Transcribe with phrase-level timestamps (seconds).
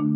[0.00, 0.10] Hello,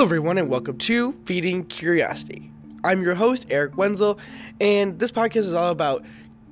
[0.00, 2.50] everyone, and welcome to Feeding Curiosity.
[2.82, 4.18] I'm your host, Eric Wenzel,
[4.58, 6.02] and this podcast is all about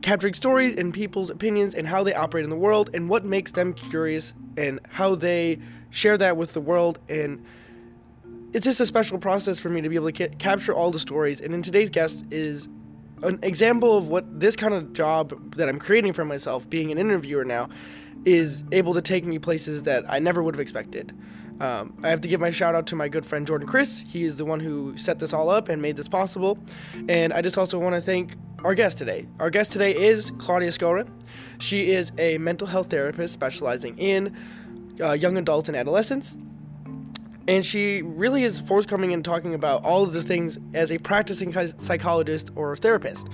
[0.02, 3.52] capturing stories and people's opinions and how they operate in the world and what makes
[3.52, 6.98] them curious and how they share that with the world.
[7.08, 7.42] And
[8.52, 11.00] it's just a special process for me to be able to ca- capture all the
[11.00, 11.40] stories.
[11.40, 12.68] And in today's guest is
[13.22, 16.98] an example of what this kind of job that I'm creating for myself, being an
[16.98, 17.70] interviewer now,
[18.24, 21.12] is able to take me places that I never would have expected.
[21.60, 24.02] Um, I have to give my shout out to my good friend Jordan Chris.
[24.06, 26.58] He is the one who set this all up and made this possible.
[27.08, 29.26] And I just also want to thank our guest today.
[29.38, 31.08] Our guest today is Claudia Skorin.
[31.58, 34.36] She is a mental health therapist specializing in
[35.00, 36.36] uh, young adults and adolescents.
[37.48, 41.52] And she really is forthcoming in talking about all of the things as a practicing
[41.78, 43.28] psychologist or therapist.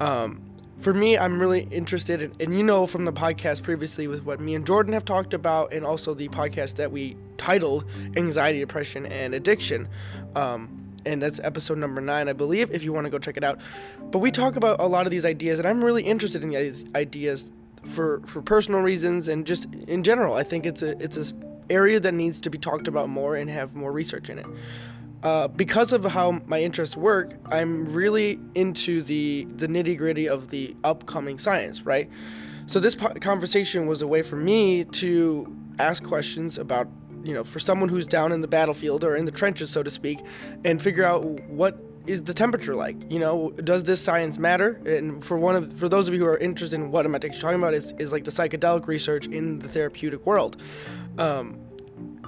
[0.00, 0.42] Um,
[0.78, 4.40] for me, I'm really interested in, and you know from the podcast previously with what
[4.40, 7.84] me and Jordan have talked about, and also the podcast that we titled
[8.16, 9.88] Anxiety, Depression, and Addiction.
[10.34, 13.44] Um, and that's episode number nine, I believe, if you want to go check it
[13.44, 13.58] out.
[14.10, 16.84] But we talk about a lot of these ideas, and I'm really interested in these
[16.94, 17.44] ideas
[17.84, 20.34] for, for personal reasons and just in general.
[20.34, 21.34] I think it's a it's a
[21.70, 24.46] area that needs to be talked about more and have more research in it.
[25.24, 30.50] Uh, because of how my interests work, I'm really into the the nitty gritty of
[30.50, 32.10] the upcoming science, right?
[32.66, 36.88] So this po- conversation was a way for me to ask questions about,
[37.22, 39.90] you know, for someone who's down in the battlefield or in the trenches, so to
[39.90, 40.18] speak,
[40.62, 43.10] and figure out what is the temperature like?
[43.10, 44.78] You know, does this science matter?
[44.84, 47.30] And for one of for those of you who are interested in what I'm actually
[47.30, 50.60] talking about is, is like the psychedelic research in the therapeutic world.
[51.16, 51.58] Um,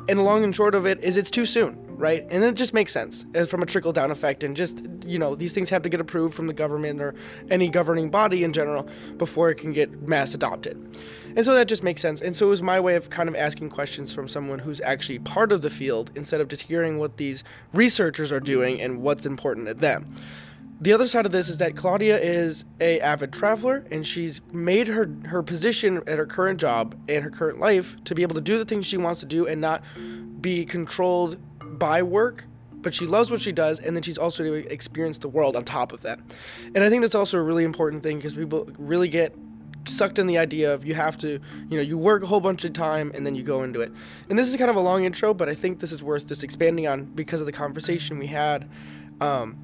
[0.08, 2.26] and long and short of it is it's too soon right?
[2.30, 4.44] And it just makes sense uh, from a trickle down effect.
[4.44, 7.14] And just, you know, these things have to get approved from the government or
[7.50, 10.76] any governing body in general before it can get mass adopted.
[11.36, 12.20] And so that just makes sense.
[12.20, 15.18] And so it was my way of kind of asking questions from someone who's actually
[15.20, 19.26] part of the field instead of just hearing what these researchers are doing and what's
[19.26, 20.14] important to them.
[20.78, 24.88] The other side of this is that Claudia is a avid traveler and she's made
[24.88, 28.42] her her position at her current job and her current life to be able to
[28.42, 29.82] do the things she wants to do and not
[30.42, 31.38] be controlled
[31.78, 35.28] by work, but she loves what she does, and then she's also to experience the
[35.28, 36.20] world on top of that.
[36.74, 39.34] And I think that's also a really important thing because people really get
[39.88, 42.64] sucked in the idea of you have to, you know, you work a whole bunch
[42.64, 43.92] of time and then you go into it.
[44.28, 46.42] And this is kind of a long intro, but I think this is worth just
[46.42, 48.68] expanding on because of the conversation we had.
[49.20, 49.56] Um,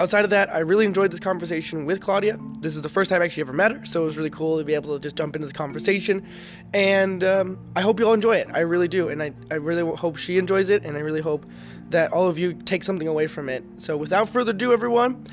[0.00, 2.38] outside of that, I really enjoyed this conversation with Claudia.
[2.60, 4.58] This is the first time I actually ever met her, so it was really cool
[4.58, 6.26] to be able to just jump into this conversation.
[6.72, 8.48] And um, I hope you all enjoy it.
[8.52, 9.08] I really do.
[9.08, 11.46] And I, I really hope she enjoys it, and I really hope
[11.90, 13.64] that all of you take something away from it.
[13.78, 15.26] So without further ado, everyone,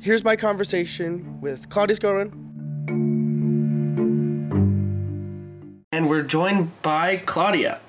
[0.00, 2.32] here's my conversation with Claudia Skorin.
[5.92, 7.80] And we're joined by Claudia.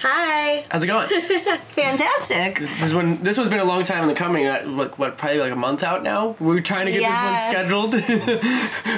[0.00, 0.64] Hi.
[0.70, 1.08] How's it going?
[1.70, 2.60] Fantastic.
[2.60, 4.46] This one, this one's been a long time in the coming.
[4.46, 6.36] Uh, like what, probably like a month out now.
[6.38, 7.50] We are trying to get yeah.
[7.64, 8.02] this one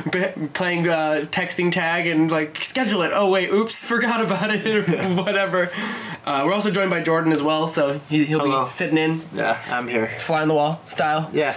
[0.04, 0.52] scheduled.
[0.54, 3.12] Playing uh, texting tag and like schedule it.
[3.14, 5.16] Oh wait, oops, forgot about it.
[5.16, 5.70] whatever.
[6.26, 9.22] Uh, we're also joined by Jordan as well, so he, will be sitting in.
[9.32, 10.08] Yeah, I'm here.
[10.18, 11.30] Fly on the wall style.
[11.32, 11.56] Yeah.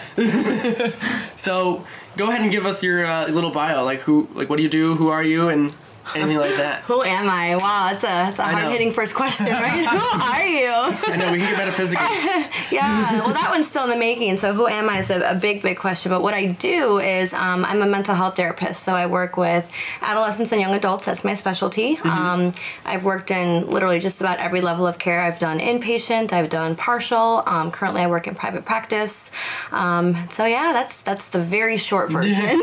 [1.36, 3.84] so go ahead and give us your uh, little bio.
[3.84, 4.96] Like who, like what do you do?
[4.96, 5.50] Who are you?
[5.50, 5.74] And
[6.16, 6.82] anything like that.
[6.84, 7.56] Who am I?
[7.56, 9.86] Wow, it's a it's a hard hitting first question, right?
[9.90, 11.14] who are you?
[11.14, 12.06] I know we can get metaphysical.
[12.72, 14.38] yeah, well, that one's still in the making.
[14.38, 16.10] So, who am I is a, a big, big question.
[16.10, 18.84] But what I do is um, I'm a mental health therapist.
[18.84, 19.70] So I work with
[20.02, 21.06] adolescents and young adults.
[21.06, 21.96] That's my specialty.
[21.96, 22.08] Mm-hmm.
[22.08, 22.54] Um,
[22.86, 25.22] I've worked in literally just about every level of care.
[25.22, 26.34] I've done inpatient.
[26.34, 27.44] I've done partial.
[27.46, 29.32] Um, currently, I work in private practice.
[29.72, 32.62] Um, so yeah, that's that's the very short version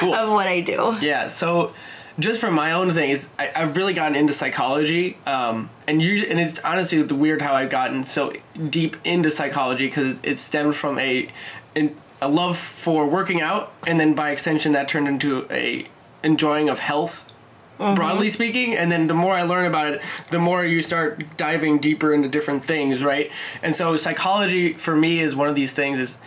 [0.00, 0.14] cool.
[0.14, 0.96] of what I do.
[1.00, 1.26] Yeah.
[1.26, 1.72] So
[2.18, 6.38] just from my own things, I, have really gotten into psychology, um, and you and
[6.38, 8.32] it's honestly weird how I've gotten so
[8.70, 11.28] deep into psychology because it, it stemmed from a,
[11.76, 15.86] a love for working out, and then by extension that turned into a
[16.22, 17.30] enjoying of health
[17.78, 17.96] Mm-hmm.
[17.96, 21.80] broadly speaking and then the more i learn about it the more you start diving
[21.80, 23.32] deeper into different things right
[23.64, 26.18] and so psychology for me is one of these things is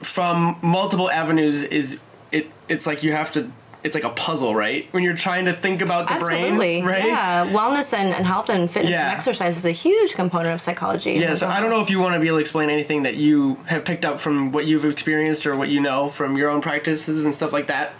[0.00, 2.00] from multiple avenues is
[2.32, 3.48] it it's like you have to
[3.86, 4.86] it's like a puzzle, right?
[4.90, 6.56] When you're trying to think about the Absolutely.
[6.56, 7.06] brain, right?
[7.06, 9.04] Yeah, wellness and, and health and fitness yeah.
[9.04, 11.12] and exercise is a huge component of psychology.
[11.12, 13.14] Yeah, so I don't know if you want to be able to explain anything that
[13.14, 16.60] you have picked up from what you've experienced or what you know from your own
[16.60, 17.92] practices and stuff like that.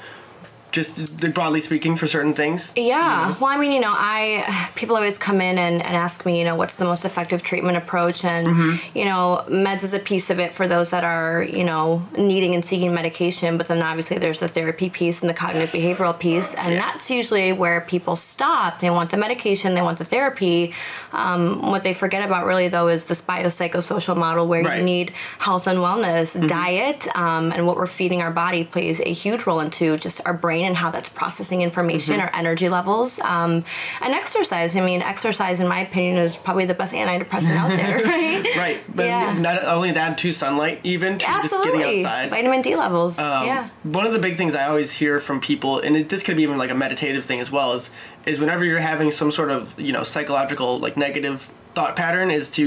[0.81, 0.95] Just
[1.35, 2.73] broadly speaking for certain things?
[2.77, 3.35] Yeah.
[3.41, 6.45] Well, I mean, you know, I people always come in and, and ask me, you
[6.49, 8.99] know, what's the most effective treatment approach, and Mm-hmm.
[8.99, 11.85] you know, meds is a piece of it for those that are, you know,
[12.17, 13.57] needing and seeking medication.
[13.59, 16.81] But then obviously there's the therapy piece and the cognitive behavioral piece, and Yeah.
[16.85, 18.71] that's usually where people stop.
[18.81, 20.75] They want the medication, they want the therapy.
[21.13, 24.79] Um, what they forget about really though is this biopsychosocial model where Right.
[24.79, 24.89] Mm-hmm.
[24.89, 29.13] you need health and wellness, diet, um, and what we're feeding our body plays a
[29.13, 32.23] huge role into just our brain and how that's processing information, Mm-hmm.
[32.23, 33.65] our energy levels, um,
[34.01, 34.77] and exercise.
[34.77, 38.57] I mean, exercise, in my opinion, is probably the best antidepressant out there, right?
[38.57, 39.39] Right, but Yeah.
[39.39, 42.25] not only that, to sunlight, even to just getting outside.
[42.25, 43.19] Um, Vitamin D levels.
[43.19, 43.69] yeah.
[43.85, 46.43] One of the big things I always hear from people, and it, this could be
[46.43, 47.91] even like a meditative thing as well, is
[48.27, 52.51] is whenever you're having some sort of you know psychological like negative thought pattern, is
[52.59, 52.63] to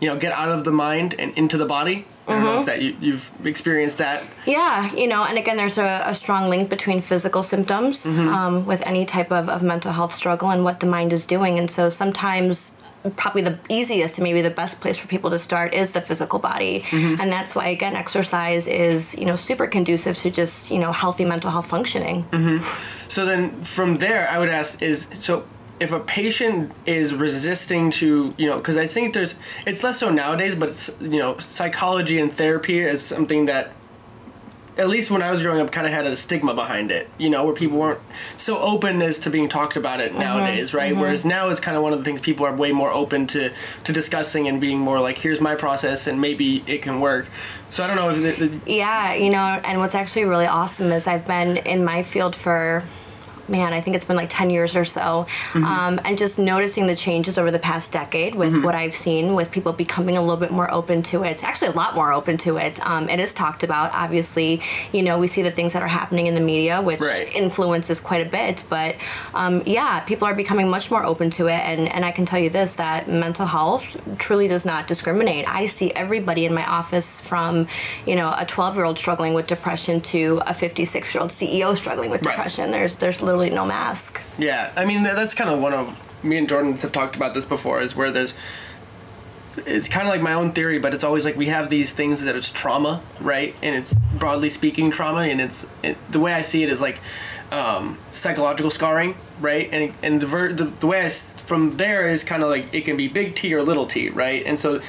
[0.00, 1.96] you know get out of the mind and into the body.
[2.26, 2.44] I don't Mm-hmm.
[2.46, 4.18] know if that you, you've experienced that.
[4.46, 8.28] Yeah, you know, and again, there's a, a strong link between physical symptoms Mm-hmm.
[8.36, 11.58] um, with any type of, of mental health struggle and what the mind is doing.
[11.60, 12.54] And so sometimes,
[13.16, 16.38] probably the easiest and maybe the best place for people to start is the physical
[16.38, 16.74] body.
[16.88, 17.20] Mm-hmm.
[17.20, 21.26] And that's why, again, exercise is, you know, super conducive to just, you know, healthy
[21.26, 22.18] mental health functioning.
[23.08, 23.40] So then
[23.76, 25.44] from there, I would ask is so
[25.80, 29.34] if a patient is resisting to you know because I think there's
[29.66, 33.72] it's less so nowadays, but it's you know psychology and therapy is something that
[34.76, 37.30] at least when I was growing up kind of had a stigma behind it, you
[37.30, 38.00] know, where people weren't
[38.36, 40.20] so open as to being talked about it mm-hmm.
[40.20, 40.92] nowadays, right?
[40.92, 41.00] Mm-hmm.
[41.00, 43.52] Whereas now it's kind of one of the things people are way more open to
[43.84, 47.28] to discussing and being more like, here's my process and maybe it can work.
[47.70, 50.90] So I don't know if the, the, Yeah, you know, and what's actually really awesome
[50.90, 52.82] is I've been in my field for
[53.48, 55.26] man, I think it's been like 10 years or so.
[55.54, 59.50] Um, and just noticing the changes over the past decade with what I've seen with
[59.50, 62.56] people becoming a little bit more open to it, actually a lot more open to
[62.56, 62.80] it.
[62.86, 64.62] Um, it is talked about, obviously,
[64.92, 67.30] you know, we see the things that are happening in the media, which Right.
[67.34, 68.64] influences quite a bit.
[68.68, 68.96] But
[69.34, 71.52] um, yeah, people are becoming much more open to it.
[71.60, 75.46] And, and I can tell you this that mental health truly does not discriminate.
[75.48, 77.66] I see everybody in my office from,
[78.06, 81.76] you know, a 12 year old struggling with depression to a 56 year old CEO
[81.76, 82.32] struggling with Right.
[82.36, 82.70] depression.
[82.70, 84.20] There's, there's literally no mask.
[84.38, 87.44] Yeah, I mean that's kind of one of me and Jordan have talked about this
[87.44, 87.80] before.
[87.80, 88.34] Is where there's
[89.66, 92.22] it's kind of like my own theory, but it's always like we have these things
[92.22, 93.54] that it's trauma, right?
[93.62, 97.00] And it's broadly speaking trauma, and it's it, the way I see it is like
[97.52, 99.68] um, psychological scarring, right?
[99.72, 102.96] And and the, ver- the the way from there is kind of like it can
[102.96, 104.44] be big T or little T, right?
[104.44, 104.80] And so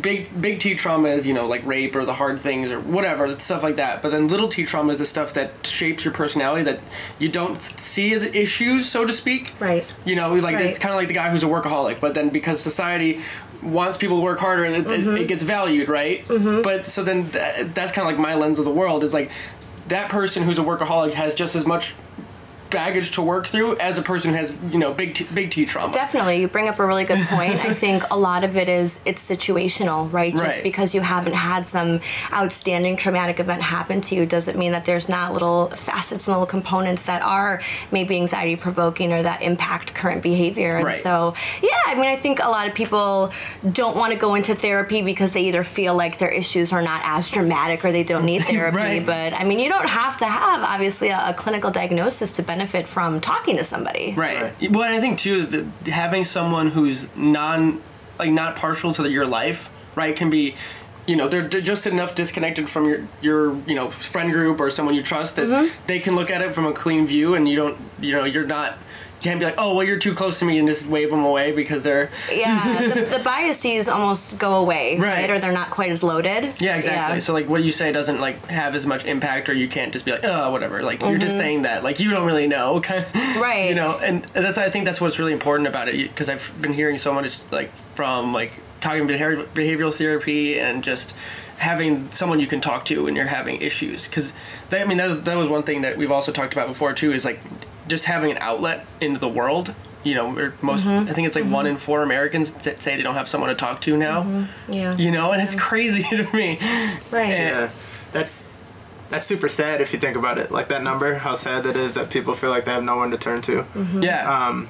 [0.00, 3.38] big big T trauma is you know like rape or the hard things or whatever
[3.38, 4.02] stuff like that.
[4.02, 6.80] But then little T trauma is the stuff that shapes your personality that
[7.18, 9.54] you don't see as issues, so to speak.
[9.60, 9.86] Right.
[10.04, 12.60] You know, like it's kind of like the guy who's a workaholic, but then because
[12.60, 13.20] society
[13.62, 15.16] wants people to work harder, it, Mm-hmm.
[15.16, 16.26] it, it gets valued, right?
[16.28, 19.30] But so then th- that's kind of like my lens of the world is like
[19.88, 21.94] that person who's a workaholic has just as much
[22.72, 25.64] baggage to work through as a person who has you know big T, big T
[25.66, 25.92] trauma.
[25.92, 27.60] Definitely, you bring up a really good point.
[27.60, 30.32] I think a lot of it is it's situational, right?
[30.32, 30.62] Just Right.
[30.62, 32.00] because you haven't had some
[32.32, 36.46] outstanding traumatic event happen to you doesn't mean that there's not little facets and little
[36.46, 37.60] components that are
[37.90, 40.76] maybe anxiety provoking or that impact current behavior.
[40.76, 40.96] And Right.
[40.96, 43.30] so, yeah, I mean, I think a lot of people
[43.70, 47.02] don't want to go into therapy because they either feel like their issues are not
[47.04, 48.76] as dramatic or they don't need therapy.
[48.76, 49.04] Right.
[49.06, 52.61] But I mean, you don't have to have obviously a, a clinical diagnosis to benefit
[52.88, 54.14] from talking to somebody.
[54.16, 54.52] Right.
[54.70, 57.82] Well, and I think too that having someone who's non,
[58.18, 60.54] like not partial to your life, right, can be,
[61.06, 64.70] you know, they're, they're just enough disconnected from your your you know friend group or
[64.70, 65.86] someone you trust that Mm-hmm.
[65.86, 68.46] they can look at it from a clean view, and you don't, you know, you're
[68.46, 68.78] not.
[69.22, 71.52] Can't be like, oh, well, you're too close to me, and just wave them away
[71.52, 72.10] because they're.
[72.30, 75.12] yeah, the, the biases almost go away, right.
[75.12, 75.30] Right.
[75.30, 76.60] Or they're not quite as loaded.
[76.60, 77.20] Yeah, exactly.
[77.20, 80.04] So like, what you say doesn't like have as much impact, or you can't just
[80.04, 80.82] be like, oh, whatever.
[80.82, 82.80] Like you're just saying that, like you don't really know.
[82.80, 83.32] Mm-hmm.
[83.42, 83.68] Right.
[83.70, 86.72] You know, and that's I think that's what's really important about it because I've been
[86.72, 91.14] hearing so much like from like cognitive behavior, behavioral therapy and just
[91.56, 94.32] having someone you can talk to when you're having issues because
[94.70, 97.12] I mean that was, that was one thing that we've also talked about before too
[97.12, 97.40] is like
[97.88, 99.74] just having an outlet into the world.
[100.04, 100.30] You know,
[100.62, 101.08] most Mm-hmm.
[101.08, 103.54] I think it's like one in four Americans t- say they don't have someone to
[103.54, 104.46] talk to now.
[104.68, 104.96] Yeah.
[104.96, 106.58] You know, and it's crazy to me.
[107.10, 107.30] Right.
[107.30, 107.70] And- Yeah,
[108.12, 108.46] that's
[109.10, 110.50] that's super sad if you think about it.
[110.50, 113.10] Like that number, how sad that is that people feel like they have no one
[113.12, 113.64] to turn to.
[114.00, 114.46] Yeah.
[114.48, 114.68] Um,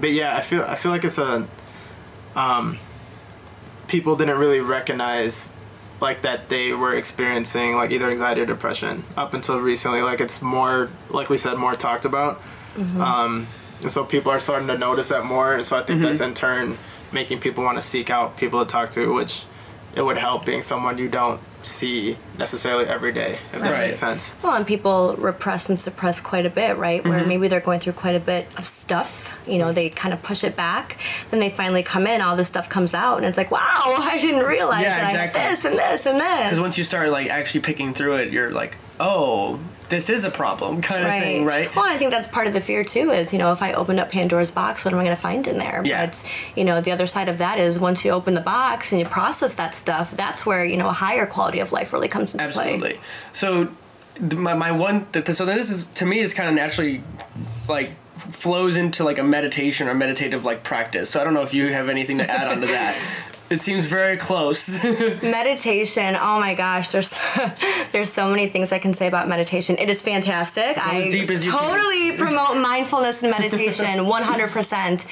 [0.00, 1.46] but yeah, I feel I feel like it's a
[2.34, 2.78] um,
[3.86, 5.50] people didn't really recognize
[6.00, 10.02] like that they were experiencing like either anxiety or depression up until recently.
[10.02, 12.40] Like it's more like we said more talked about,
[13.00, 13.46] um,
[13.82, 15.54] and so people are starting to notice that more.
[15.54, 16.76] And so I think that's in turn
[17.12, 19.44] making people want to seek out people to talk to, which
[19.94, 23.38] it would help being someone you don't see necessarily every day.
[23.52, 23.86] If that Right.
[23.88, 24.34] makes sense.
[24.42, 27.04] Well, and people repress and suppress quite a bit, right?
[27.04, 27.28] Where Mm-hmm.
[27.28, 29.30] maybe they're going through quite a bit of stuff.
[29.46, 30.98] You know, they kind of push it back.
[31.30, 33.60] Then they finally come in, all this stuff comes out, and it's like, wow,
[33.98, 35.40] I didn't realize Yeah, that exactly.
[35.40, 36.44] I had this and this and this.
[36.50, 40.30] Because once you start like actually picking through it, you're like, oh, this is a
[40.30, 41.74] problem, kind of thing, right?
[41.74, 43.10] Well, I think that's part of the fear too.
[43.10, 45.46] Is you know, if I open up Pandora's box, what am I going to find
[45.46, 45.82] in there?
[45.84, 46.06] Yeah.
[46.06, 46.24] But
[46.54, 49.06] you know, the other side of that is once you open the box and you
[49.06, 52.48] process that stuff, that's where you know a higher quality of life really comes into
[52.48, 52.74] play.
[52.74, 53.00] Absolutely.
[53.32, 53.68] So
[54.34, 57.02] my, my one so this is to me is kind of naturally
[57.68, 61.10] like flows into like a meditation or meditative like practice.
[61.10, 63.00] So I don't know if you have anything to add on to that.
[63.48, 64.68] It seems very close.
[65.22, 66.16] Meditation.
[66.20, 67.14] Oh my gosh, there's
[67.92, 69.76] there's so many things I can say about meditation.
[69.78, 70.76] It is fantastic.
[70.78, 71.60] I as deep as you can.
[71.60, 75.06] totally promote mindfulness and meditation 100%.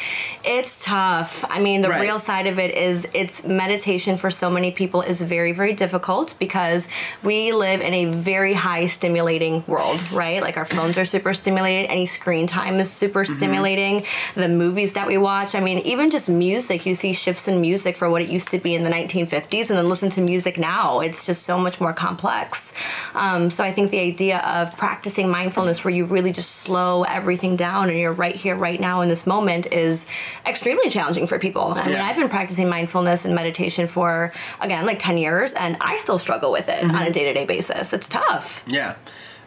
[0.44, 1.44] It's tough.
[1.48, 2.00] I mean, the Right.
[2.00, 6.34] real side of it is it's meditation for so many people is very very difficult
[6.40, 6.88] because
[7.22, 10.42] we live in a very high stimulating world, right?
[10.42, 13.34] Like our phones are super stimulated, any screen time is super Mm-hmm.
[13.34, 14.04] stimulating.
[14.34, 17.96] The movies that we watch, I mean, even just music, you see shifts in music
[17.96, 21.00] for what it used to be in the 1950s and then listen to music now.
[21.00, 22.72] It's just so much more complex.
[23.14, 27.56] Um, so I think the idea of practicing mindfulness where you really just slow everything
[27.56, 30.06] down and you're right here, right now in this moment is
[30.46, 31.72] extremely challenging for people.
[31.74, 32.04] I mean, Yeah.
[32.06, 36.50] I've been practicing mindfulness and meditation for, again, like 10 years and I still struggle
[36.52, 36.96] with it Mm-hmm.
[36.96, 37.92] on a day to day basis.
[37.92, 38.64] It's tough.
[38.66, 38.96] Yeah.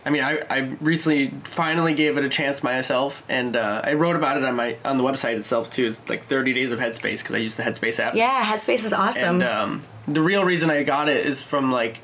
[0.07, 4.15] I mean, I, I recently finally gave it a chance myself, and uh, I wrote
[4.15, 5.87] about it on my on the website itself too.
[5.87, 8.15] It's like 30 days of Headspace because I use the Headspace app.
[8.15, 9.41] Yeah, Headspace is awesome.
[9.41, 11.99] And um, the real reason I got it is from like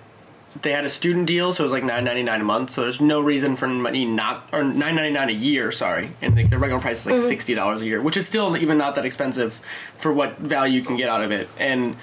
[0.61, 2.71] they had a student deal, so it was like nine ninety nine a month.
[2.71, 5.71] So there's no reason for money not or nine ninety nine a year.
[5.71, 7.27] Sorry, and the, the regular price is like Mm-hmm.
[7.29, 9.61] sixty dollars a year, which is still even not that expensive
[9.95, 11.47] for what value you can get out of it.
[11.57, 11.95] And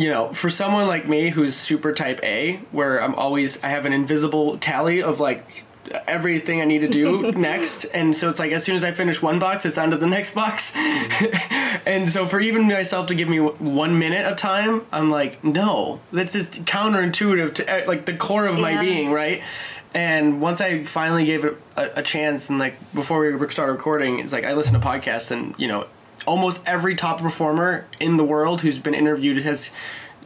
[0.00, 3.84] you know, for someone like me who's super type A, where I'm always I have
[3.84, 5.64] an invisible tally of like
[6.08, 9.20] everything I need to do next, and so it's like as soon as I finish
[9.20, 10.74] one box, it's on to the next box.
[11.84, 16.00] and so for even myself to give me one minute of time, I'm like, no,
[16.12, 19.42] that's just counterintuitive to eh, like the core of my being, right?
[19.92, 24.20] And once I finally gave it a, a chance, and like before we started recording,
[24.20, 25.86] it's like I listen to podcasts, and you know,
[26.30, 29.72] almost every top performer in the world who's been interviewed has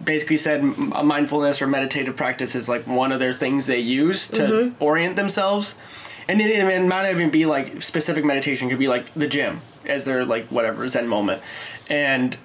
[0.02, 4.42] basically said mindfulness or meditative practice is like one of their things they use to
[4.42, 4.84] mm-hmm.
[4.84, 5.76] orient themselves.
[6.28, 9.26] And it, it might not even be like specific meditation; it could be like the
[9.26, 11.42] gym as their like whatever Zen moment,
[11.88, 12.36] and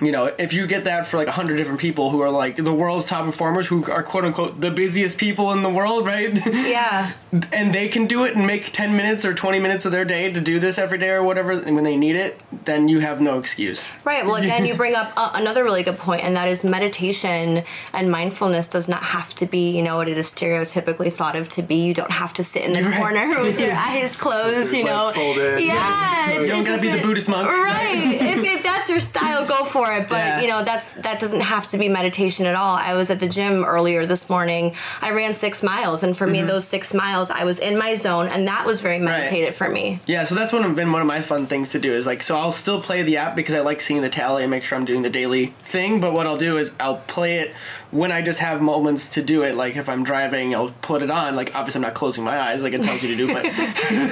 [0.00, 2.56] you know, if you get that for like a hundred different people who are like
[2.56, 6.34] the world's top performers, who are quote unquote the busiest people in the world, right?
[6.46, 7.12] yeah.
[7.52, 10.30] And they can do it and make 10 minutes or 20 minutes of their day
[10.32, 13.20] to do this every day or whatever and when they need it then you have
[13.20, 14.24] no excuse Right.
[14.24, 18.10] Well, again, you bring up uh, another really good point, and that is meditation and
[18.10, 21.62] mindfulness does not have to be, you know, what it is stereotypically thought of to
[21.62, 21.76] be.
[21.84, 22.96] You don't have to sit in the Right.
[22.96, 25.10] corner with your eyes closed, you know.
[25.14, 25.60] folded.
[25.62, 26.28] Yeah.
[26.28, 28.14] you it's- don't gotta be the buddhist monk Right.
[28.20, 30.08] if, if that's your style, go for it.
[30.08, 30.40] But Yeah.
[30.42, 32.76] you know, that's that doesn't have to be meditation at all.
[32.76, 34.74] I was at the gym earlier this morning.
[35.02, 36.48] I ran six miles, and for me, Mm-hmm.
[36.48, 40.00] those six miles, I was in my zone, and that was very meditative for me.
[40.06, 42.22] yeah so that's one of been one of my fun things to do is like
[42.22, 44.76] so i'll still play the app because i like seeing the tally and make sure
[44.76, 47.54] i'm doing the daily thing but what i'll do is i'll play it
[47.90, 51.10] when i just have moments to do it like if i'm driving i'll put it
[51.10, 53.44] on like obviously i'm not closing my eyes like it tells you to do but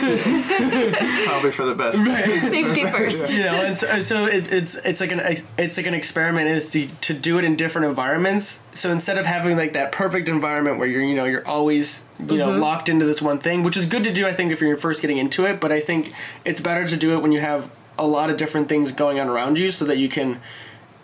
[1.25, 1.97] Probably for the best.
[2.55, 3.31] Safety first.
[3.31, 5.21] you know and so, so it, it's it's like an
[5.59, 9.27] it's like an experiment is to, to do it in different environments so instead of
[9.27, 13.05] having like that perfect environment where you're you know you're always you know locked into
[13.05, 15.45] this one thing which is good to do i think if you're first getting into
[15.47, 16.13] it but i think
[16.45, 17.69] it's better to do it when you have
[17.99, 20.41] a lot of different things going on around you so that you can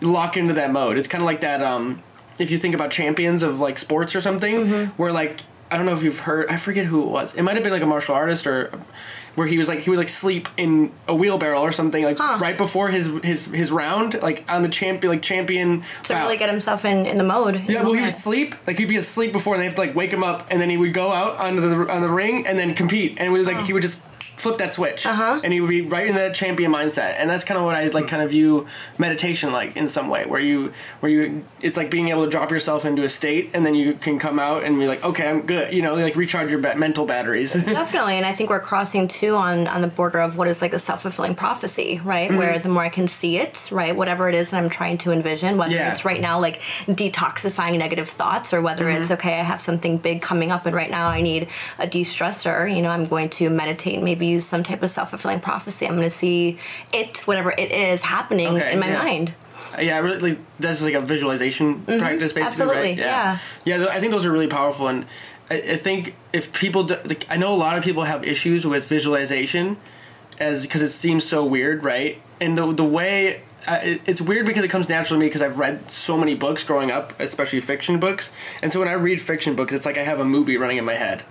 [0.01, 0.97] lock into that mode.
[0.97, 2.03] It's kind of like that um
[2.39, 5.93] if you think about champions of like sports or something where like i don't know
[5.93, 7.35] if you've heard i forget who it was.
[7.35, 8.71] It might have been like a martial artist or
[9.37, 12.39] where he was like he would like sleep in a wheelbarrow or something like Huh.
[12.41, 16.51] right before his his his round like on the champion like champion To really get
[16.51, 17.57] himself in, in the mode.
[17.57, 18.55] in yeah, the well, he would sleep.
[18.67, 20.69] Like he'd be asleep before, and they have to like wake him up, and then
[20.71, 23.19] he would go out onto the on the ring and then compete.
[23.19, 24.01] And it was like he would just
[24.41, 25.41] flip that switch, Uh-huh.
[25.45, 27.15] and he would be right in that champion mindset.
[27.19, 28.67] And that's kind of what I like, kind of view
[28.99, 32.51] meditation like in some way, where you where you it's like being able to drop
[32.51, 35.43] yourself into a state, and then you can come out and be like, okay, I'm
[35.43, 35.73] good.
[35.73, 37.53] You know, like recharge your ba- mental batteries.
[37.81, 40.73] Definitely, and I think we're crossing too on on the border of what is like
[40.73, 42.31] a self fulfilling prophecy, right?
[42.31, 42.39] Mm-hmm.
[42.39, 45.13] Where the more I can see it, right, whatever it is that I'm trying to
[45.13, 45.93] envision, whether Yeah.
[45.93, 49.03] it's right now like detoxifying negative thoughts, or whether Mm-hmm.
[49.03, 52.03] it's okay, I have something big coming up, and right now I need a de
[52.05, 52.75] stressor.
[52.75, 55.87] You know, I'm going to meditate, and maybe use some type of self fulfilling prophecy.
[55.87, 56.59] I'm going to see
[56.93, 58.99] it, whatever it is, happening Okay, in my yeah.
[58.99, 59.35] mind.
[59.79, 62.47] yeah, I really like that's like a visualization practice, basically, Mm-hmm.
[62.47, 62.99] Absolutely, right?
[62.99, 63.39] yeah.
[63.65, 63.77] yeah.
[63.79, 65.05] th- I think those are really powerful, and
[65.51, 68.67] I, I think if people, do, like, I know a lot of people have issues
[68.67, 69.77] with visualization,
[70.39, 72.21] as because it seems so weird, right?
[72.41, 75.43] And the the way uh, it, it's weird because it comes naturally to me because
[75.43, 78.31] I've read so many books growing up, especially fiction books,
[78.63, 80.85] and so when I read fiction books, it's like I have a movie running in
[80.87, 81.23] my head.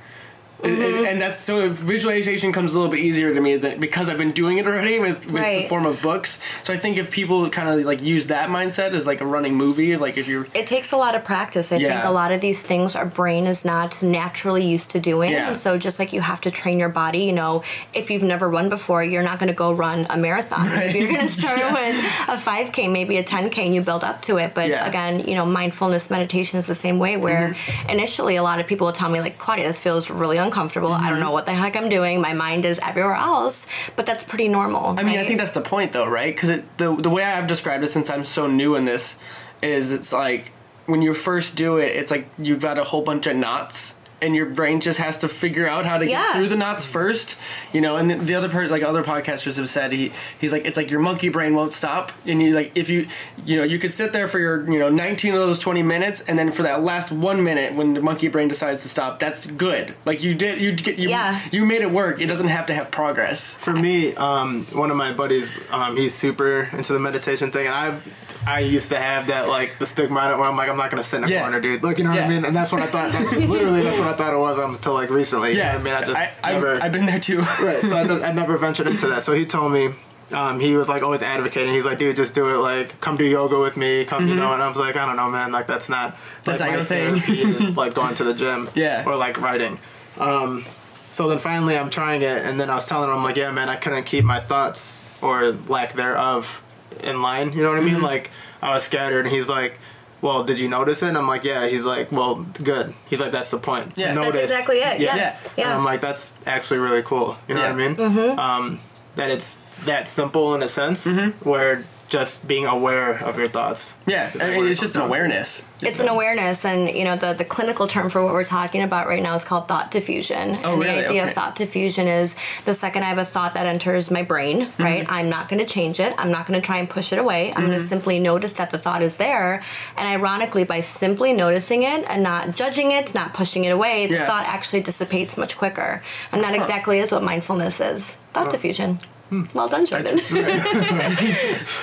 [0.63, 0.97] And- Mm-hmm.
[0.99, 4.17] And, and that's so visualization comes a little bit easier to me than, because I've
[4.17, 6.37] been doing it already with, with the form of books.
[6.63, 9.55] So I think if people kind of like use that mindset as like a running
[9.55, 11.71] movie, like if you're it takes a lot of practice.
[11.71, 15.31] I think a lot of these things our brain is not naturally used to doing.
[15.31, 15.47] Yeah.
[15.49, 17.63] And so just like you have to train your body, you know,
[17.93, 20.67] if you've never run before, you're not going to go run a marathon.
[20.67, 20.89] Right.
[20.89, 21.95] If you're going to start with
[22.27, 24.53] a 5K, maybe a 10K, and you build up to it.
[24.53, 24.79] But Yeah.
[24.79, 24.89] Mm-hmm.
[24.89, 27.55] again, you know, mindfulness meditation is the same way where
[27.87, 30.48] initially a lot of people will tell me like, Claudia, this feels really uncomfortable.
[30.51, 31.09] I Mm-hmm.
[31.09, 32.21] don't know what the heck I'm doing.
[32.21, 33.67] My mind is everywhere else.
[33.95, 34.97] But that's pretty normal.
[34.99, 36.33] I mean, I think that's the point, though, right?
[36.35, 39.15] Because the the way I've described it since I'm so new in this
[39.61, 40.51] is it's like
[40.85, 43.93] when you first do it, it's like you've got a whole bunch of knots.
[44.21, 46.23] And your brain just has to figure out how to Yeah.
[46.27, 47.37] get through the knots first,
[47.73, 47.95] you know.
[47.95, 50.91] And the, the other part, like other podcasters have said, he he's like, it's like
[50.91, 52.11] your monkey brain won't stop.
[52.25, 53.07] And you like, if you,
[53.45, 56.21] you know, you could sit there for your, you know, 19 of those 20 minutes,
[56.21, 59.45] and then for that last one minute when the monkey brain decides to stop, that's
[59.45, 59.93] good.
[60.05, 61.39] Like you did, you get, you, Yeah.
[61.51, 62.19] you made it work.
[62.19, 63.55] It doesn't have to have progress.
[63.55, 67.75] For me, um, one of my buddies, um, he's super into the meditation thing, and
[67.75, 71.03] I've I used to have that like the stigma where I'm like I'm not gonna
[71.03, 71.41] sit in a Yeah.
[71.41, 71.83] corner, dude.
[71.83, 72.45] Like you know what I mean?
[72.45, 73.11] And that's what I thought.
[73.11, 75.55] That's literally that's what I thought it was until like recently.
[75.57, 76.79] Yeah, You know I mean, I just I, never.
[76.79, 77.39] have been there too.
[77.39, 77.81] right.
[77.81, 79.23] So I, I never ventured into that.
[79.23, 79.93] So he told me.
[80.31, 81.73] Um, he was like always advocating.
[81.73, 82.59] He's like, dude, just do it.
[82.59, 84.05] Like, come do yoga with me.
[84.05, 84.53] Come, you know.
[84.53, 85.51] And I was like, I don't know, man.
[85.51, 86.13] Like, that's not.
[86.13, 86.41] Mm-hmm.
[86.43, 87.15] That's like, not your thing.
[87.65, 88.69] is like going to the gym.
[88.75, 89.05] Yeah.
[89.07, 89.79] Or like writing.
[90.19, 90.65] Um,
[91.09, 93.49] so then finally I'm trying it, and then I was telling him, I'm like, yeah,
[93.49, 96.61] man, I couldn't keep my thoughts or lack thereof
[97.03, 97.53] in line.
[97.53, 97.95] You know what I mean?
[97.95, 98.03] Mm-hmm.
[98.03, 98.31] Like,
[98.61, 99.77] I was scattered, and he's like,
[100.21, 101.07] well, did you notice it?
[101.09, 101.67] And I'm like, yeah.
[101.67, 102.93] He's like, well, good.
[103.09, 103.93] He's like, that's the point.
[103.97, 104.13] Yeah.
[104.13, 104.99] That's exactly it.
[104.99, 105.15] Yeah.
[105.15, 105.47] Yes.
[105.57, 105.65] Yeah.
[105.65, 107.37] And I'm like, that's actually really cool.
[107.47, 107.71] You know Yeah.
[107.71, 107.95] what I mean?
[107.95, 108.39] Mm-hmm.
[108.39, 108.79] Um,
[109.15, 111.47] that it's that simple in a sense, Mm-hmm.
[111.49, 113.95] where just being aware of your thoughts.
[114.07, 115.63] Yeah, I mean, it's just an awareness.
[115.81, 119.07] It's an awareness, and you know the the clinical term for what we're talking about
[119.07, 120.59] right now is called thought diffusion.
[120.63, 120.95] Oh, and really?
[121.01, 121.29] the idea Okay.
[121.29, 122.35] of thought diffusion is
[122.65, 124.83] the second I have a thought that enters my brain, Mm-hmm.
[124.83, 125.05] right?
[125.09, 126.13] I'm not going to change it.
[126.17, 127.49] I'm not going to try and push it away.
[127.49, 127.65] I'm Mm-hmm.
[127.67, 129.63] going to simply notice that the thought is there,
[129.95, 134.15] and ironically, by simply noticing it and not judging it, not pushing it away, the
[134.15, 134.25] Yeah.
[134.25, 138.17] thought actually dissipates much quicker, and that exactly is what mindfulness is.
[138.33, 138.99] Thought diffusion.
[139.29, 139.43] Hmm.
[139.53, 140.17] Well done, Jordan.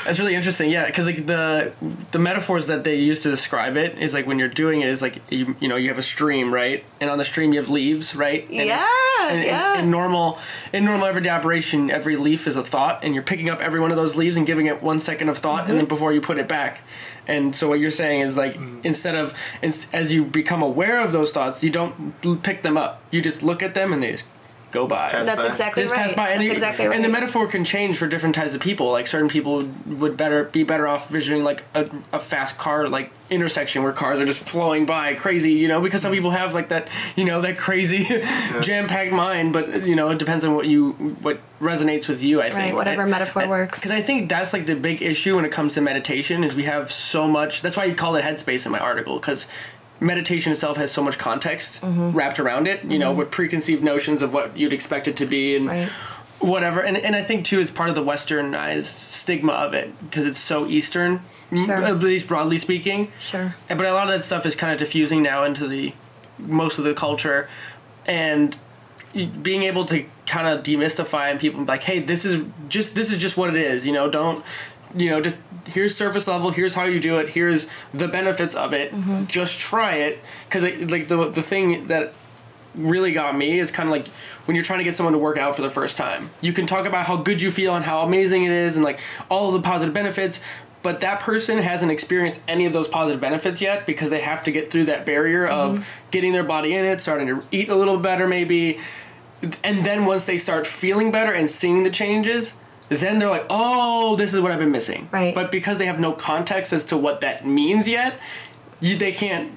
[0.04, 0.70] That's really interesting.
[0.70, 1.72] Yeah, because like the
[2.10, 5.02] the metaphors that they use to describe it is like when you're doing it is
[5.02, 7.68] like you you know you have a stream right, and on the stream you have
[7.68, 8.44] leaves right.
[8.50, 8.88] And Yeah,
[9.22, 9.78] and, and- yeah.
[9.78, 10.38] In normal
[10.72, 13.90] in normal everyday operation, every leaf is a thought, and you're picking up every one
[13.90, 15.70] of those leaves and giving it one second of thought, Mm-hmm.
[15.70, 16.80] and then before you put it back.
[17.28, 21.32] And so what you're saying is like instead of as you become aware of those
[21.32, 23.02] thoughts, you don't pick them up.
[23.10, 24.24] You just look at them and they just
[24.70, 25.10] go by.
[25.24, 25.46] That's by.
[25.46, 26.06] exactly Just right.
[26.06, 26.94] pass by, and, That's you- exactly right.
[26.96, 28.90] and the metaphor can change for different types of people.
[28.90, 33.10] Like certain people would better be better off visioning like a, a fast car like
[33.28, 36.68] intersection where cars are just flowing by crazy, you know, because some people have like
[36.68, 38.04] that, you know, that crazy
[38.62, 39.52] jam packed mind.
[39.52, 42.42] But you know, it depends on what you what resonates with you.
[42.42, 43.78] I think whatever metaphor works.
[43.78, 46.64] Because I think that's like the big issue when it comes to meditation is we
[46.64, 47.62] have so much.
[47.62, 49.46] That's why you call it headspace in my article because
[50.00, 52.12] meditation itself has so much context Mm-hmm.
[52.16, 52.84] wrapped around it.
[52.84, 55.88] You know, with preconceived notions of what you'd expect it to be and Right.
[56.38, 56.80] whatever.
[56.80, 60.38] And and I think too it's part of the westernized stigma of it because it's
[60.38, 61.82] so Eastern, m- Sure.
[61.84, 63.10] at least broadly speaking.
[63.20, 63.54] Sure.
[63.68, 65.92] But a lot of that stuff is kind of diffusing now into the
[66.38, 67.48] most of the culture,
[68.06, 68.56] and
[69.42, 73.10] being able to kind of demystify and people be like, hey, this is just this
[73.10, 73.86] is just what it is.
[73.86, 74.44] You know, don't
[74.96, 76.50] you know just here's surface level.
[76.50, 77.30] Here's how you do it.
[77.30, 78.92] Here's the benefits of it.
[78.92, 79.26] Mm-hmm.
[79.26, 82.14] Just try it because like the the thing that
[82.76, 84.06] really got me is kind of like
[84.44, 86.30] when you're trying to get someone to work out for the first time.
[86.40, 89.00] You can talk about how good you feel and how amazing it is and like
[89.30, 90.40] all of the positive benefits,
[90.82, 94.52] but that person hasn't experienced any of those positive benefits yet because they have to
[94.52, 96.10] get through that barrier of mm-hmm.
[96.10, 98.78] getting their body in it, starting to eat a little better maybe.
[99.64, 102.54] And then once they start feeling better and seeing the changes,
[102.88, 105.34] then they're like, "Oh, this is what I've been missing." Right.
[105.34, 108.18] But because they have no context as to what that means yet,
[108.80, 109.52] you, they can't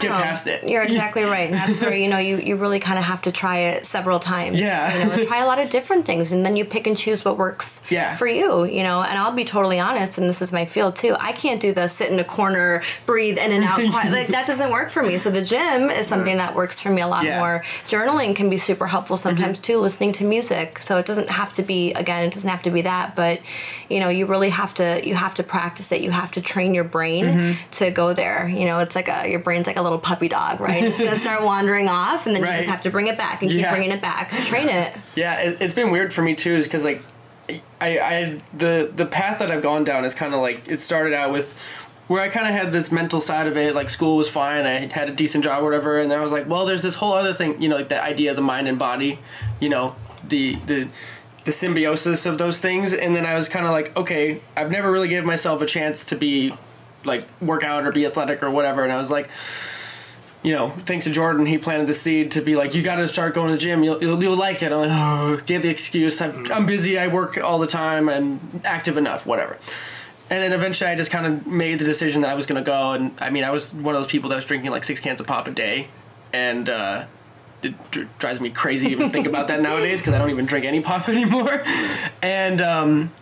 [0.00, 0.68] get Oh, past it.
[0.68, 1.50] You're exactly right.
[1.50, 4.18] And that's where, you know, you, you really kind of have to try it several
[4.20, 4.60] times.
[4.60, 4.96] Yeah.
[4.96, 7.38] You know, try a lot of different things and then you pick and choose what
[7.38, 8.14] works Yeah.
[8.16, 9.02] for you, you know.
[9.02, 11.16] And I'll be totally honest, and this is my field too.
[11.18, 13.80] I can't do the sit in a corner, breathe in and out.
[14.10, 15.18] Like, that doesn't work for me.
[15.18, 17.38] So the gym is something that works for me a lot Yeah.
[17.38, 17.64] more.
[17.86, 19.22] Journaling can be super helpful mm-hmm.
[19.36, 20.78] sometimes too, listening to music.
[20.80, 23.40] So it doesn't have to be, again, it doesn't have to be that, but,
[23.88, 26.00] you know, you really have to, you have to practice it.
[26.00, 27.70] You have to train your brain mm-hmm.
[27.72, 28.48] to go there.
[28.48, 30.84] You know, it's like a, your brain's like a little puppy dog, right?
[30.84, 33.50] It's to start wandering off and then you just have to bring it back and
[33.50, 33.70] keep Yeah.
[33.70, 34.30] bringing it back.
[34.30, 34.94] Train it.
[35.14, 37.02] Yeah, it, it's been weird for me too, is because like,
[37.80, 41.12] I, I the the path that I've gone down is kind of like it started
[41.14, 41.58] out with
[42.06, 44.86] where I kind of had this mental side of it, like school was fine, I
[44.86, 47.32] had a decent job, whatever, and then I was like, well, there's this whole other
[47.34, 49.18] thing, you know, like the idea of the mind and body,
[49.60, 49.94] you know,
[50.28, 50.88] the the
[51.44, 54.90] the symbiosis of those things, and then I was kind of like, okay, I've never
[54.92, 56.52] really given myself a chance to be
[57.04, 59.28] like work out or be athletic or whatever, and I was like
[60.42, 63.06] you know, thanks to Jordan, he planted the seed to be like, you got to
[63.06, 63.82] start going to the gym.
[63.82, 64.72] You'll, you'll, you'll like it.
[64.72, 66.20] I'm like, oh, give the excuse.
[66.20, 66.98] I'm, I'm busy.
[66.98, 69.58] I work all the time and active enough, whatever.
[70.30, 72.66] And then eventually I just kind of made the decision that I was going to
[72.66, 72.92] go.
[72.92, 75.20] And I mean, I was one of those people that was drinking like six cans
[75.20, 75.88] of pop a day.
[76.32, 77.04] And, uh,
[77.62, 80.64] it dr- drives me crazy even think about that nowadays because I don't even drink
[80.64, 81.62] any pop anymore.
[82.22, 83.12] And, um,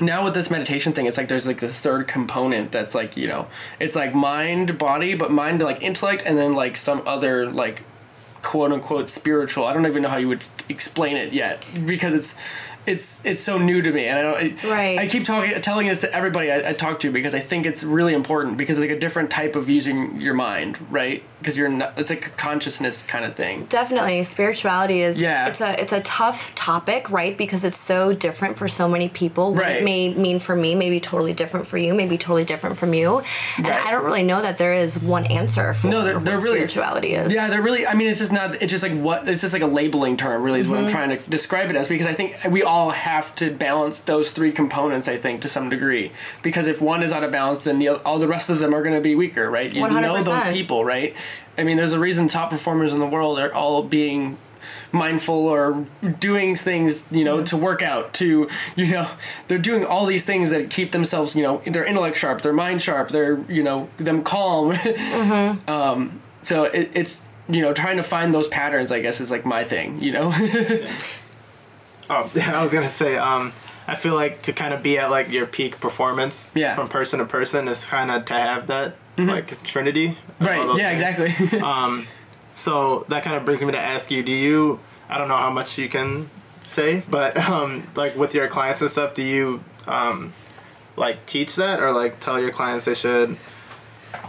[0.00, 3.28] now with this meditation thing, it's like there's like this third component that's like you
[3.28, 7.84] know, it's like mind, body, but mind like intellect, and then like some other like
[8.42, 9.66] quote unquote spiritual.
[9.66, 12.36] I don't even know how you would explain it yet because it's
[12.86, 14.64] it's it's so new to me, and I don't.
[14.64, 14.98] Right.
[14.98, 17.84] I keep talking, telling this to everybody I, I talk to because I think it's
[17.84, 21.22] really important because it's like a different type of using your mind, right?
[21.40, 21.98] Because you're not.
[21.98, 23.64] It's like a consciousness kind of thing.
[23.64, 25.48] Definitely, spirituality is Yeah.
[25.48, 27.36] It's a it's a tough topic, right?
[27.36, 29.52] Because it's so different for so many people.
[29.54, 29.76] What Right.
[29.76, 32.76] it may mean for me may be totally different for you, may be totally different
[32.76, 33.22] from you,
[33.56, 33.84] and Right.
[33.86, 37.14] I don't really know that there is one answer for No, they're- they're really- spirituality
[37.14, 37.32] is.
[37.32, 37.86] Yeah, they're really.
[37.86, 38.60] I mean, it's just not.
[38.62, 39.26] It's just like what.
[39.28, 40.42] It's just like a labeling term.
[40.42, 40.94] Really, is what I'm Mm-hmm.
[40.94, 44.52] trying to describe it as because I think we all have to balance those three
[44.52, 45.08] components.
[45.08, 48.18] I think to some degree because if one is out of balance, then the all
[48.18, 49.72] the rest of them are going to be weaker, right?
[49.72, 50.24] You know 100%.
[50.44, 51.14] those people, right?
[51.58, 54.38] I mean, there's a reason top performers in the world are all being
[54.92, 55.86] mindful or
[56.20, 59.08] doing things you know to work out to you know
[59.48, 62.82] they're doing all these things that keep themselves you know their intellect sharp their mind
[62.82, 64.72] sharp they're you know them calm.
[65.68, 69.44] Um so it, it's you know trying to find those patterns i guess is like
[69.46, 70.30] my thing you know?
[72.08, 73.52] Oh, yeah, I was gonna say, um,
[73.86, 76.74] I feel like to kind of be at like your peak performance Yeah.
[76.74, 80.16] from person to person is kind of to have that like trinity.
[80.40, 81.02] right yeah things.
[81.02, 81.60] exactly
[82.54, 84.80] So that kind of brings me to ask you: Do you?
[85.08, 86.28] I don't know how much you can
[86.60, 90.34] say, but um, like with your clients and stuff, do you um,
[90.96, 93.38] like teach that or like tell your clients they should?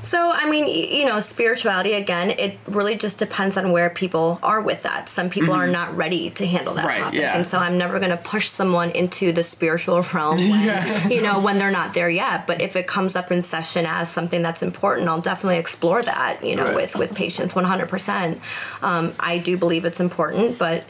[0.03, 4.59] So, I mean, you know, spirituality, again, it really just depends on where people are
[4.61, 5.09] with that.
[5.09, 6.87] Some people are not ready to handle that Mm-hmm.
[6.87, 7.19] Right, topic.
[7.19, 7.37] yeah.
[7.37, 11.07] And so I'm never going to push someone into the spiritual realm when, Yeah.
[11.07, 12.47] you know, when they're not there yet.
[12.47, 16.43] But if it comes up in session as something that's important, I'll definitely explore that,
[16.43, 16.75] you know, Right.
[16.75, 18.39] with, with patients 100%.
[18.81, 20.83] Um, I do believe it's important, but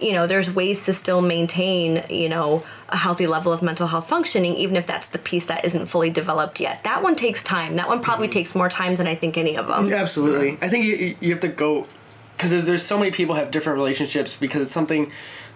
[0.00, 4.08] you know there's ways to still maintain you know a healthy level of mental health
[4.08, 6.84] functioning even if that's the piece that isn't fully developed yet.
[6.84, 7.76] That one takes time.
[7.76, 8.32] That one probably mm-hmm.
[8.34, 10.58] takes more time than i think any of them absolutely.
[10.60, 11.86] I think you, you have to go
[12.36, 15.10] because there's, there's so many people have different relationships because it's something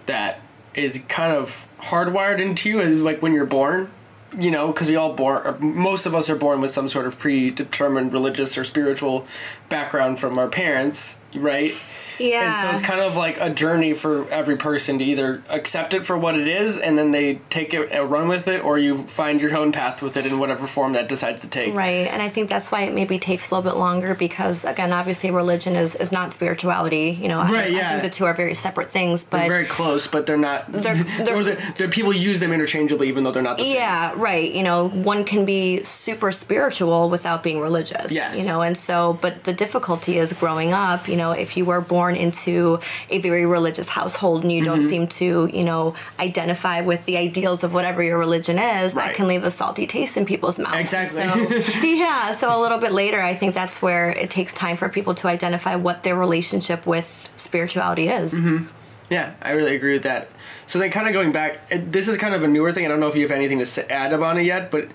[0.07, 0.39] that
[0.73, 3.91] is kind of hardwired into you like when you're born
[4.37, 7.05] you know because we all born uh, most of us are born with some sort
[7.05, 9.25] of predetermined religious or spiritual
[9.69, 11.75] background from our parents right
[12.19, 15.93] yeah And so it's kind of like a journey for every person to either accept
[15.93, 18.77] it for what it is and then they take it and run with it, or
[18.77, 21.73] you find your own path with it in whatever form that decides to take.
[21.73, 24.93] Right, and I think that's why it maybe takes a little bit longer because, again,
[24.93, 27.17] obviously religion is, is not spirituality.
[27.21, 27.99] You know, Right, I yeah.
[27.99, 29.23] think the two are very separate things.
[29.23, 30.71] But They're very close, but they're not.
[30.71, 33.75] They're- they're- or the, the people use them interchangeably, even though they're not the same.
[33.75, 34.51] Yeah, right.
[34.51, 38.11] You know, one can be super spiritual without being religious.
[38.11, 38.39] Yes.
[38.39, 41.81] You know, and so, but the difficulty is growing up, you know, if you were
[41.81, 44.71] born into a very religious household and you Mm-hmm.
[44.71, 49.07] don't seem to, you know, identify with the ideals of whatever your religion is, Right.
[49.07, 50.79] that can leave a salty taste in people's mouths.
[50.93, 51.23] Exactly.
[51.61, 52.31] So, yeah.
[52.33, 55.27] So a little bit later, I think that's where it takes time for people to
[55.27, 58.33] identify what their relationship with spirituality is.
[58.33, 58.67] Mm-hmm.
[59.09, 60.29] Yeah, I really agree with that.
[60.67, 62.85] So then, kind of going back, it, this is kind of a newer thing.
[62.85, 64.87] I don't know if you have anything to add about it yet, but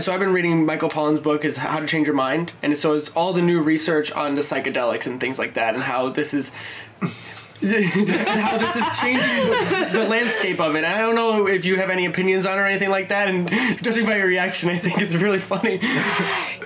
[0.00, 2.94] so I've been reading Michael Pollan's book is How to Change Your Mind, and so
[2.94, 6.32] it's all the new research on the psychedelics and things like that, and how this
[6.32, 6.50] is.
[7.62, 10.84] And how this is changing the, the landscape of it.
[10.84, 13.28] And I don't know if you have any opinions on it or anything like that.
[13.28, 13.48] And
[13.82, 15.78] judging by your reaction, I think it's really funny.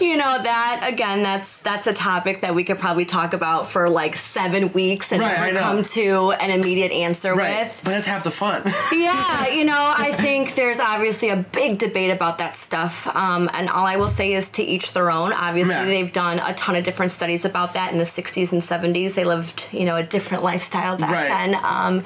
[0.01, 1.23] you know that again.
[1.23, 5.21] That's that's a topic that we could probably talk about for like seven weeks and
[5.21, 7.67] Right, never come to an immediate answer Right.
[7.67, 7.81] with.
[7.85, 8.63] But that's half the fun.
[8.93, 13.07] yeah, you know, I think there's obviously a big debate about that stuff.
[13.15, 15.33] Um, and all I will say is to each their own.
[15.33, 15.85] Obviously, Yeah.
[15.85, 19.15] they've done a ton of different studies about that in the 60s and 70s.
[19.15, 21.29] They lived, you know, a different lifestyle back Right.
[21.29, 21.55] then.
[21.65, 22.05] Um,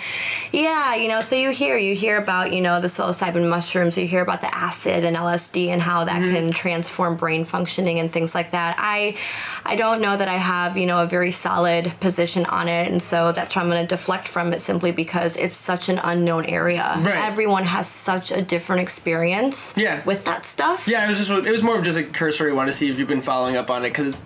[0.52, 4.06] yeah, you know, so you hear, you hear about, you know, the psilocybin mushrooms, you
[4.06, 6.34] hear about the acid and LSD and how that Mm-hmm.
[6.34, 8.76] can transform brain functioning and things like that.
[8.78, 9.16] I,
[9.64, 12.90] I don't know that I have, you know, a very solid position on it.
[12.90, 15.98] And so that's why I'm going to deflect from it simply because it's such an
[15.98, 16.94] unknown area.
[17.04, 17.16] Right.
[17.26, 20.02] Everyone has such a different experience Yeah.
[20.04, 20.86] with that stuff.
[20.86, 22.98] Yeah, it was just it was more of just a cursory one to see if
[22.98, 24.22] you've been following up on it because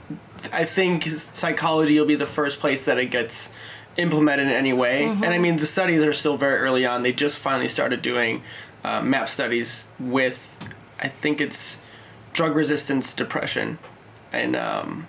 [0.52, 3.48] I think psychology will be the first place that it gets
[3.96, 5.04] implemented in any way.
[5.04, 7.02] And I mean, the studies are still very early on.
[7.02, 8.42] They just finally started doing
[8.82, 10.58] uh, map studies with,
[11.00, 11.78] I think it's
[12.32, 13.78] drug resistance depression,
[14.32, 15.06] and um,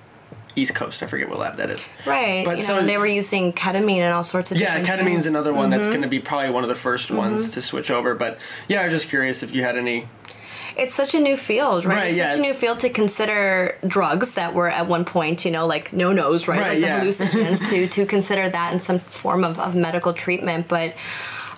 [0.55, 1.01] East Coast.
[1.03, 1.89] I forget what lab that is.
[2.05, 2.45] Right.
[2.45, 5.25] But you so- know, they were using ketamine and all sorts of Yeah, ketamine's things.
[5.25, 8.13] another one that's going to be probably one of the 1st ones to switch over.
[8.15, 10.07] But yeah, I was just curious if you had any.
[10.77, 11.95] It's such a new field, right?
[11.95, 15.45] Right, it's yeah, such a new field to consider drugs that were at one point,
[15.45, 16.59] you know, like no nos, right?
[16.59, 16.99] Right, like yeah.
[16.99, 20.67] the hallucinogens to to consider that in some form of, of medical treatment.
[20.67, 20.95] But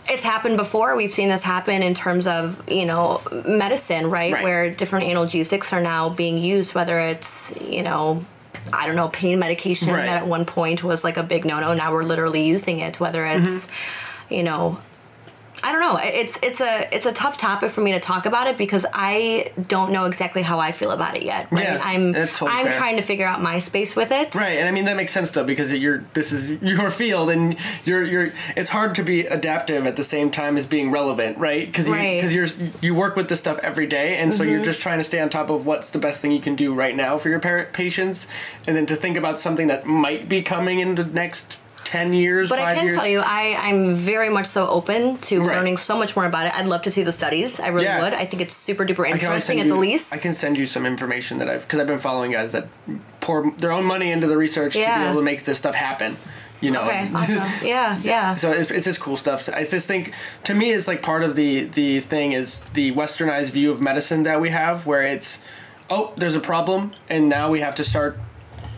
[0.10, 0.96] it's happened before.
[0.96, 4.32] We've seen this happen in terms of, you know, medicine, right?
[4.34, 4.44] Right.
[4.44, 8.24] Where different analgesics are now being used, whether it's, you know,
[8.72, 10.06] I don't know, pain medication Right.
[10.06, 11.74] that at one point was like a big no no.
[11.74, 14.34] Now we're literally using it, whether it's, Mm-hmm.
[14.34, 14.78] you know,
[15.64, 15.98] I don't know.
[15.98, 19.52] It's it's a it's a tough topic for me to talk about it because I
[19.68, 21.52] don't know exactly how I feel about it yet.
[21.52, 21.64] Right?
[21.64, 22.74] Yeah, I'm totally I'm fair.
[22.74, 24.36] trying to figure out my space with it.
[24.36, 27.58] Right, and I mean that makes sense though because you're this is your field and
[27.86, 31.66] you're you're it's hard to be adaptive at the same time as being relevant, right?
[31.66, 32.18] Because you Right.
[32.22, 34.52] because you're you work with this stuff every day, and so Mm-hmm.
[34.52, 36.74] you're just trying to stay on top of what's the best thing you can do
[36.74, 38.28] right now for your par- patients,
[38.68, 42.50] and then to think about something that might be coming in the next ten years,
[42.50, 42.96] But I can years.
[42.96, 45.56] tell you, I, I'm very much so open to Right.
[45.56, 46.54] learning so much more about it.
[46.54, 47.60] I'd love to see the studies.
[47.62, 48.02] I really Yeah.
[48.02, 48.14] would.
[48.14, 50.14] I think it's super duper I can always interesting at the you- least.
[50.14, 52.68] I can send you some information that I've because I've been following guys that
[53.22, 56.18] pour their own money into the research to be able to make this stuff happen.
[56.60, 57.44] You know, okay, awesome.
[57.64, 58.36] Yeah, yeah.
[58.36, 59.48] So it's, it's just cool stuff.
[59.48, 60.12] I just think,
[60.44, 64.24] to me, it's like part of the the thing is the westernized view of medicine
[64.24, 65.40] that we have, where it's,
[65.90, 68.18] oh, there's a problem, and now we have to start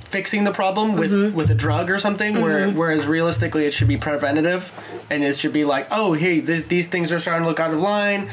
[0.10, 1.36] fixing the problem with Mm-hmm.
[1.38, 2.42] with a drug or something.
[2.42, 4.72] Where whereas realistically, it should be preventative,
[5.10, 7.74] and it should be like, oh, hey, this, these things are starting to look out
[7.74, 8.30] of line.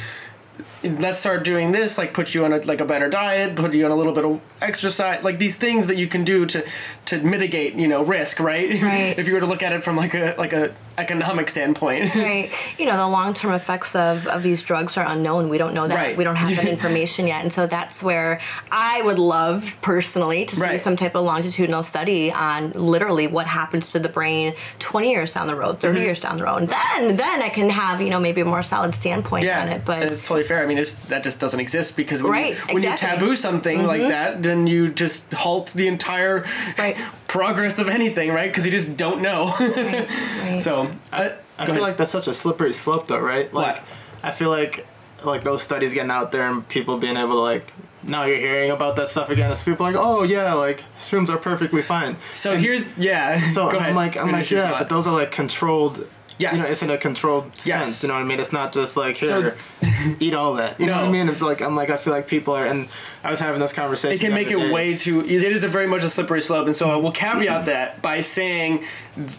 [0.86, 1.98] Let's start doing this.
[1.98, 4.24] Like, put you on a like a better diet, put you on a little bit
[4.24, 6.64] of exercise, like these things that you can do to
[7.06, 8.80] to mitigate, you know, risk, right?
[8.86, 9.18] Right.
[9.18, 12.14] if you were to look at it from like a like a economic standpoint.
[12.26, 12.50] Right.
[12.78, 15.48] You know, the long term effects of, of these drugs are unknown.
[15.50, 15.94] We don't know that.
[15.94, 16.16] Right.
[16.16, 17.42] We don't have that information yet.
[17.42, 18.40] And so that's where
[18.72, 20.80] I would love personally to see Right.
[20.80, 25.46] some type of longitudinal study on literally what happens to the brain 20 years down
[25.48, 26.04] the road, 30 Mm-hmm.
[26.06, 26.56] years down the road.
[26.62, 29.68] And then then I can have, you know, maybe a more solid standpoint yeah, on
[29.68, 29.74] it.
[29.74, 30.62] and But it's totally fair.
[30.62, 33.08] I mean, it's, that just doesn't exist because when, Right, you, when you exactly.
[33.08, 33.18] Mm-hmm.
[33.24, 36.44] taboo something like that, then you just halt the entire
[36.78, 36.96] Right.
[37.28, 38.50] progress of anything, right?
[38.50, 39.54] Because you just don't know.
[39.58, 40.58] right.
[40.60, 41.80] so, I, I feel ahead.
[41.82, 43.52] like that's such a slippery slope, though, right?
[43.52, 43.84] Like, What?
[44.22, 44.86] I feel like
[45.24, 48.70] like those studies getting out there and people being able to like now you're hearing
[48.70, 49.50] about that stuff again.
[49.50, 52.16] It's people like, oh yeah, like shrooms are perfectly fine.
[52.34, 53.50] so here's yeah.
[53.56, 53.78] So go.
[53.78, 54.78] I'm like, I'm like, Finish your yeah, thought.
[54.80, 56.06] but those are like controlled.
[56.38, 56.54] Yes.
[56.56, 57.86] You know, it's in a controlled Yes.
[57.86, 58.02] sense.
[58.02, 58.40] You know what I mean?
[58.40, 59.56] It's not just like So- here,
[60.20, 60.78] eat all that.
[60.78, 61.28] You know what I mean?
[61.28, 62.88] It's like I'm like I feel like people are, and
[63.26, 64.14] I was having this conversation.
[64.16, 64.72] it can make it day.
[64.72, 67.56] way too it is a very much a slippery slope and so i will caveat
[67.62, 67.66] mm-hmm.
[67.66, 68.84] that by saying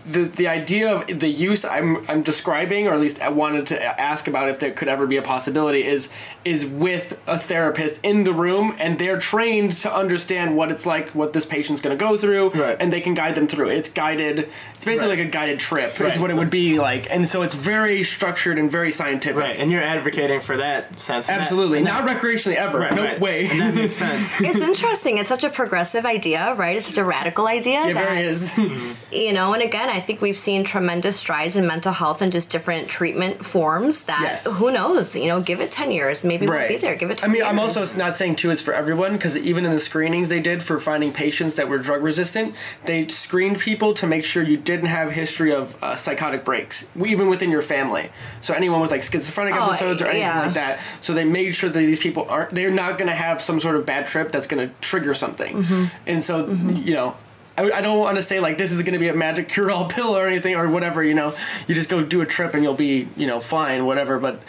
[0.06, 4.02] the the idea of the use i'm i'm describing or at least i wanted to
[4.02, 6.10] ask about if there could ever be a possibility is
[6.44, 11.10] is with a therapist in the room and they're trained to understand what it's like
[11.12, 12.78] what this patient's going to go through Right.
[12.80, 15.20] and they can guide them through it it's guided it's basically Right.
[15.20, 18.04] like a guided trip is Right, what it would be like and so it's very
[18.04, 21.28] structured and very scientific Right, and you're advocating for that sense.
[21.28, 24.42] that- absolutely that- not recreationally ever no way that makes sense.
[24.42, 25.18] it's interesting.
[25.18, 26.78] It's such a progressive idea, right?
[26.78, 27.86] It's such a radical idea.
[27.86, 28.58] it that, very is
[29.12, 32.50] you know and again i think we've seen tremendous strides in mental health and just
[32.50, 34.46] different treatment forms that Yes.
[34.60, 37.28] who knows you know give it 10 years maybe we'll be there give it I
[37.28, 40.30] 20 mean, I'm also not saying too it's for everyone because even in the screenings
[40.30, 44.44] they did for finding patients that were drug resistant, they screened people to make sure
[44.44, 48.10] you didn't have history of uh, psychotic breaks, even within your family.
[48.42, 50.46] So anyone with like schizophrenic Oh, episodes or anything yeah.
[50.46, 50.80] like that.
[51.00, 53.76] So they made sure that these people aren't they're not going to have some sort
[53.76, 55.64] of bad trip that's going to trigger something.
[55.64, 55.86] Mm-hmm.
[56.06, 57.18] And so you know.
[57.60, 59.88] I, I don't want to say like this is going to be a magic cure-all
[59.96, 61.34] pill or anything or whatever you know
[61.68, 64.44] you just go do a trip and you'll be you know fine whatever but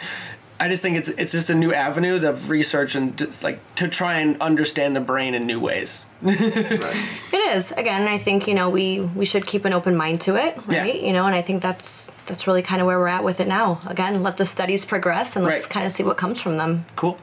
[0.59, 3.87] I just think it's it's just a new avenue of research and just like to
[3.87, 6.05] try and understand the brain in new ways.
[6.21, 7.71] It is.
[7.71, 10.81] Again, I think, you know, we we should keep an open mind to it, Yeah.
[10.81, 11.01] right?
[11.01, 13.47] You know, and I think that's that's really kind of where we're at with it
[13.47, 13.79] now.
[13.87, 15.69] Again, let the studies progress and let's Right.
[15.69, 16.85] kind of see what comes from them.
[16.95, 17.17] Cool.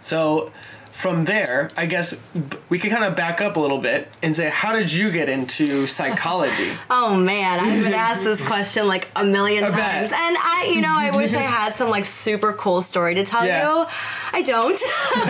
[0.00, 0.52] So
[0.92, 2.14] from there, I guess
[2.68, 5.28] we could kind of back up a little bit and say, how did you get
[5.28, 6.72] into psychology?
[6.90, 9.78] Oh man, I've been asked this question like a million I bet.
[9.78, 13.24] times, and I, you know, I wish I had some like super cool story to
[13.24, 13.62] tell Yeah.
[13.80, 13.86] you.
[14.34, 14.74] I don't.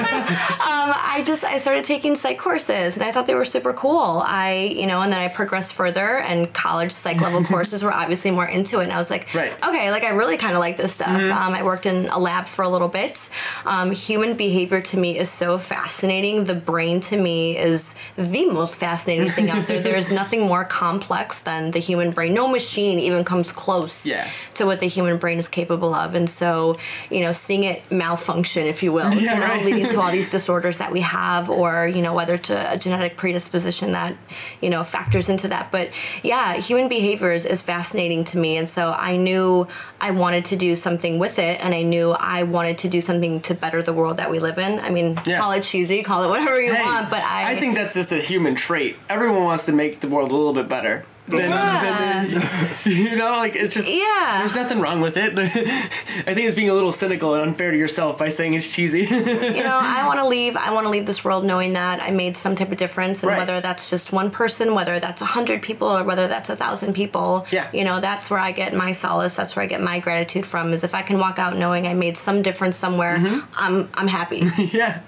[0.03, 4.22] um, I just I started taking psych courses, and I thought they were super cool.
[4.25, 8.31] I, you know, and then I progressed further, and college psych level courses were obviously
[8.31, 8.85] more into it.
[8.85, 9.53] And I was like, Right.
[9.64, 11.09] okay, like I really kind of like this stuff.
[11.09, 13.31] Um, I worked in a lab for a little bit.
[13.64, 16.45] Um, human behavior to me is so fascinating.
[16.45, 19.81] The brain to me is the most fascinating thing out there.
[19.81, 22.35] There's nothing more complex than the human brain.
[22.35, 24.29] No machine even comes close Yeah.
[24.55, 26.15] to what the human brain is capable of.
[26.15, 26.79] And so,
[27.11, 29.65] you know, seeing it malfunction, if you will, Yeah, you know, right.
[29.65, 33.17] leading to all these disorders that we have, or, you know, whether to a genetic
[33.17, 34.15] predisposition that,
[34.61, 35.71] you know, factors into that.
[35.71, 35.91] But
[36.23, 38.57] yeah, human behavior is, is fascinating to me.
[38.57, 39.67] And so I knew
[40.01, 43.41] I wanted to do something with it, and I knew I wanted to do something
[43.43, 44.81] to better the world that we live in.
[44.81, 45.41] I mean, Yeah.
[45.42, 48.12] Call it cheesy, call it whatever you Hey, want, but I, I think that's just
[48.12, 48.96] a human trait.
[49.09, 51.05] Everyone wants to make the world a little bit better.
[51.33, 52.25] Than, Yeah.
[52.27, 54.38] than- you know, like it's just Yeah.
[54.38, 55.38] There's nothing wrong with it.
[55.38, 59.01] I think it's being a little cynical and unfair to yourself by saying it's cheesy.
[59.05, 60.57] you know, I want to leave.
[60.57, 63.31] I want to leave this world knowing that I made some type of difference, and
[63.31, 63.38] Right.
[63.38, 66.92] whether that's just one person, whether that's a hundred people, or whether that's a thousand
[66.95, 67.47] people.
[67.51, 67.68] Yeah.
[67.73, 69.35] You know, that's where I get my solace.
[69.35, 70.73] That's where I get my gratitude from.
[70.73, 73.40] Is if I can walk out knowing I made some difference somewhere, Mm-hmm.
[73.57, 74.42] I'm I'm happy.
[74.73, 75.01] yeah.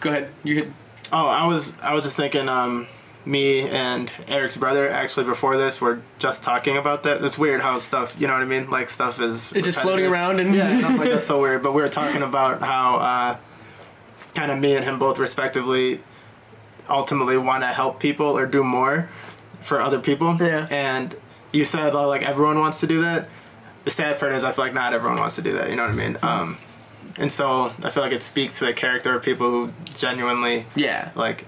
[0.00, 0.30] Go ahead.
[0.44, 0.72] You could.
[1.12, 2.48] Oh, I was I was just thinking.
[2.48, 2.86] Um,
[3.24, 7.22] me and Eric's brother actually before this were just talking about that.
[7.22, 8.68] It's weird how stuff, you know what I mean?
[8.70, 11.62] Like stuff is It's just floating around and yeah, stuff like that's so weird.
[11.62, 13.36] But we were talking about how uh,
[14.34, 16.00] kind of me and him both respectively
[16.88, 19.08] ultimately want to help people or do more
[19.60, 20.36] for other people.
[20.40, 20.66] Yeah.
[20.70, 21.14] And
[21.52, 23.28] you said uh, like everyone wants to do that.
[23.84, 25.70] The sad part is I feel like not everyone wants to do that.
[25.70, 26.16] You know what I mean?
[26.22, 26.58] Um,
[27.18, 31.10] and so I feel like it speaks to the character of people who genuinely Yeah.
[31.14, 31.46] like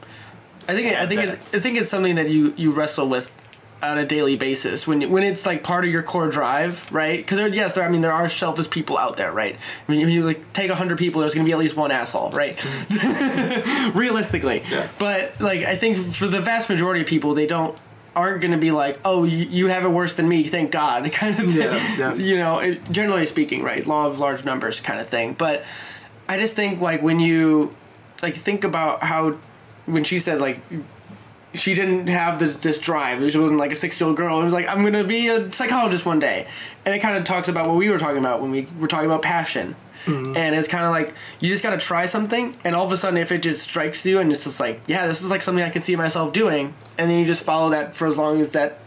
[0.68, 3.40] I think I think it's, I think it's something that you you wrestle with
[3.82, 7.18] on a daily basis when when it's like part of your core drive, right?
[7.22, 9.56] Because there, yes, there I mean there are selfish people out there, right?
[9.86, 12.30] When you, when you like take hundred people, there's gonna be at least one asshole,
[12.30, 12.56] right?
[13.94, 14.88] Realistically, Yeah.
[14.98, 17.76] but like I think for the vast majority of people, they don't
[18.16, 21.38] aren't gonna be like, oh, you, you have it worse than me, thank God, kind
[21.38, 21.56] of thing.
[21.56, 22.14] Yeah, yeah.
[22.14, 23.84] You know, it, generally speaking, right?
[23.86, 25.34] Law of large numbers, kind of thing.
[25.34, 25.64] But
[26.28, 27.74] I just think like when you
[28.22, 29.36] like think about how
[29.86, 30.60] when she said like
[31.54, 33.30] she didn't have this, this drive.
[33.30, 34.40] She wasn't like a six year old girl.
[34.40, 36.46] It was like I'm gonna be a psychologist one day,
[36.84, 39.06] and it kind of talks about what we were talking about when we were talking
[39.06, 39.76] about passion.
[40.06, 40.36] Mm-hmm.
[40.36, 43.18] And it's kind of like you just gotta try something, and all of a sudden,
[43.18, 45.70] if it just strikes you, and it's just like, yeah, this is like something I
[45.70, 48.80] can see myself doing, and then you just follow that for as long as that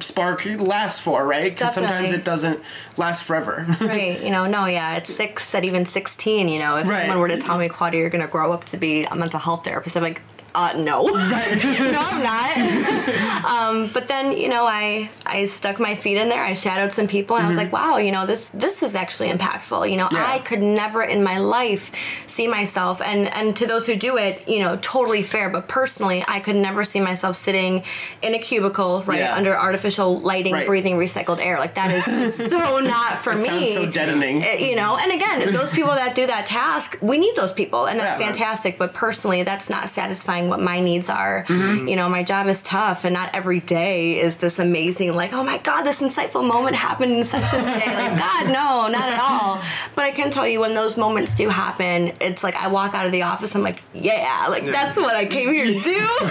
[0.00, 1.52] spark lasts for, right?
[1.52, 2.60] Because sometimes it doesn't
[2.96, 3.66] last forever.
[3.80, 4.20] right.
[4.20, 7.02] You know, no, yeah, at six, at even 16, you know, if Right.
[7.02, 9.38] someone were to tell me, Claudia, you're going to grow up to be a mental
[9.38, 10.20] health therapist, I'm like,
[10.54, 11.02] uh, no.
[11.06, 13.44] no, I'm not.
[13.44, 16.42] um, but then, you know, I I stuck my feet in there.
[16.42, 19.30] I shadowed some people, and I was like, wow, you know, this this is actually
[19.30, 19.90] impactful.
[19.90, 20.16] You know, Mm-hmm.
[20.16, 20.32] Yeah.
[20.32, 21.92] I could never in my life
[22.26, 25.48] see myself, and and to those who do it, you know, totally fair.
[25.48, 27.84] But personally, I could never see myself sitting
[28.20, 29.34] in a cubicle, right, Yeah.
[29.36, 30.66] under artificial lighting, Right.
[30.66, 31.58] breathing recycled air.
[31.58, 33.46] Like that is so not for me.
[33.46, 34.42] Sounds so deadening.
[34.44, 37.86] Uh, you know and again those people that do that task we need those people
[37.86, 41.88] and that's Yeah, fantastic but personally that's not satisfying what my needs are Mm-hmm.
[41.88, 45.42] you know my job is tough and not every day is this amazing like oh
[45.44, 49.60] my god this insightful moment happened in session today like god no not at all
[49.94, 53.06] but i can tell you when those moments do happen it's like i walk out
[53.06, 56.08] of the office i'm like yeah like that's what i came here to do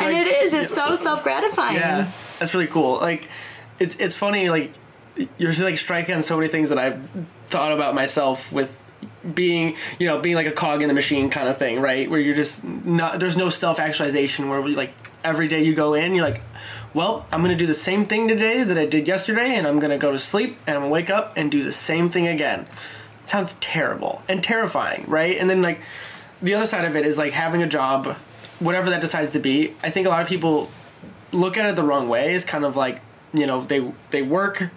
[0.00, 2.98] and it is it's so self-gratifying Yeah, that's really cool.
[3.00, 3.28] Like,
[3.78, 4.48] it's it's funny.
[4.50, 4.72] Like,
[5.38, 7.00] you're like striking on so many things that I've
[7.48, 8.80] thought about myself with
[9.34, 12.10] being, you know, being like a cog in the machine kind of thing, right?
[12.10, 13.20] Where you're just not.
[13.20, 14.48] There's no self actualization.
[14.48, 14.92] Where we like
[15.24, 16.42] every day you go in, you're like,
[16.94, 19.98] well, I'm gonna do the same thing today that I did yesterday, and I'm gonna
[19.98, 22.66] go to sleep, and I'm gonna wake up and do the same thing again.
[23.24, 25.38] sounds terrible and terrifying, right?
[25.38, 25.80] And then like
[26.42, 28.16] the other side of it is like having a job,
[28.58, 29.74] whatever that decides to be.
[29.82, 30.70] I think a lot of people
[31.30, 32.34] look at it the wrong way.
[32.34, 33.00] It's kind of like
[33.32, 34.70] you know they they work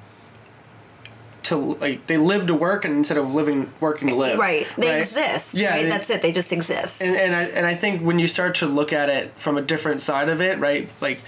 [1.46, 4.38] to like they live to work and instead of living working to live.
[4.40, 5.02] right they right?
[5.02, 8.02] exist Yeah, right they- that's it they just exist And, and I and I think
[8.02, 10.90] when you start to look at it from a different side of it, right?
[11.02, 11.20] Like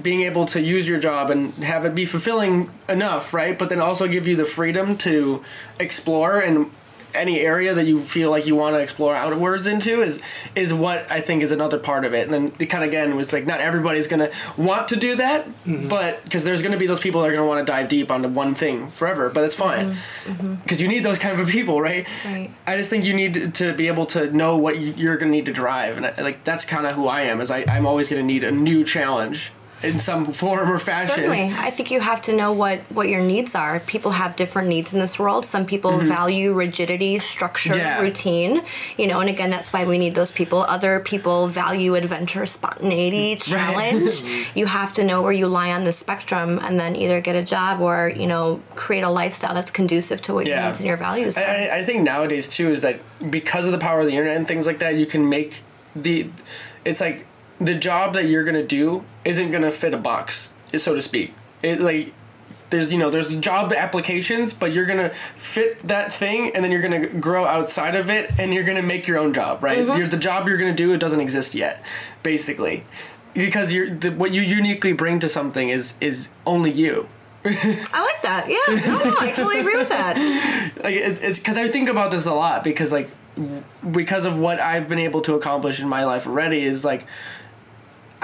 [0.00, 3.56] being able to use your job and have it be fulfilling enough, right?
[3.58, 5.42] But then also give you the freedom to
[5.78, 6.70] explore and
[7.14, 10.20] any area that you feel like you want to explore outwards into is
[10.54, 12.24] is what I think is another part of it.
[12.28, 15.46] And then it kind of again was like not everybody's gonna want to do that,
[15.46, 15.88] mm-hmm.
[15.88, 18.28] but because there's gonna be those people that are gonna want to dive deep onto
[18.28, 19.30] one thing forever.
[19.30, 20.32] But it's fine mm-hmm.
[20.32, 20.54] mm-hmm.
[20.56, 22.06] because you need those kind of people, right?
[22.24, 22.50] Right.
[22.66, 25.46] I just think you need to be able to know what you- you're gonna need
[25.46, 27.40] to drive, and I, like that's kind of who I am.
[27.40, 29.52] Is I I'm always gonna need a new challenge
[29.82, 31.14] in some form or fashion.
[31.16, 33.80] Certainly, I think you have to know what what your needs are.
[33.80, 35.44] People have different needs in this world.
[35.44, 36.08] Some people Mm-hmm.
[36.08, 38.00] value rigidity, structure, Yeah.
[38.00, 38.62] routine.
[38.96, 40.60] You know, and again, that's why we need those people.
[40.62, 44.10] Other people value adventure, spontaneity, challenge.
[44.54, 47.42] you have to know where you lie on the spectrum, and then either get a
[47.42, 50.66] job or you know create a lifestyle that's conducive to what your Yeah.
[50.68, 51.36] needs and your values.
[51.36, 52.96] I I think nowadays too is that
[53.30, 55.62] because of the power of the internet and things like that, you can make
[55.94, 56.28] the.
[56.84, 57.26] It's like
[57.64, 61.34] the job that you're gonna do isn't gonna fit a box, so to speak.
[61.62, 62.12] It like
[62.70, 66.82] there's you know there's job applications, but you're gonna fit that thing, and then you're
[66.82, 69.78] gonna grow outside of it, and you're gonna make your own job, right?
[69.78, 69.98] Mm-hmm.
[69.98, 71.82] You're, the job you're gonna do it doesn't exist yet,
[72.22, 72.84] basically,
[73.32, 77.08] because you're the, what you uniquely bring to something is is only you.
[77.46, 78.46] I like that.
[78.48, 80.16] Yeah, no, no, I totally agree with that.
[80.82, 83.10] like it, it's because I think about this a lot because like
[83.90, 87.04] because of what I've been able to accomplish in my life already is like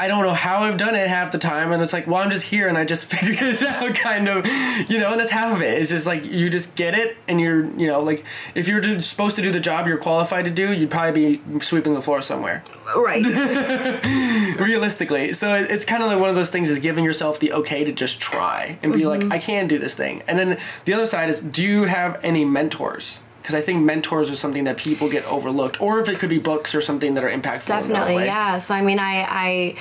[0.00, 2.30] I don't know how I've done it half the time and it's like well I'm
[2.30, 4.46] just here and I just figured it out kind of
[4.90, 7.40] you know and that's half of it it's just like you just get it and
[7.40, 8.24] you're you know like
[8.54, 11.94] if you're supposed to do the job you're qualified to do you'd probably be sweeping
[11.94, 12.64] the floor somewhere
[12.96, 13.24] Right.
[14.58, 15.32] realistically.
[15.32, 17.92] So it's kind of like one of those things is giving yourself the okay to
[17.92, 19.32] just try and be like, mm-hmm.
[19.32, 20.22] I can do this thing.
[20.26, 23.20] And then the other side is, do you have any mentors?
[23.40, 26.38] Because I think mentors are something that people get overlooked, or if it could be
[26.38, 27.66] books or something that are impactful.
[27.66, 28.58] Definitely, yeah.
[28.58, 29.74] So I mean, I I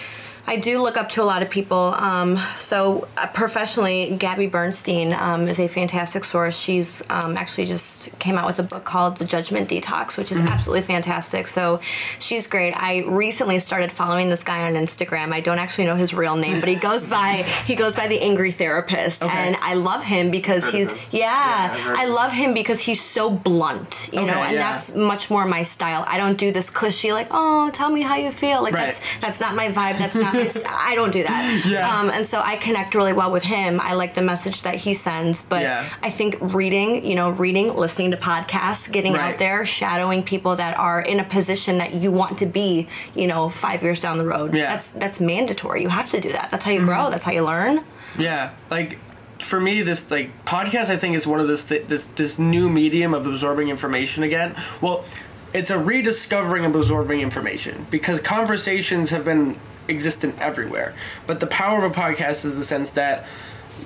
[0.48, 1.94] I do look up to a lot of people.
[1.96, 6.60] Um, so uh, professionally, Gabby Bernstein um, is a fantastic source.
[6.60, 10.40] She's um, actually just came out with a book called The Judgment Detox, which is
[10.40, 11.48] absolutely fantastic.
[11.48, 11.82] So
[12.20, 12.72] she's great.
[12.74, 15.34] I recently started following this guy on Instagram.
[15.34, 18.20] I don't actually know his real name, but he goes by he goes by the
[18.20, 19.32] Angry Therapist, Okay.
[19.38, 21.00] and I love him because he's him.
[21.12, 21.30] yeah.
[21.30, 24.72] Yeah, I love him because he's so blunt, you know, and yeah.
[24.72, 26.04] that's much more my style.
[26.08, 28.64] I don't do this cushy like, oh, tell me how you feel.
[28.64, 28.86] Like Right.
[28.86, 29.98] that's that's not my vibe.
[30.00, 30.34] That's not
[30.66, 31.64] I don't do that.
[31.70, 32.00] Yeah.
[32.00, 33.80] Um, and so I connect really well with him.
[33.82, 35.42] I like the message that he sends.
[35.42, 35.90] But Yeah.
[36.02, 39.34] I think reading, you know, reading, listening to podcasts, getting Right.
[39.34, 43.28] out there, shadowing people that are in a position that you want to be, you
[43.28, 44.54] know, five years down the road.
[44.54, 44.64] Yeah.
[44.64, 44.72] Mm-hmm.
[44.74, 45.82] That's that's mandatory.
[45.82, 46.50] You have to do that.
[46.52, 47.10] That's how you grow.
[47.10, 47.84] That's how you learn.
[48.18, 48.98] Yeah, like
[49.40, 52.70] for me, this like podcast, I think is one of this th- this this new
[52.70, 54.56] medium of absorbing information again.
[54.82, 55.06] Well,
[55.54, 59.58] it's a rediscovering of absorbing information because conversations have been
[59.90, 60.94] existent everywhere.
[61.28, 63.26] But the power of a podcast is the sense that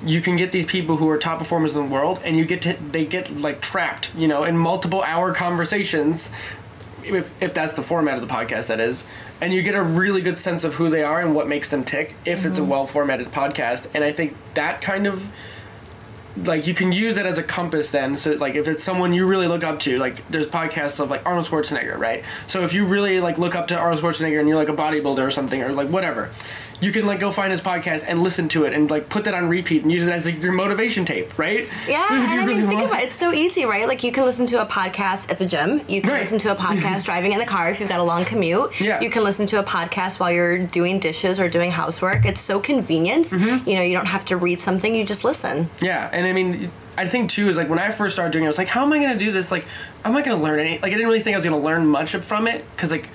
[0.06, 2.62] you can get these people who are top performers in the world, and you get
[2.64, 6.30] to they get like trapped, you know, in multiple hour conversations
[7.04, 9.04] if, if that's the format of the podcast that is.
[9.42, 11.84] And you get a really good sense of who they are and what makes them
[11.84, 12.70] tick if it's a mm-hmm.
[12.70, 13.90] well formatted podcast.
[13.94, 15.32] And i think that kind of
[16.36, 19.28] like you can use it as a compass then so like if it's someone you
[19.28, 22.24] really look up to like there's podcasts of like arnold schwarzenegger right?
[22.48, 25.26] So if you really like look up to arnold schwarzenegger and you're like a bodybuilder
[25.26, 26.32] or something or like whatever
[26.84, 29.34] you can like go find his podcast and listen to it and like put that
[29.34, 32.60] on repeat and use it as like your motivation tape right Yeah, and I really
[32.62, 33.06] mean, think about it.
[33.08, 33.88] It's so easy, right?
[33.88, 35.82] Like you can listen to a podcast at the gym.
[35.88, 36.22] You can Right.
[36.22, 38.80] listen to a podcast driving in the car if you've got a long commute.
[38.82, 39.00] Yeah.
[39.02, 42.26] You can listen to a podcast while you're doing dishes or doing housework.
[42.26, 43.28] It's so convenient.
[43.28, 43.70] Mm-hmm.
[43.70, 44.94] You know, you don't have to read something.
[44.94, 45.70] You just listen.
[45.82, 48.48] Yeah, and I mean, I think too is like when I first started doing it,
[48.48, 49.52] I was like, how am I gonna do this?
[49.52, 49.66] Like,
[50.04, 50.74] I'm not gonna learn any.
[50.74, 53.10] Like, I didn't really think I was gonna learn much from it because like,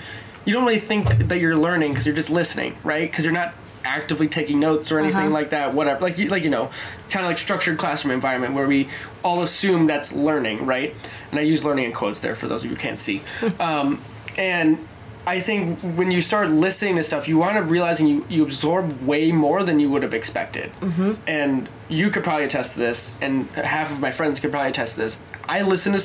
[0.49, 3.11] you don't really think that you're learning because you're just listening, right?
[3.11, 3.53] Because you're not
[3.85, 5.31] actively taking notes or anything Uh-huh.
[5.31, 5.75] like that.
[5.75, 6.71] Whatever, like you, like you know,
[7.11, 8.89] kind of like structured classroom environment where we
[9.23, 10.95] all assume that's learning, right?
[11.31, 13.21] And I use learning in quotes there for those of you who can't see.
[13.61, 14.01] um,
[14.39, 14.79] and
[15.27, 19.03] I think when you start listening to stuff, you wind up realizing you, you absorb
[19.07, 20.73] way more than you would have expected.
[20.81, 21.13] Mm-hmm.
[21.27, 24.95] And you could probably attest to this, and half of my friends could probably attest
[24.95, 25.19] to this.
[25.45, 26.01] I listen to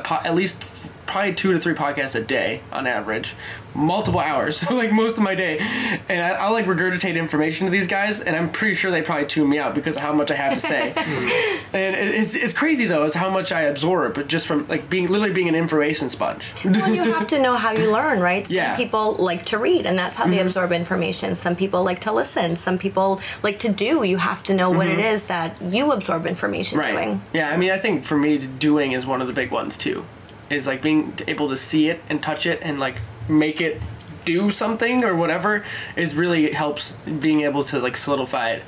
[0.00, 3.34] po- at least f- probably two to three podcasts a day on average,
[3.78, 5.58] multiple hours, like most of my day.
[6.08, 9.26] And I, I'll like regurgitate information to these guys, and I'm pretty sure they probably
[9.26, 10.94] tune me out because of how much I have to say.
[11.08, 11.74] Hmm.
[11.74, 15.06] and it- it's, it's crazy though, is how much I absorb just from like being
[15.06, 16.52] literally being an information sponge.
[16.64, 18.46] Well, you have to know how you learn, right?
[18.46, 18.76] Some Yeah.
[18.76, 20.46] people like to read, and that's how they mm-hmm.
[20.46, 21.36] absorb information.
[21.36, 22.56] Some people like to listen.
[22.56, 24.02] Some people like to do.
[24.02, 25.14] You have to know what it mm-hmm.
[25.14, 26.92] is that you absorb information right.
[26.92, 27.22] doing.
[27.32, 30.04] Yeah, I mean, I think for me, doing is one of the big ones too.
[30.50, 32.96] Is like being able to see it and touch it and like
[33.28, 33.80] make it
[34.24, 35.64] do something or whatever
[35.96, 38.62] is really helps being able to like solidify it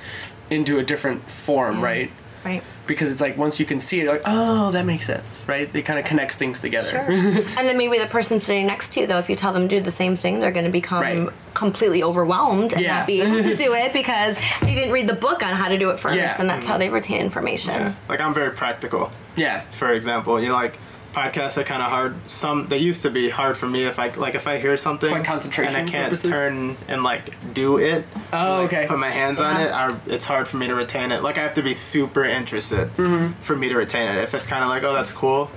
[0.48, 2.10] into a different form, right?
[2.44, 2.62] Right.
[2.86, 5.68] Because it's like once you can see it, you're like, oh, that makes sense, right?
[5.76, 6.88] It kind of connects things together.
[6.88, 7.00] Sure.
[7.10, 9.76] and then maybe the person sitting next to you, though, if you tell them to
[9.76, 11.28] do the same thing, they're going to become Right.
[11.52, 13.00] completely overwhelmed and Yeah.
[13.00, 15.76] not be able to do it because they didn't read the book on how to
[15.78, 16.34] do it first, Yeah.
[16.40, 17.94] and that's how they retain information.
[18.08, 19.12] Like I'm very practical.
[19.36, 19.60] yeah.
[19.70, 20.78] For example, you know, like
[21.12, 22.14] podcasts are kind of hard.
[22.30, 25.10] Some they used to be hard for me if I like if I hear something
[25.10, 26.30] like, concentration and I can't purposes?
[26.30, 28.04] turn and like do it.
[28.32, 28.86] Oh, like, okay.
[28.88, 29.70] Put my hands on it.
[29.70, 31.22] I, it's hard for me to retain it.
[31.22, 33.40] Like I have to be super interested Mm-hmm.
[33.42, 34.22] for me to retain it.
[34.22, 35.50] If it's kind of like, oh, that's cool,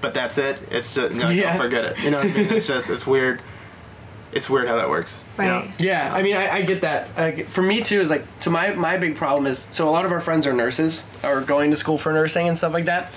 [0.00, 0.58] but that's it.
[0.70, 1.52] It's just you know, like, Yeah.
[1.52, 2.02] I'll forget it.
[2.02, 2.46] You know what I mean?
[2.50, 3.40] It's just it's weird.
[4.34, 5.22] It's weird how that works.
[5.38, 5.58] you know?
[5.60, 5.70] Right.
[5.78, 7.16] Yeah, I mean, I, I get that.
[7.16, 10.04] Like, for me too, is like, so my my big problem is, so a lot
[10.04, 13.14] of our friends are nurses or going to school for nursing and stuff like that,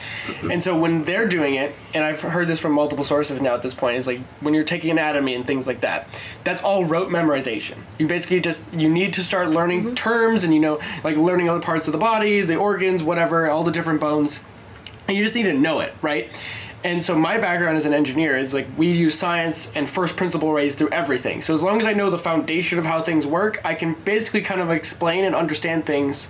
[0.51, 3.63] and so when they're doing it, and I've heard this from multiple sources now at
[3.63, 6.07] this point, is like when you're taking anatomy and things like that,
[6.43, 7.77] that's all rote memorization.
[7.97, 9.93] You basically just you need to start learning mm-hmm.
[9.95, 13.63] terms and you know like learning other parts of the body, the organs, whatever, all
[13.63, 14.39] the different bones,
[15.07, 16.31] and you just need to know it, right?
[16.83, 20.51] And so my background as an engineer is like we use science and first principle
[20.51, 21.41] ways through everything.
[21.41, 24.41] So as long as I know the foundation of how things work, I can basically
[24.41, 26.27] kind of explain and understand things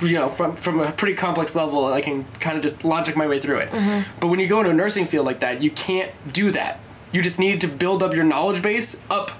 [0.00, 1.86] you know from from a pretty complex level.
[1.92, 3.70] I can kind of just logic my way through it.
[3.70, 4.10] Mm-hmm.
[4.20, 6.80] But when you go into a nursing field like that you can't do that.
[7.10, 9.32] You just need to build up your knowledge base up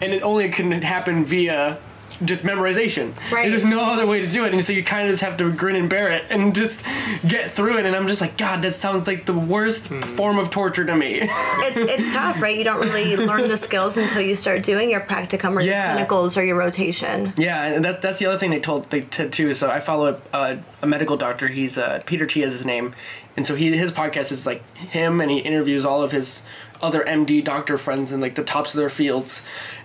[0.00, 1.78] and it only can happen via
[2.24, 3.48] just memorization Right.
[3.48, 5.50] there's no other way to do it and so you kind of just have to
[5.52, 6.84] grin and bear it and just
[7.26, 10.50] get through it and i'm just like god that sounds like the worst form of
[10.50, 12.56] torture to me it's it's tough, right?
[12.56, 15.96] You don't really learn the skills until you start doing your practicum or Yeah.
[15.96, 17.32] your clinicals or your rotation.
[17.36, 19.54] Yeah, and that, that's the other thing they told they said too.
[19.54, 21.48] So I follow a, a medical doctor.
[21.48, 22.94] He's uh, Peter Attia is his name,
[23.36, 26.42] and so he his podcast is like him, and he interviews all of his
[26.82, 29.42] other MD doctor friends in like the tops of their fields,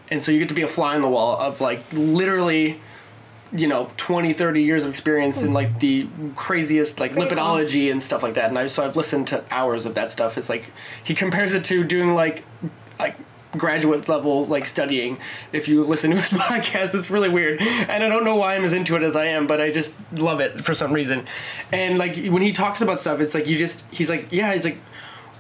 [0.09, 2.79] and so you get to be a fly on the wall of like literally.
[3.51, 7.23] You know, 20, 30 years of experience in like the craziest like cool.
[7.23, 8.49] lipidology and stuff like that.
[8.49, 10.37] And I so I've listened to hours of that stuff.
[10.37, 12.43] It's like he compares it to doing like
[12.99, 13.15] like
[13.57, 15.17] graduate level like studying
[15.51, 18.63] if you listen to his podcast it's really weird and i don't know why i'm
[18.63, 21.25] as into it as i am but i just love it for some reason
[21.71, 24.65] and like when he talks about stuff it's like you just he's like yeah he's
[24.65, 24.77] like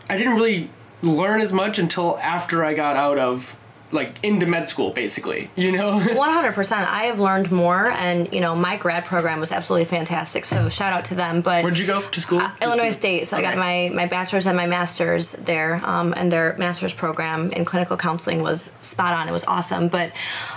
[0.09, 0.69] i didn't really
[1.01, 3.57] learn as much until after i got out of
[3.95, 6.71] like into med school basically you know 100%.
[6.71, 10.45] I have learned more, and you know, my grad program was absolutely fantastic.
[10.45, 11.41] So shout out to them.
[11.41, 13.27] But where'd you go to school Uh, Illinois State.
[13.27, 17.51] So I got my, my bachelor's and my master's there, um, and their master's program
[17.51, 19.27] in clinical counseling was spot on.
[19.27, 19.87] It was awesome.
[19.87, 20.11] But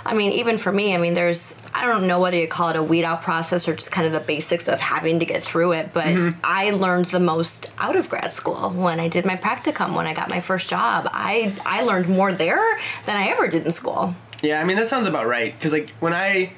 [0.05, 2.75] I mean, even for me, I mean, there's I don't know whether you call it
[2.75, 5.73] a weed out process or just kind of the basics of having to get through
[5.73, 5.93] it.
[5.93, 6.07] But
[6.43, 10.13] I learned the most out of grad school when I did my practicum, when I
[10.13, 11.07] got my first job.
[11.11, 12.65] I I learned more there
[13.05, 14.15] than I ever did in school.
[14.41, 15.53] Yeah, I mean that sounds about right.
[15.53, 16.53] Because like when I,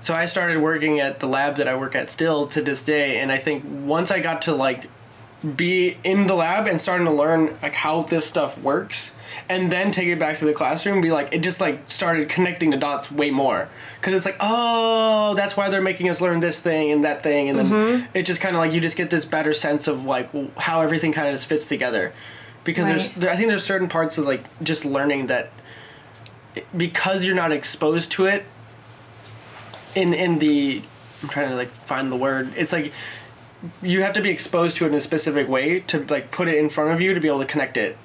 [0.00, 3.18] so I started working at the lab that I work at still to this day,
[3.18, 4.88] and I think once I got to like
[5.56, 9.12] be in the lab and starting to learn like how this stuff works,
[9.48, 12.70] and then take it back to the classroom, be like it just like started connecting
[12.70, 13.68] the dots way more.
[14.00, 17.48] Because it's like oh that's why they're making us learn this thing and that thing,
[17.48, 18.16] and then mm-hmm.
[18.16, 21.12] it just kind of like you just get this better sense of like how everything
[21.12, 22.12] kind of just fits together.
[22.64, 25.50] Because there's there, I think there's certain parts of like just learning that
[26.76, 28.44] because you're not exposed to it
[29.94, 30.82] in in the
[31.22, 32.52] I'm trying to like find the word.
[32.56, 32.92] It's like
[33.80, 36.56] you have to be exposed to it in a specific way to like put it
[36.56, 37.96] in front of you to be able to connect it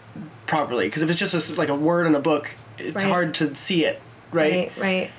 [0.45, 0.88] properly.
[0.88, 3.06] Because if it's just a like a word in a book, it's Right.
[3.06, 4.54] hard to see it, right?
[4.54, 5.12] Right, right.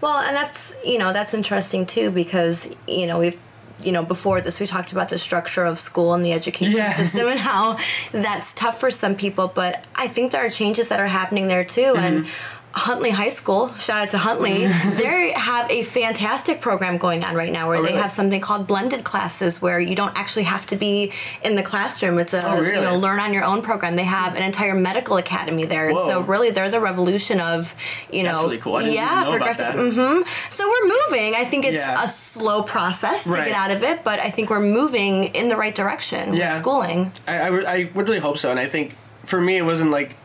[0.00, 3.38] Well, and that's you know that's interesting too because you know we've
[3.82, 6.94] you know before this we talked about the structure of school and the education Yeah.
[6.96, 7.78] system and how
[8.12, 11.64] that's tough for some people, but I think there are changes that are happening there
[11.64, 12.24] too and.
[12.24, 12.30] Mm-hmm.
[12.76, 12.90] Mm-hmm.
[12.90, 14.66] Huntley High School, shout out to Huntley.
[15.00, 18.00] they have a fantastic program going on right now where Oh, they really?
[18.02, 21.12] have something called blended classes where you don't actually have to be
[21.42, 22.18] in the classroom.
[22.18, 23.96] It's a Oh, you know learn on your own program.
[23.96, 27.74] They have an entire medical academy there, and so really they're the revolution of
[28.12, 28.80] you know really cool.
[28.82, 29.92] Yeah know progressive that.
[29.94, 32.04] hmm so we're moving i think it's Yeah.
[32.04, 33.46] a slow process to Right.
[33.46, 36.52] get out of it but i think we're moving in the right direction Yeah.
[36.52, 38.50] with schooling I, I, I would really hope so.
[38.50, 40.16] And I think for me, it wasn't like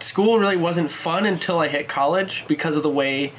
[0.00, 3.32] school really wasn't fun until I hit college because of the way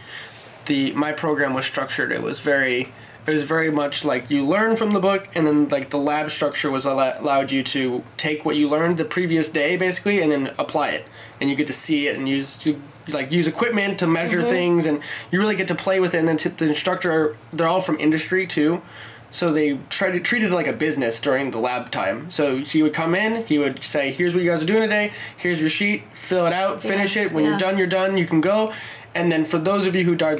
[0.65, 2.11] the my program was structured.
[2.11, 2.91] It was very
[3.25, 6.29] it was very much like you learn from the book, and then like the lab
[6.29, 10.31] structure was allo- allowed you to take what you learned the previous day basically, and
[10.31, 11.05] then apply it,
[11.41, 12.65] and you get to see it and use.
[12.65, 14.49] You, like use equipment to measure mm-hmm.
[14.49, 15.01] things and
[15.31, 17.97] you really get to play with it and then t- the instructor they're all from
[18.01, 18.81] industry too
[19.37, 22.31] So they tried to treat it like a business during the lab time.
[22.31, 25.11] So he would come in, he would say, "Here's what you guys are doing today.
[25.37, 26.05] Here's your sheet.
[26.11, 26.81] Fill it out.
[26.81, 27.31] Finish Yeah, it.
[27.33, 27.51] When yeah.
[27.51, 28.17] you're done, you're done.
[28.17, 28.73] You can go."
[29.13, 30.39] And then for those of you who are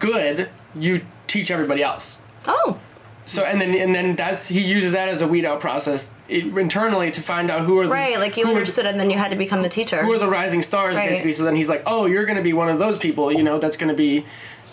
[0.00, 2.18] good, you teach everybody else.
[2.48, 2.80] Oh,
[3.26, 6.46] So and then and then that's he uses that as a weed out process it,
[6.46, 8.18] internally to find out who are the, right.
[8.18, 10.02] Like you who are the- and then you had to become the teacher.
[10.02, 11.10] who are the rising stars Right.
[11.10, 13.42] basically so then he's like oh you're going to be one of those people you
[13.44, 14.24] know that's going to be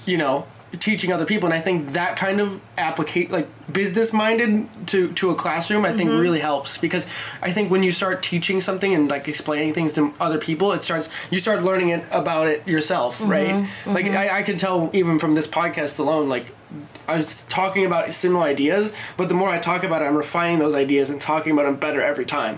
[0.05, 0.45] you know
[0.79, 5.29] teaching other people and i think that kind of applicate like business minded to to
[5.29, 6.19] a classroom i think Mm-hmm.
[6.19, 7.05] really helps because
[7.41, 10.83] i think when you start teaching something and like explaining things to other people it
[10.83, 13.31] starts you start learning it about it yourself Mm-hmm.
[13.31, 16.47] right like I, I can tell even from this podcast alone like
[17.07, 20.57] I was talking about similar ideas, but the more I talk about it, I'm refining
[20.59, 22.57] those ideas and talking about them better every time.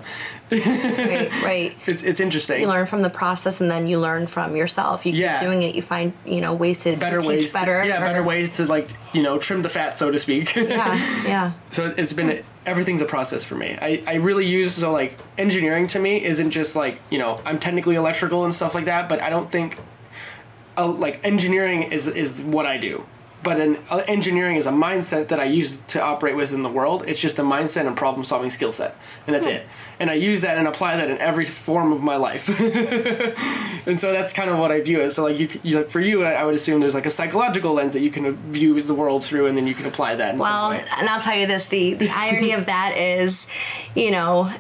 [0.52, 1.78] right, right.
[1.88, 2.62] It's it's interesting.
[2.62, 5.06] You learn from the process, and then you learn from yourself.
[5.06, 5.44] You keep Yeah.
[5.44, 5.76] doing it.
[5.76, 7.82] You find you know ways to, better to teach ways better.
[7.82, 10.56] to, yeah better ways to like you know trim the fat so to speak.
[10.56, 10.96] Yeah,
[11.26, 11.52] yeah.
[11.72, 13.78] so it's been everything's a process for me.
[13.80, 17.60] I, I really use so like engineering to me isn't just like you know i'm
[17.60, 19.78] technically electrical and stuff like that but i don't think
[20.78, 23.06] uh, like engineering is is what i do
[23.46, 26.70] but an, uh, engineering is a mindset that I use to operate with in the
[26.70, 27.06] world.
[27.08, 29.66] It's just a mindset and problem solving skill set, and that's it.
[30.00, 32.50] And I use that and apply that in every form of my life.
[33.88, 35.12] and so that's kind of what I view it.
[35.12, 37.74] So like you, you like for you, I I would assume there's like a psychological
[37.74, 40.34] lens that you can uh, view the world through, and then you can apply that.
[40.34, 40.86] In Well, some way.
[40.98, 43.48] and I'll tell you this: the the irony of that is,
[43.96, 44.52] you know.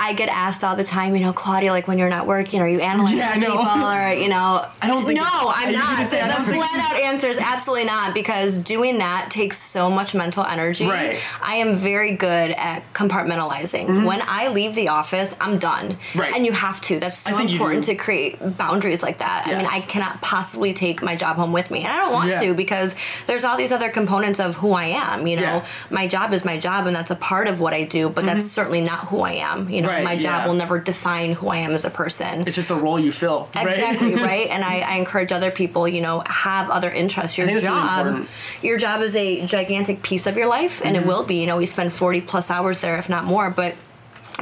[0.00, 2.68] I get asked all the time, you know, Claudia, like when you're not working, are
[2.68, 4.64] you analyzing Yeah, people, or you know?
[4.80, 6.06] I don't think No, I'm not.
[6.06, 10.44] say the flat out answer is absolutely not because doing that takes so much mental
[10.44, 10.86] energy.
[10.86, 11.18] Right.
[11.42, 14.04] I am very good at compartmentalizing.
[14.06, 15.90] When I leave the office, I'm done.
[15.90, 16.20] Mm-hmm.
[16.20, 16.34] Right.
[16.34, 17.00] And you have to.
[17.00, 19.46] That's so I think you important to create boundaries like that.
[19.46, 19.54] Yeah.
[19.54, 22.30] I mean, I cannot possibly take my job home with me, and I don't want
[22.30, 22.40] Yeah.
[22.42, 22.94] to because
[23.26, 25.26] there's all these other components of who I am.
[25.26, 25.66] You know, Yeah.
[25.90, 28.08] my job is my job, and that's a part of what I do.
[28.08, 29.68] But that's certainly not who I am.
[29.68, 29.87] You know, Mm-hmm.
[29.88, 30.46] Right, my job yeah.
[30.46, 32.46] will never define who I am as a person.
[32.46, 33.66] it's just a role you fill, right?
[33.68, 37.36] Exactly right, and I, I encourage other people, you know, have other interests.
[37.38, 38.26] Your that's really job,
[38.62, 41.08] your job is a gigantic piece of your life, and it Mm-hmm.
[41.08, 41.40] will be.
[41.40, 43.50] You know, we spend forty plus hours there, if not more.
[43.50, 43.74] But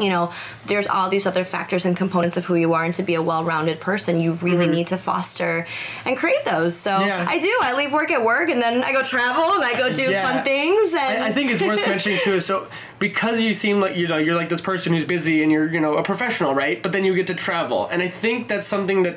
[0.00, 0.32] you know,
[0.66, 3.22] there's all these other factors and components of who you are, and to be a
[3.22, 5.66] well-rounded person, you really need to foster
[6.04, 6.76] and create those.
[6.76, 7.06] So Mm-hmm.
[7.06, 7.26] Yeah.
[7.28, 7.58] I do.
[7.62, 10.30] I leave work at work, and then I go travel, and I go do Yeah.
[10.32, 10.92] fun things.
[10.92, 12.40] And I, I think it's worth mentioning too.
[12.40, 12.66] So
[12.98, 15.80] because you seem like you know you're like this person who's busy and you're you
[15.80, 16.82] know a professional, right?
[16.82, 19.16] But then you get to travel, and I think that's something that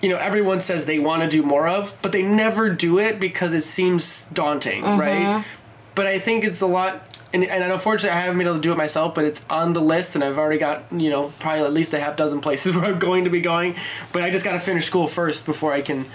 [0.00, 3.18] you know everyone says they want to do more of, but they never do it
[3.20, 5.00] because it seems daunting, Mm-hmm.
[5.00, 5.44] right?
[5.94, 7.08] But I think it's a lot.
[7.36, 9.80] And, and unfortunately, I haven't been able to do it myself, but it's on the
[9.82, 12.86] list, and I've already got you know probably at least a half dozen places where
[12.86, 13.74] I'm going to be going.
[14.12, 16.06] But I just got to finish school first before I can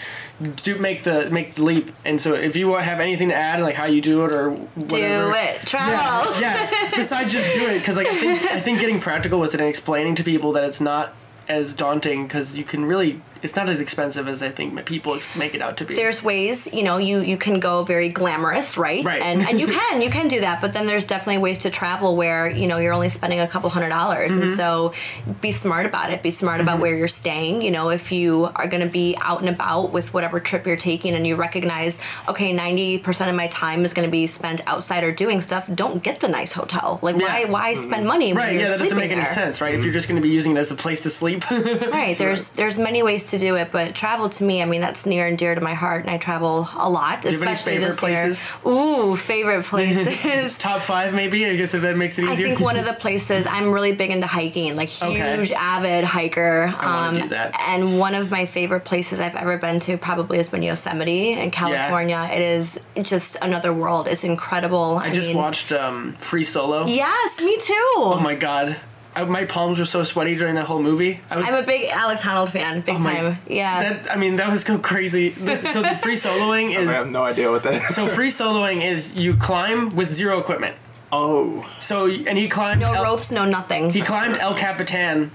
[0.55, 1.91] do make the make the leap.
[2.03, 5.31] And so, if you have anything to add, like how you do it or whatever,
[5.31, 5.61] do it.
[5.61, 6.41] Travel.
[6.41, 6.91] yeah, yeah.
[6.95, 9.69] Besides just do it, because like I think, I think getting practical with it and
[9.69, 11.13] explaining to people that it's not
[11.47, 15.55] as daunting because you can really it's not as expensive as I think people make
[15.55, 15.95] it out to be.
[15.95, 19.21] there's ways you know you you can go very glamorous right, Right.
[19.21, 22.15] and and you can you can do that but then there's definitely ways to travel
[22.15, 24.41] where you know you're only spending a couple hundred dollars Mm-hmm.
[24.43, 24.93] and so
[25.41, 26.81] be smart about it be smart about mm-hmm.
[26.83, 30.13] where you're staying you know if you are going to be out and about with
[30.13, 34.11] whatever trip you're taking and you recognize okay 90% of my time is going to
[34.11, 37.49] be spent outside or doing stuff don't get the nice hotel like why Yeah.
[37.49, 37.89] why mm-hmm.
[37.89, 38.53] spend money when right?
[38.53, 39.73] you're Yeah, that doesn't sleeping make any sense, right?
[39.73, 39.93] If you're mm-hmm.
[39.97, 42.15] just going to be using it as a place to sleep, Right.
[42.17, 45.25] There's there's many ways to do it, but travel to me, I mean, that's near
[45.27, 47.87] and dear to my heart, and I travel a lot, you have any especially favorite
[47.89, 48.45] this places?
[48.65, 48.73] year.
[48.73, 50.57] Ooh, favorite places.
[50.57, 51.45] top five maybe.
[51.45, 52.33] I guess if that makes it easier.
[52.33, 55.11] I think one of the places I'm really big into hiking, like huge
[55.51, 55.53] Okay.
[55.55, 56.67] avid hiker.
[56.67, 57.59] Um, I do that.
[57.59, 61.51] And one of my favorite places I've ever been to probably has been Yosemite in
[61.51, 62.29] California.
[62.31, 64.07] It is just another world.
[64.07, 64.97] It's incredible.
[64.97, 66.85] I just mean, watched um, Free Solo.
[66.85, 67.73] Yes, me too.
[67.97, 68.77] Oh my god,
[69.15, 71.19] I, my palms were so sweaty during that whole movie.
[71.29, 73.37] I was I'm a big Alex Honnold fan, big Oh my- time.
[73.47, 73.93] Yeah.
[73.93, 75.31] That I mean, that was go crazy.
[75.33, 75.45] So
[75.81, 76.87] the free soloing is.
[76.87, 77.95] I have no idea what that is.
[77.95, 80.75] so free soloing is you climb with zero equipment.
[81.13, 83.91] Oh, So and he climbed no El, ropes, no nothing.
[83.91, 85.31] he climbed El Capitan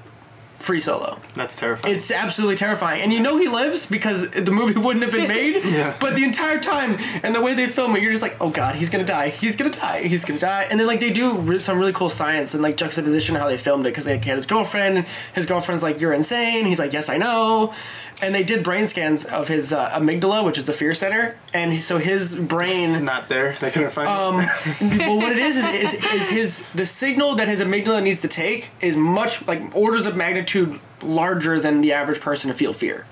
[0.56, 1.18] free solo.
[1.34, 1.94] that's terrifying.
[1.94, 5.64] It's absolutely terrifying, and you know he lives because the movie wouldn't have been made.
[5.76, 5.94] Yeah.
[6.00, 8.76] But the entire time, and the way they film it, you're just like, oh god,
[8.76, 10.66] he's gonna die, he's gonna die, he's gonna die.
[10.70, 13.58] And then like they do re- some really cool science and like juxtaposition how they
[13.58, 16.64] filmed it because they had his girlfriend, and his girlfriend's like, you're insane.
[16.66, 17.74] He's like, yes, I know.
[18.22, 21.72] And they did brain scans of his uh, amygdala, which is the fear center, and
[21.72, 23.56] he, so his brain not there.
[23.60, 24.80] They couldn't find Um, it.
[25.00, 28.28] well, what it is, is is is his the signal that his amygdala needs to
[28.28, 33.04] take is much like orders of magnitude larger than the average person to feel fear.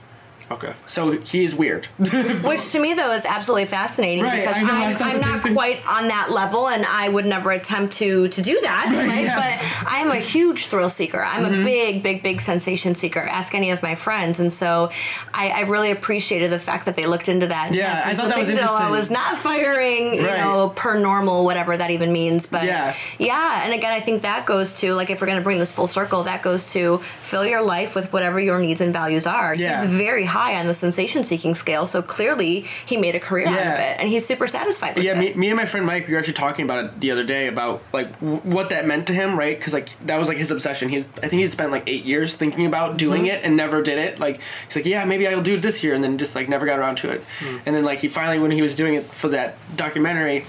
[0.51, 0.74] Okay.
[0.86, 1.86] So he's weird.
[1.99, 5.42] Which to me though is absolutely fascinating Right, because I know, I I'm, I'm not
[5.42, 5.55] thing.
[5.55, 8.86] quite on that level and I would never attempt to to do that.
[8.95, 9.36] Right, Right, yeah.
[9.36, 11.22] But I'm a huge thrill seeker.
[11.24, 11.61] I'm Mm-hmm.
[11.61, 13.20] a big, big, big sensation seeker.
[13.20, 14.40] Ask any of my friends.
[14.40, 14.90] And so
[15.32, 17.72] I, I really appreciated the fact that they looked into that.
[17.74, 18.68] Yeah, Yes, I thought that was big deal.
[18.68, 20.38] I was not firing, you Right.
[20.38, 22.47] know, per normal, whatever that even means.
[22.47, 22.95] But Yeah.
[23.18, 25.86] yeah, and again, I think that goes to like if we're gonna bring this full
[25.86, 29.55] circle, that goes to fill your life with whatever your needs and values are.
[29.55, 29.82] Yeah.
[29.82, 33.55] He's very high on the sensation seeking scale, so clearly he made a career out
[33.74, 35.18] of it, and he's super satisfied with Yeah, it.
[35.18, 37.47] me, me and my friend Mike we were actually talking about it the other day
[37.49, 39.57] about like w- what that meant to him, right?
[39.59, 40.89] Because like that was like his obsession.
[40.89, 43.37] He's I think he'd spent like eight years thinking about doing Mm-hmm.
[43.37, 44.18] it and never did it.
[44.18, 46.66] Like he's like, yeah, maybe I'll do it this year, and then just like never
[46.66, 47.22] got around to it.
[47.64, 50.47] And then like he finally when he was doing it for that documentary.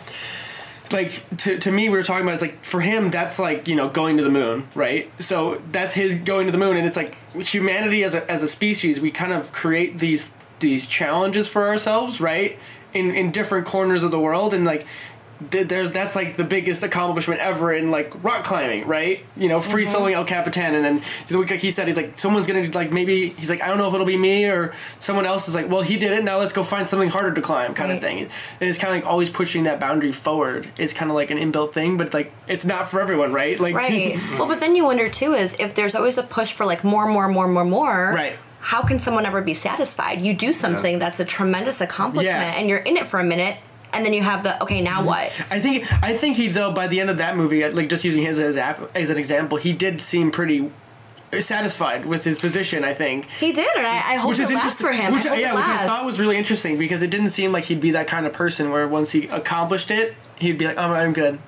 [0.91, 3.75] Like to, to me, we were talking about it's like for him that's like you
[3.75, 5.11] know going to the moon, right?
[5.21, 8.47] So that's his going to the moon, and it's like humanity as a as a
[8.47, 12.57] species, we kind of create these these challenges for ourselves, right?
[12.93, 14.85] In in different corners of the world, and like
[15.39, 19.25] there's that's like the biggest accomplishment ever in like rock climbing, right?
[19.35, 19.95] You know, free mm-hmm.
[19.95, 23.49] soloing El Capitan, and then like he said, he's like someone's gonna like maybe he's
[23.49, 25.97] like I don't know if it'll be me or someone else is like, well he
[25.97, 28.29] did it, now let's go find something harder to climb, kind of thing.
[28.59, 31.37] And it's kind of like always pushing that boundary forward is kind of like an
[31.37, 33.59] inbuilt thing, but it's like it's not for everyone, right?
[33.59, 34.17] Like Right.
[34.39, 37.07] well, but then you wonder too is if there's always a push for like more,
[37.07, 38.13] more, more, more, more.
[38.13, 38.37] Right.
[38.59, 40.21] How can someone ever be satisfied?
[40.21, 42.53] You do something that's a tremendous accomplishment, Yeah.
[42.59, 43.57] and you're in it for a minute,
[43.93, 45.07] and then you have the okay, now mm-hmm.
[45.07, 45.31] what?
[45.49, 48.03] I think I think he though by the end of that movie, uh, like just
[48.03, 50.71] using his as, app, as an example, he did seem pretty
[51.39, 52.83] satisfied with his position.
[52.83, 53.25] I think.
[53.39, 55.13] He did, and I, I hope Which it is lasts for him.
[55.13, 57.81] Which, I yeah, which I thought was really interesting because it didn't seem like he'd
[57.81, 61.13] be that kind of person where once he accomplished it, he'd be like, "Oh, I'm
[61.13, 61.39] good."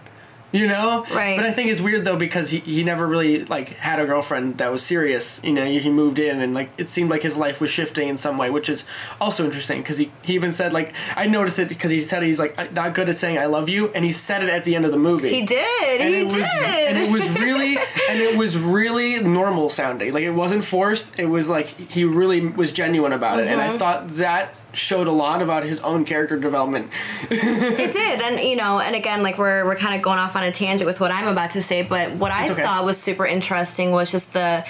[0.54, 1.36] You know, Right.
[1.36, 4.60] But I think it's weird though because he, he never really like had a girlfriend
[4.60, 5.42] that was serious.
[5.44, 8.18] You know, he moved in and like it seemed like his life was shifting in
[8.18, 8.86] some way, which is
[9.20, 12.40] also interesting because he, he even said like I noticed it because he said he's
[12.40, 14.86] like not good at saying I love you, and he said it at the end
[14.86, 16.02] of the movie He did.
[16.02, 16.44] and he it was did.
[16.46, 17.78] and it was really
[18.10, 22.48] and it was really normal sounding like it wasn't forced it was like he really
[22.48, 23.76] was genuine about it and Mm-hmm.
[23.76, 26.92] i thought that showed a lot about his own character development
[27.32, 30.44] It did, and you know, and again, like we're we're kind of going off on
[30.44, 32.62] a tangent with what I'm about to say, but what I okay.
[32.64, 34.66] thought was super interesting was just the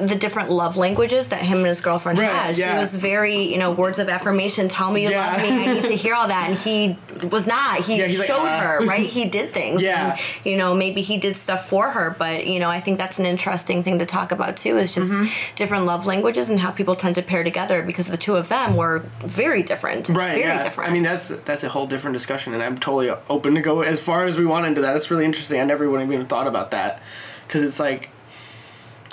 [0.00, 2.56] the different love languages that him and his girlfriend Right, had.
[2.56, 2.74] yeah.
[2.74, 4.68] She was very, you know, words of affirmation.
[4.68, 5.32] Tell me you Yeah.
[5.32, 5.48] love me.
[5.68, 6.96] I need to hear all that, and he
[7.28, 7.80] was not.
[7.84, 8.58] He Yeah, he's like, showed uh.
[8.60, 9.06] her, right?
[9.06, 9.82] He did things.
[9.92, 10.12] Yeah.
[10.12, 13.18] and, you know, maybe he did stuff for her, but you know, I think that's
[13.18, 14.76] an interesting thing to talk about too.
[14.78, 15.26] Is just Mm-hmm.
[15.56, 18.76] different love languages and how people tend to pair together because the two of them
[18.76, 20.08] were very different.
[20.08, 20.62] right Very yeah.
[20.62, 20.88] different.
[20.88, 24.00] i mean that's that's a whole different discussion and i'm totally open to go as
[24.00, 24.92] far as we want into that.
[24.92, 25.60] That's really interesting.
[25.60, 27.02] I never would have even thought about that.
[27.46, 28.08] Because it's like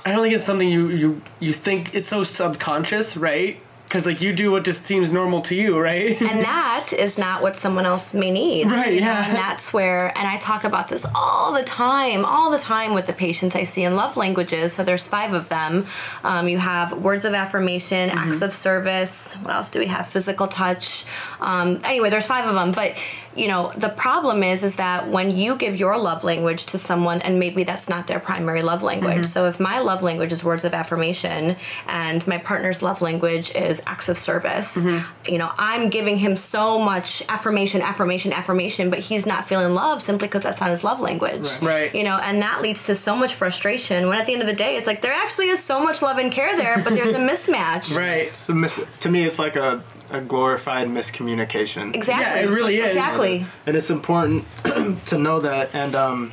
[0.05, 3.59] i don't think it's something you you you think it's so subconscious right?
[3.85, 6.21] Because like you do what just seems normal to you right?
[6.21, 8.67] And that is not what someone else may need.
[8.67, 9.27] Right, you know, yeah.
[9.27, 13.07] And that's where, and I talk about this all the time, all the time with
[13.07, 14.73] the patients I see in love languages.
[14.73, 15.85] So there's five of them.
[16.23, 18.17] Um, you have words of affirmation, Mm-hmm.
[18.17, 19.33] acts of service.
[19.35, 20.07] What else do we have?
[20.07, 21.05] Physical touch.
[21.39, 22.71] Um, anyway, there's five of them.
[22.71, 22.97] But
[23.35, 27.21] you know, the problem is, is that when you give your love language to someone,
[27.21, 29.13] and maybe that's not their primary love language.
[29.13, 29.23] Mm-hmm.
[29.23, 31.55] So if my love language is words of affirmation,
[31.87, 35.31] and my partner's love language is acts of service, Mm-hmm.
[35.31, 40.01] you know, I'm giving him so much affirmation, affirmation, affirmation, but he's not feeling love
[40.01, 41.47] simply because that's not his love language.
[41.61, 41.93] Right.
[41.93, 44.07] You know, and that leads to so much frustration.
[44.09, 46.17] When at the end of the day, it's like there actually is so much love
[46.17, 47.95] and care there, but there's a mismatch.
[47.95, 51.93] right So mis- to me, it's like a, a glorified miscommunication.
[51.95, 52.41] Exactly.
[52.41, 52.86] Yeah, it really is.
[52.95, 53.45] Exactly.
[53.65, 54.45] And it's important
[55.07, 55.73] to know that.
[55.75, 56.32] And um,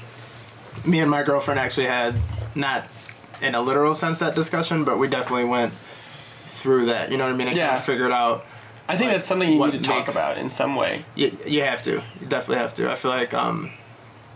[0.87, 2.15] me and my girlfriend actually had
[2.55, 2.87] not
[3.43, 5.73] in a literal sense that discussion, but we definitely went
[6.49, 7.11] through that.
[7.11, 7.49] You know what I mean?
[7.49, 7.67] And Yeah.
[7.69, 8.45] kind of figured out.
[8.89, 11.63] I think that's something you need to talk makes- about in some way You, you
[11.63, 11.93] have to.
[12.21, 12.91] You definitely have to.
[12.91, 13.71] I feel like um,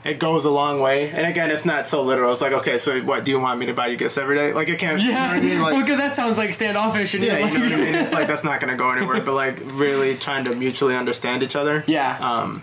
[0.04, 1.10] it goes a long way.
[1.10, 2.32] And again, it's not so literal.
[2.32, 4.52] It's like, okay, so what do you want me to buy you gifts every day?
[4.54, 5.00] Like it can't.
[5.02, 5.60] You know I mean?
[5.60, 7.94] Like, well, because that sounds like standoffish and Yeah, you're you know what I mean.
[7.96, 9.20] It's like that's not gonna go anywhere.
[9.22, 11.84] But like really trying to mutually understand each other.
[11.86, 12.62] yeah Um,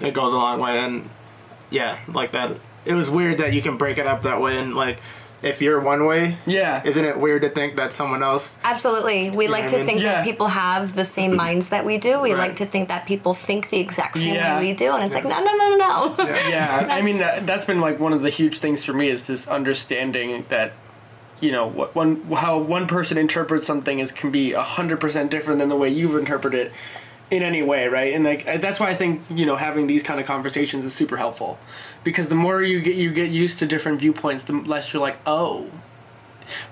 [0.00, 1.08] it goes a long way, and
[1.70, 2.56] yeah, like that.
[2.84, 4.98] It was weird that you can break it up that way, and like
[5.42, 8.54] if you're one way, yeah isn't it weird to think that someone else?
[8.62, 9.30] Absolutely.
[9.30, 9.86] We like to I mean?
[9.86, 10.12] think Yeah.
[10.14, 12.20] that people have the same minds that we do.
[12.20, 12.48] We Right.
[12.48, 14.58] like to think that people think the exact same Yeah.
[14.58, 14.92] way we do.
[14.94, 16.24] And it's like, no, no, no, no, no.
[16.48, 19.26] yeah i mean that, that's been like one of the huge things for me is
[19.26, 20.72] this understanding that
[21.40, 25.68] you know what one how one person interprets something is can be 100% different than
[25.68, 26.72] the way you've interpreted it
[27.32, 30.20] in any way right and like that's why i think you know having these kind
[30.20, 31.58] of conversations is super helpful
[32.04, 35.18] because the more you get you get used to different viewpoints the less you're like
[35.26, 35.66] oh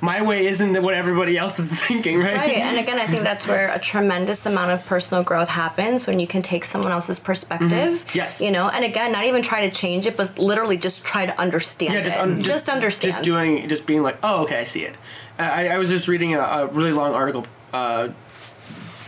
[0.00, 2.36] my way isn't what everybody else is thinking, right?
[2.36, 6.20] Right, and again, I think that's where a tremendous amount of personal growth happens when
[6.20, 8.04] you can take someone else's perspective.
[8.14, 8.40] Yes.
[8.40, 11.38] You know, and again, not even try to change it, but literally just try to
[11.38, 12.22] understand yeah, just, it.
[12.22, 13.12] un- just, understand.
[13.12, 14.96] Just doing, just being like, oh, okay, I see it.
[15.38, 18.08] I, I was just reading a, a really long article uh,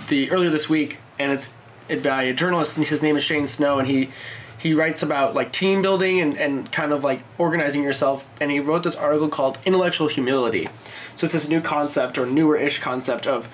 [0.09, 1.55] the earlier this week, and it's
[1.89, 2.77] it, by a journalist.
[2.77, 4.11] And his name is Shane Snow, and he
[4.63, 8.29] he writes about like team building and, and kind of like organizing yourself.
[8.41, 10.69] And he wrote this article called Intellectual Humility.
[11.17, 13.49] So it's this new concept or newer-ish concept of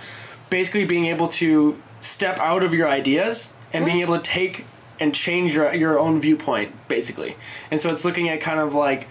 [0.50, 4.02] basically being able to step out of your ideas and being hmm.
[4.02, 4.66] able to take
[5.00, 7.36] and change your your own viewpoint basically.
[7.70, 9.08] And so it's looking at kind of like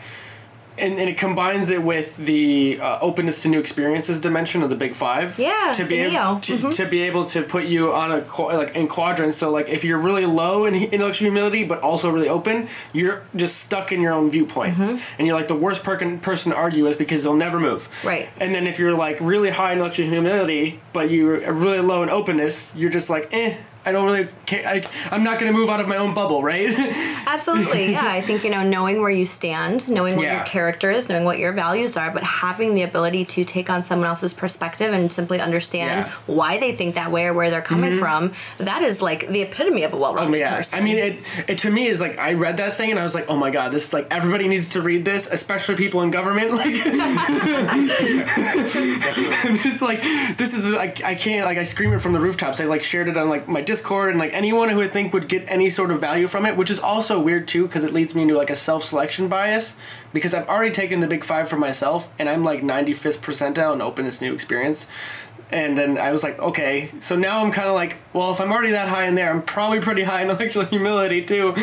[0.78, 4.76] and, and it combines it with the uh, openness to new experiences dimension of the
[4.76, 5.38] big five.
[5.40, 6.76] Yeah, to be able to, Mhm.
[6.76, 9.38] to be able to put you on a qu- like in quadrants.
[9.38, 13.60] So like if you're really low in intellectual humility but also really open, you're just
[13.60, 14.98] stuck in your own viewpoints, Mm-hmm.
[15.18, 17.90] and you're like the worst per- person to argue with because they'll never move.
[18.04, 18.30] Right.
[18.40, 22.10] And then if you're like really high in intellectual humility but you're really low in
[22.10, 23.56] openness, you're just like eh.
[23.86, 24.66] I don't really care.
[24.68, 26.74] I, I'm not going to move out of my own bubble, right?
[27.28, 28.06] Absolutely, yeah.
[28.12, 30.36] I think you know knowing where you stand, knowing what Yeah.
[30.38, 33.84] your character is, knowing what your values are, but having the ability to take on
[33.84, 36.04] someone else's perspective and simply understand Yeah.
[36.14, 36.34] Mm-hmm.
[36.34, 38.34] why they think that way or where they're coming from.
[38.58, 40.58] That is like the epitome of a well-rounded Oh, yeah.
[40.58, 40.80] person.
[40.80, 43.16] I mean, it, it to me is like I read that thing and I was
[43.16, 46.12] like, oh my god, this is like everybody needs to read this, especially people in
[46.12, 46.52] government.
[46.58, 46.74] Like,
[48.28, 50.02] I'm just like
[50.38, 52.60] this is like I can't like I scream it from the rooftops.
[52.60, 53.77] I like shared it on like my Discord
[54.10, 56.72] and like anyone who would think would get any sort of value from it, which
[56.72, 59.74] is also weird too because it leads me into like a self selection bias
[60.14, 63.82] because I've already taken the big five for myself and I'm like 95th percentile in
[63.82, 64.88] openness new experience.
[65.50, 68.52] And then I was like, okay, so now I'm kind of like, well, if I'm
[68.52, 71.56] already that high in there, I'm probably pretty high in intellectual humility too.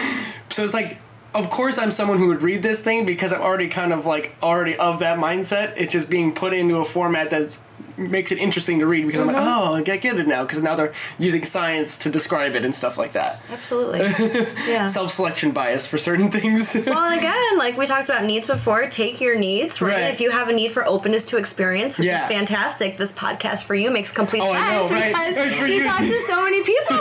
[0.50, 0.98] So it's like,
[1.34, 4.36] of course, I'm someone who would read this thing because I'm already kind of like
[4.42, 5.74] already of that mindset.
[5.76, 7.58] It's just being put into a format that
[7.96, 9.70] makes it interesting to read because I'm like, uh-huh.
[9.70, 12.74] oh, I get get it now because now they're using science to describe it and
[12.74, 13.40] stuff like that.
[13.50, 14.00] Absolutely,
[14.68, 14.84] yeah.
[14.84, 16.74] Self selection bias for certain things.
[16.86, 19.94] well, again, like we talked about needs before, take your needs, right?
[19.94, 20.12] Right.
[20.14, 22.24] If you have a need for openness to experience, which Yeah.
[22.24, 25.28] is fantastic, this podcast for you makes complete Oh, I know, sense right.
[25.34, 26.96] because For you talk to so many people.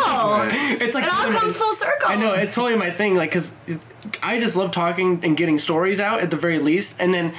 [0.86, 2.10] it's like It all comes full circle.
[2.10, 3.16] I know it's totally my thing.
[3.16, 3.56] Like, cause
[4.22, 7.34] I just love talking and getting stories out at the very least, and then.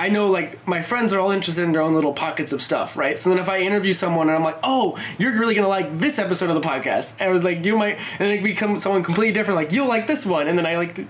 [0.00, 2.96] I know, like, my friends are all interested in their own little pockets of stuff,
[2.96, 3.18] right?
[3.18, 6.18] So then if I interview someone and I'm like, oh, you're really gonna like this
[6.18, 9.56] episode of the podcast, and like, you might, and then it become someone completely different,
[9.56, 11.06] like, you'll like this one, and then I like,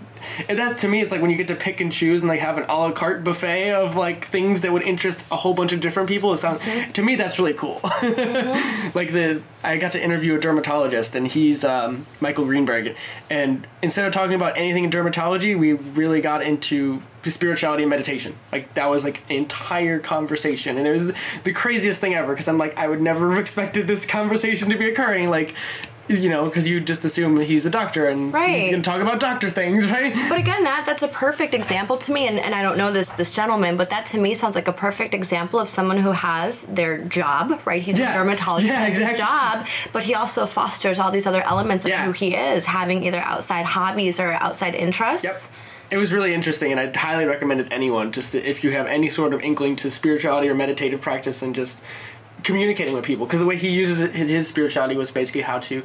[0.49, 2.41] and that to me, it's like when you get to pick and choose and like
[2.41, 5.73] have an a la carte buffet of like things that would interest a whole bunch
[5.73, 6.33] of different people.
[6.33, 6.61] It sounds,
[6.93, 7.81] to me, that's really cool.
[7.83, 12.97] like the I got to interview a dermatologist and he's um, Michael Greenberg
[13.29, 18.35] and instead of talking about anything in dermatology we really got into spirituality and meditation
[18.53, 21.13] like that was like an entire conversation and it was
[21.45, 24.79] the craziest thing ever because I'm like I would never have expected this conversation to
[24.79, 25.55] be occurring like
[26.09, 28.63] you know because you just assume he's a doctor and Right.
[28.63, 32.13] he's gonna talk about doctor things right But again, that that's a perfect example to
[32.13, 34.67] me, and, and I don't know this this gentleman, but that to me sounds like
[34.67, 37.81] a perfect example of someone who has their job, right?
[37.83, 38.11] He's Yeah.
[38.11, 41.91] a dermatologist, Yeah, that's his job, but he also fosters all these other elements of
[41.91, 42.05] Yeah.
[42.07, 45.25] who he is, having either outside hobbies or outside interests.
[45.25, 45.70] Yep.
[45.91, 48.13] It was really interesting, and I'd highly recommend it anyone.
[48.13, 51.83] Just if you have any sort of inkling to spirituality or meditative practice, and just
[52.43, 55.83] communicating with people, because the way he uses it, his spirituality was basically how to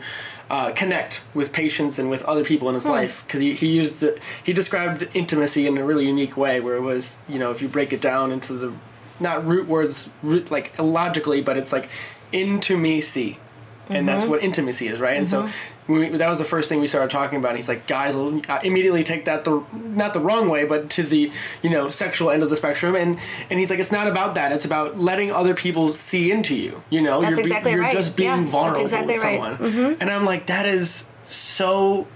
[0.49, 2.91] uh, connect with patients and with other people in his hmm.
[2.91, 3.23] life.
[3.25, 6.81] Because he, he used the, he described intimacy in a really unique way, where it
[6.81, 8.73] was you know if you break it down into the
[9.19, 11.89] not root words root, like illogically, but it's like
[12.31, 13.39] into me see
[13.89, 14.31] and that's mm-hmm.
[14.31, 15.17] what intimacy is, right?
[15.17, 15.74] And so mm-hmm.
[15.87, 17.49] We, that was the first thing we started talking about.
[17.49, 20.89] And he's like, guys, will uh, immediately take that the not the wrong way, but
[20.91, 21.31] to the
[21.61, 22.95] you know sexual end of the spectrum.
[22.95, 23.19] And
[23.49, 24.51] and he's like, it's not about that.
[24.51, 26.81] It's about letting other people see into you.
[26.89, 27.93] You know, That's you're, be- exactly you're right.
[27.93, 29.57] just being Yeah, vulnerable exactly with right.
[29.59, 29.97] someone.
[29.99, 32.07] And I'm like, that is so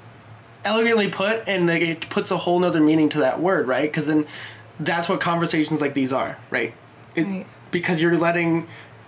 [0.66, 3.84] elegantly put, and like, it puts a whole nother meaning to that word, right?
[3.90, 4.26] Because then
[4.80, 6.74] that's what conversations like these are, right?
[7.16, 7.46] It, Right.
[7.72, 8.68] Because you're letting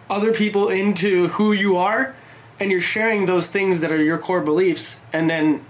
[0.10, 2.16] other people into who you are,
[2.62, 5.66] and you're sharing those things that are your core beliefs, and then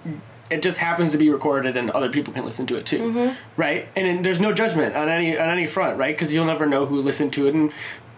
[0.52, 3.34] it just happens to be recorded, and other people can listen to it too, Mm-hmm.
[3.56, 3.88] right?
[3.96, 6.14] And then there's no judgment on any on any front, right?
[6.16, 7.72] Because you'll never know who listened to it, and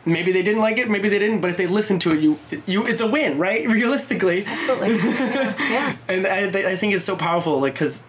[0.05, 2.37] maybe they didn't like it, maybe they didn't, but if they listened to it, you
[2.65, 3.65] you it's a win, right?
[3.79, 4.97] Realistically, Absolutely.
[5.71, 5.95] yeah.
[6.09, 8.01] and I, I think it's so powerful like because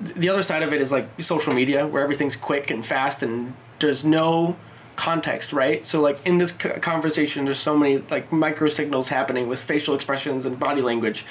[0.00, 3.52] the other side of it is like social media where everything's quick and fast and
[3.80, 4.56] there's no
[5.00, 5.84] context right?
[5.86, 10.44] So like in this conversation there's so many like micro signals happening with facial expressions
[10.44, 11.24] and body language.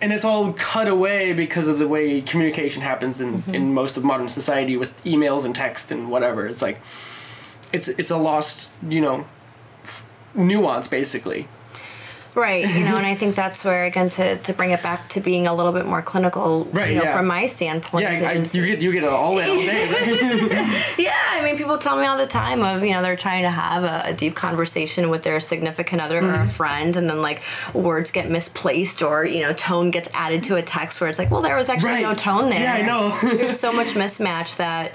[0.00, 3.52] And it's all cut away because of the way communication happens in, mm-hmm.
[3.52, 6.46] in most of modern society with emails and text and whatever.
[6.46, 6.80] It's like
[7.72, 9.26] it's it's a lost you know
[9.82, 11.48] f- nuance basically.
[12.34, 15.20] Right, you know, and I think that's where again to, to bring it back to
[15.20, 17.16] being a little bit more clinical, Right, you know, yeah.
[17.16, 18.04] from my standpoint.
[18.04, 19.88] Yeah, I, is- you get you get it all day all day.
[19.88, 20.94] Right?
[20.98, 23.50] yeah, I mean, people tell me all the time of you know they're trying to
[23.50, 26.42] have a, a deep conversation with their significant other or Mm-hmm.
[26.42, 27.42] a friend, and then like
[27.74, 31.30] words get misplaced or you know tone gets added to a text where it's like,
[31.30, 32.02] well, there was actually Right.
[32.02, 32.60] no tone there.
[32.60, 33.18] Yeah, I know.
[33.36, 34.92] There's so much mismatch that.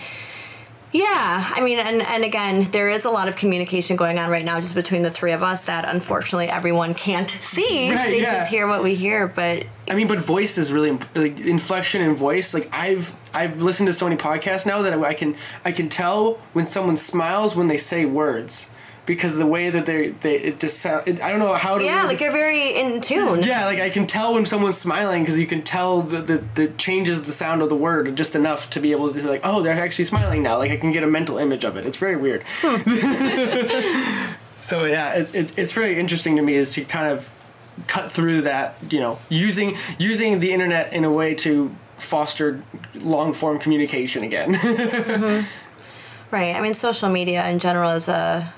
[0.94, 4.46] Yeah, I mean, and, and again, there is a lot of communication going on right
[4.46, 7.92] now just between the three of us that unfortunately everyone can't see.
[7.92, 8.38] Right, they yeah.
[8.38, 12.16] just hear what we hear, but I mean, but voice is really like inflection in
[12.16, 12.54] voice.
[12.54, 15.36] Like I've I've listened to so many podcasts now that I can
[15.66, 18.70] I can tell when someone smiles when they say words
[19.06, 21.84] because the way that they they it just sound, it, I don't know how to
[21.84, 23.44] yeah, really like you're very in tune.
[23.44, 26.68] yeah like I can tell when someone's smiling because you can tell the, the the
[26.70, 29.62] changes the sound of the word just enough to be able to be like oh
[29.62, 31.86] they're actually smiling now like I can get a mental image of it.
[31.86, 32.44] It's very weird.
[34.62, 37.30] so yeah, it, it, it's very interesting to me is to kind of
[37.88, 42.62] cut through that you know using using the internet in a way to foster
[42.96, 44.54] long form communication again.
[44.64, 45.46] Mm-hmm.
[46.36, 46.56] Right.
[46.56, 48.52] I mean, social media in general is a.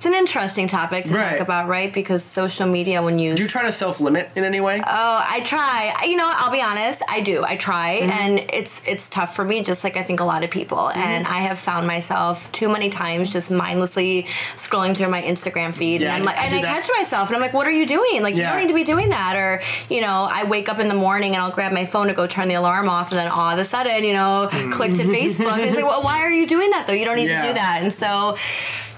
[0.00, 1.32] It's an interesting topic to Right.
[1.32, 1.92] talk about, right?
[1.92, 4.80] Because social media, when you do you try to self limit in any way?
[4.80, 5.94] Oh, I try.
[5.94, 7.02] I- You know, I'll be honest.
[7.06, 7.44] I do.
[7.44, 8.10] I try, Mm-hmm.
[8.10, 10.88] and it's it's tough for me, just like I think a lot of people.
[10.88, 14.26] And I have found myself too many times just mindlessly
[14.56, 16.74] scrolling through my Instagram feed, Yeah, and I'm like, I and I that.
[16.82, 18.22] catch myself, and I'm like, what are you doing?
[18.22, 19.36] Like, you don't need to be doing that.
[19.36, 22.14] Or, you know, I wake up in the morning and I'll grab my phone to
[22.14, 25.04] go turn the alarm off, and then all of a sudden, you know, click to
[25.04, 25.52] Facebook.
[25.52, 26.94] And it's like, well, why are you doing that though?
[26.94, 27.32] You don't need Mm.
[27.36, 27.42] Yeah.
[27.42, 27.78] to do that.
[27.82, 28.38] And so.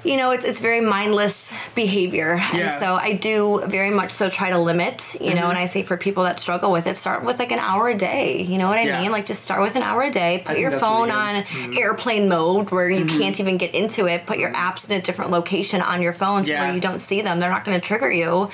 [0.05, 4.51] You know, it's it's very mindless behavior, and so I do very much so try
[4.51, 5.17] to limit.
[5.21, 7.61] You know, and I say for people that struggle with it, start with like an
[7.61, 8.43] hour a day.
[8.43, 9.01] You know what I Yeah.
[9.01, 9.13] mean?
[9.13, 10.43] Like just start with an hour a day.
[10.45, 11.45] Put your phone on
[11.79, 13.09] airplane mode where Mm-hmm.
[13.11, 14.27] you can't even get into it.
[14.27, 16.65] Put your apps in a different location on your phone so Yeah.
[16.65, 17.39] where you don't see them.
[17.39, 18.51] They're not going to trigger you.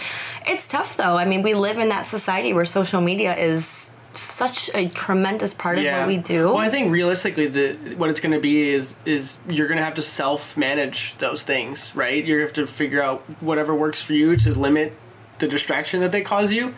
[0.46, 1.16] It's tough though.
[1.16, 5.78] I mean, we live in that society where social media is such a tremendous part
[5.78, 6.46] of what we do.
[6.46, 9.84] Well, I think realistically, the what it's going to be is is you're going to
[9.84, 12.24] have to self manage those things, right?
[12.24, 14.92] You have to figure out whatever works for you to limit
[15.38, 16.74] the distraction that they cause you.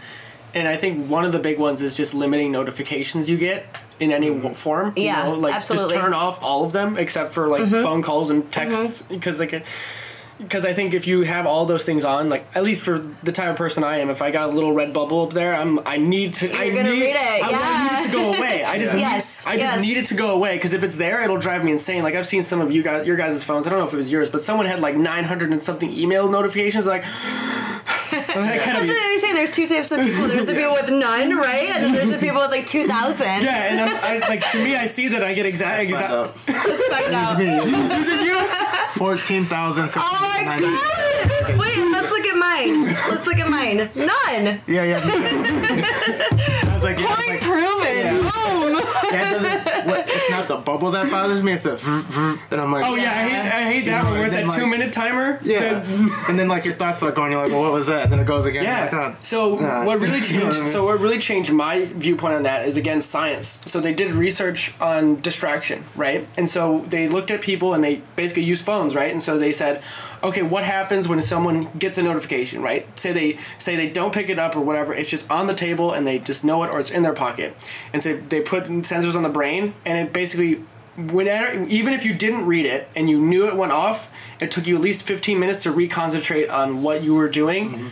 [0.54, 3.66] And I think one of the big ones is just limiting notifications you get
[4.00, 4.92] in any w form.
[4.96, 5.34] you Yeah, know?
[5.34, 5.86] like absolutely.
[5.88, 5.94] Mm-hmm.
[5.94, 9.64] just turn off all of them except for like phone calls and texts because like.
[10.40, 13.32] Because I think if you have all those things on, like at least for the
[13.32, 15.78] type of person I am, if I got a little red bubble up there, I'm
[15.86, 16.50] I need to.
[16.52, 18.64] I You're gonna need, read it, I, I need it to go away.
[18.64, 18.96] I just Yeah.
[18.96, 19.80] need, Yes, I just yes.
[19.82, 22.02] need it to go away because if it's there, it'll drive me insane.
[22.02, 23.66] Like I've seen some of you guys, your guys' phones.
[23.66, 26.28] I don't know if it was yours, but someone had like 900 and something email
[26.28, 26.86] notifications.
[26.86, 27.02] Like,
[28.10, 29.32] that kind That's what they say.
[29.32, 30.26] There's two types of people.
[30.28, 31.68] There's the people with none, right?
[31.70, 33.42] And then there's the people with like two thousand.
[33.42, 36.10] yeah, and I'm, I, like to me, I see that I get exact Find exact.
[36.12, 36.34] out.
[36.36, 37.38] Find out.
[39.00, 41.58] Fourteen thousand Oh my god!
[41.58, 42.84] Wait, let's look at mine.
[42.84, 43.88] Let's look at mine.
[43.96, 44.60] None.
[44.66, 45.00] Yeah, yeah.
[46.68, 48.20] I was like, yeah, Point like, proven.
[48.20, 48.84] Boom.
[49.10, 51.52] yeah, it doesn't, what, it's not the bubble that bothers me.
[51.52, 51.72] It's the,
[52.50, 54.12] and I'm like, Oh yeah, I hate, I hate that one.
[54.14, 55.38] Where it's Then, that like- two minute timer.
[55.42, 55.84] yeah.
[56.28, 57.32] and then like your thoughts start going.
[57.32, 58.04] You're like, well, what was that?
[58.04, 58.64] And then it goes again.
[58.64, 58.82] Yeah.
[58.84, 59.16] Like, oh.
[59.22, 59.84] So Nah.
[59.84, 60.56] what really You know what changed?
[60.56, 60.68] I mean?
[60.72, 63.62] So what really changed my viewpoint on that is again science.
[63.66, 66.26] So they did research on distraction, right?
[66.36, 69.10] And so they looked at people and they basically used phones, right?
[69.10, 69.82] And so they said,
[70.22, 72.86] okay, what happens when someone gets a notification, right?
[72.98, 74.92] Say they say they don't pick it up or whatever.
[74.92, 77.54] It's just on the table and they just know it or it's in their pocket.
[77.92, 80.64] And so they put sensors on the brain and it basically.
[80.96, 84.66] Whenever, even if you didn't read it and you knew it went off, it took
[84.66, 87.88] you at least 15 minutes to reconcentrate on what you were doing mm-hmm.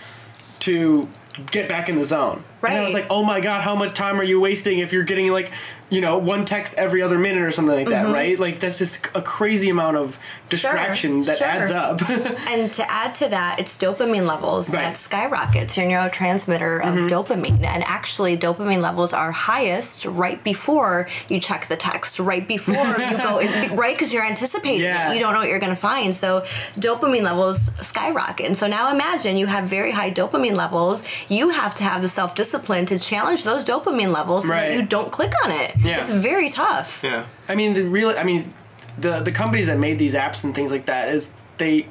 [0.58, 1.08] to
[1.50, 2.44] get back in the zone.
[2.62, 5.04] And I was like, oh my god, how much time are you wasting if you're
[5.04, 5.52] getting like,
[5.90, 8.06] you know, one text every other minute or something like Mm-hmm.
[8.08, 8.38] that, right?
[8.38, 10.18] Like that's just a crazy amount of
[10.48, 11.46] distraction that sure.
[11.46, 12.00] adds up.
[12.48, 14.78] And to add to that, it's dopamine levels Right.
[14.80, 14.88] Mm-hmm.
[14.92, 17.62] that skyrockets your neurotransmitter of dopamine.
[17.64, 23.16] And actually, dopamine levels are highest right before you check the text, right before you
[23.16, 23.40] go,
[23.74, 23.94] right?
[23.96, 25.10] Because you're anticipating Yeah.
[25.10, 25.14] it.
[25.14, 26.14] You don't know what you're going to find.
[26.14, 26.44] So,
[26.76, 28.46] dopamine levels skyrocket.
[28.46, 31.02] And so now imagine you have very high dopamine levels.
[31.28, 34.68] You have to have the self discipline to challenge those dopamine levels so Right.
[34.68, 35.74] that you don't click on it.
[35.82, 36.00] Yeah.
[36.00, 37.02] It's very tough.
[37.04, 37.26] yeah.
[37.48, 38.52] I mean, the real, I mean,
[38.98, 41.86] the the companies that made these apps and things like that is they.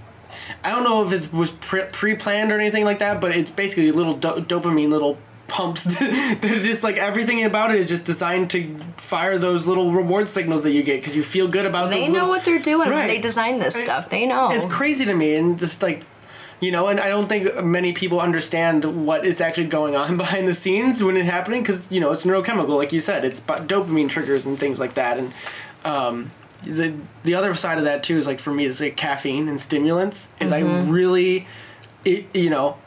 [0.63, 3.91] I don't know if it was pre planned or anything like that, but it's basically
[3.91, 5.17] little do- dopamine little
[5.47, 5.83] pumps.
[5.99, 10.63] They're just like everything about it is just designed to fire those little reward signals
[10.63, 11.89] that you get because you feel good about.
[11.91, 12.01] Things.
[12.01, 14.09] They those know little- what they're doing when they design this I- stuff.
[14.09, 14.51] They know.
[14.51, 16.03] It's crazy to me, and just like,
[16.59, 20.47] you know, and I don't think many people understand what is actually going on behind
[20.47, 24.09] the scenes when it's happening because you know it's neurochemical, like you said, it's dopamine
[24.09, 25.33] triggers and things like that, and
[25.85, 26.31] um,
[26.63, 26.93] the
[27.23, 30.29] the other side of that too is like for me is like caffeine and stimulants
[30.39, 31.47] is I really,
[32.03, 32.77] it, you know,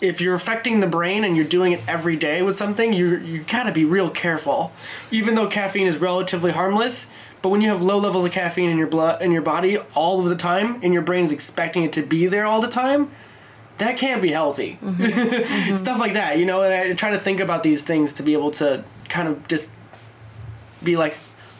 [0.00, 3.42] if you're affecting the brain and you're doing it every day with something, you you
[3.42, 4.72] gotta be real careful.
[5.10, 7.06] Even though caffeine is relatively harmless,
[7.42, 10.20] but when you have low levels of caffeine in your blood in your body all
[10.20, 13.10] of the time, and your brain is expecting it to be there all the time,
[13.78, 14.78] that can't be healthy.
[14.82, 15.02] Mm-hmm.
[15.02, 15.74] Mm-hmm.
[15.76, 16.62] Stuff like that, you know.
[16.62, 19.70] And I try to think about these things to be able to kind of just
[20.82, 21.16] be like,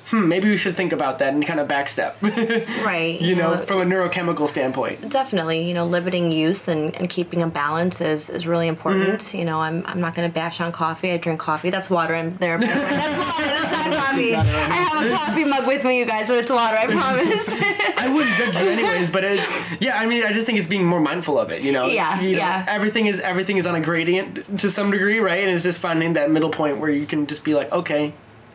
[0.07, 2.15] hmm, maybe we should think about that and kind of backstep.
[2.85, 3.21] Right.
[3.21, 5.11] you know, from a neurochemical standpoint.
[5.11, 9.35] Definitely, you know, limiting use and, and keeping a balance is, is really important.
[9.35, 11.11] You know, I'm, I'm not going to bash on coffee.
[11.13, 11.71] I drink coffee.
[11.71, 12.59] That's water in there.
[12.59, 13.45] that's water.
[13.49, 14.35] That's not coffee.
[14.35, 16.77] I have a coffee mug with me, you guys, but it's water.
[16.77, 17.45] I promise.
[17.99, 19.41] I wouldn't judge you anyways, but it,
[19.81, 21.63] yeah, I mean, I just think it's being more mindful of it.
[21.63, 22.67] You know, Yeah, You know, yeah.
[22.69, 25.41] Everything is everything is on a gradient to some degree, right?
[25.43, 28.13] And it's just finding that middle point where you can just be like, okay.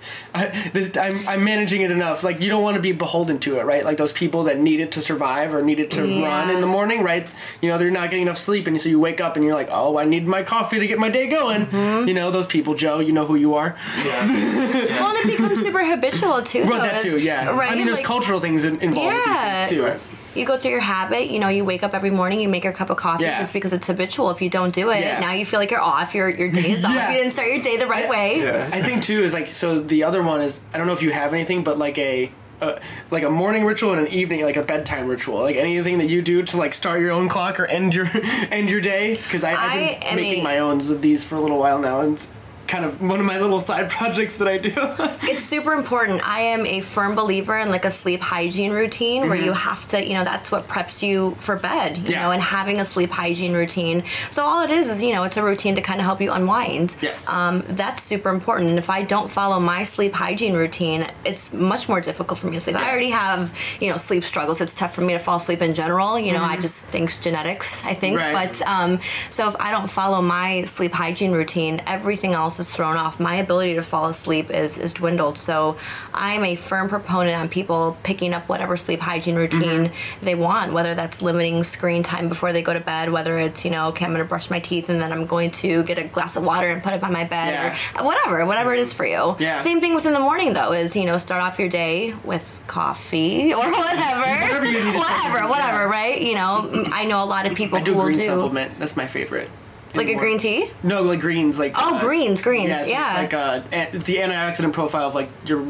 [0.33, 2.23] I, this, I'm, I'm managing it enough.
[2.23, 3.83] Like you don't want to be beholden to it, right?
[3.83, 6.25] Like those people that need it to survive or need it to Yeah.
[6.25, 7.27] run in the morning, right?
[7.61, 9.69] You know they're not getting enough sleep, and so you wake up and you're like,
[9.71, 11.65] oh, I need my coffee to get my day going.
[11.67, 12.07] Mm-hmm.
[12.07, 12.99] You know those people, Joe.
[12.99, 13.75] You know who you are.
[13.97, 14.27] Yeah.
[14.99, 16.65] well, and it becomes super habitual too.
[16.65, 17.49] Well, though, that too, yeah.
[17.49, 17.71] Right.
[17.71, 19.61] I mean, there's like, cultural things in, involved with Yeah.
[19.65, 19.85] these things too.
[19.87, 19.99] Right.
[20.35, 21.29] You go through your habit.
[21.29, 23.37] You know, you wake up every morning, you make your cup of coffee Yeah.
[23.39, 24.29] just because it's habitual.
[24.31, 25.19] If you don't do it, Yeah.
[25.19, 26.13] now you feel like you're off.
[26.15, 26.93] Your your day is off.
[26.93, 27.11] Yeah.
[27.11, 28.39] You didn't start your day the right way.
[28.41, 28.69] Yeah.
[28.71, 29.79] I think too is like so.
[29.79, 32.31] The other one is I don't know if you have anything, but like a.
[32.61, 32.79] Uh,
[33.09, 36.21] like a morning ritual and an evening, like a bedtime ritual, like anything that you
[36.21, 38.07] do to like start your own clock or end your
[38.51, 39.15] end your day.
[39.15, 41.79] Because I've I been am making a- my own of these for a little while
[41.79, 42.23] now, and
[42.71, 44.73] kind of one of my little side projects that I do.
[45.31, 46.27] It's super important.
[46.27, 50.03] I am a firm believer in like a sleep hygiene routine where you have to,
[50.05, 52.11] you know, that's what preps you for bed, you Mm-hmm.
[52.11, 52.21] Yeah.
[52.23, 54.03] know, and having a sleep hygiene routine.
[54.29, 56.31] So all it is is, you know, it's a routine to kind of help you
[56.31, 56.95] unwind.
[57.01, 57.27] Yes.
[57.29, 58.69] Um, that's super important.
[58.69, 62.53] And if I don't follow my sleep hygiene routine, it's much more difficult for me
[62.53, 62.75] to sleep.
[62.75, 64.59] I already have, you know, sleep struggles.
[64.61, 66.19] It's tough for me to fall asleep in general.
[66.19, 68.17] You know, I just think genetics, I think.
[68.19, 68.35] Mm-hmm.
[68.35, 68.49] Right.
[68.49, 68.99] But um,
[69.29, 73.19] so if I don't follow my sleep hygiene routine, everything else is thrown off.
[73.19, 75.37] My ability to fall asleep is, is dwindled.
[75.37, 75.75] So
[76.13, 80.25] I'm a firm proponent on people picking up whatever sleep hygiene routine Mm-hmm.
[80.25, 83.71] they want, whether that's limiting screen time before they go to bed, whether it's, you
[83.71, 86.03] know, okay, I'm going to brush my teeth and then I'm going to get a
[86.03, 87.77] glass of water and put it by my bed Yeah.
[87.99, 89.35] or whatever, whatever it is for you.
[89.39, 89.59] Yeah.
[89.59, 93.53] Same thing within the morning though, is, you know, start off your day with coffee
[93.53, 94.21] or whatever.
[94.51, 95.83] Whatever you need to start whatever, whatever, yeah.
[95.89, 96.21] right?
[96.21, 98.77] You know, I know a lot of people I do who will green do supplement.
[98.79, 99.49] That's my favorite.
[99.93, 100.69] Like a green tea.
[100.83, 103.05] No, like greens, like Oh, uh, greens, greens, Yes, yeah.
[103.23, 105.65] it's like uh, an- the antioxidant profile of like your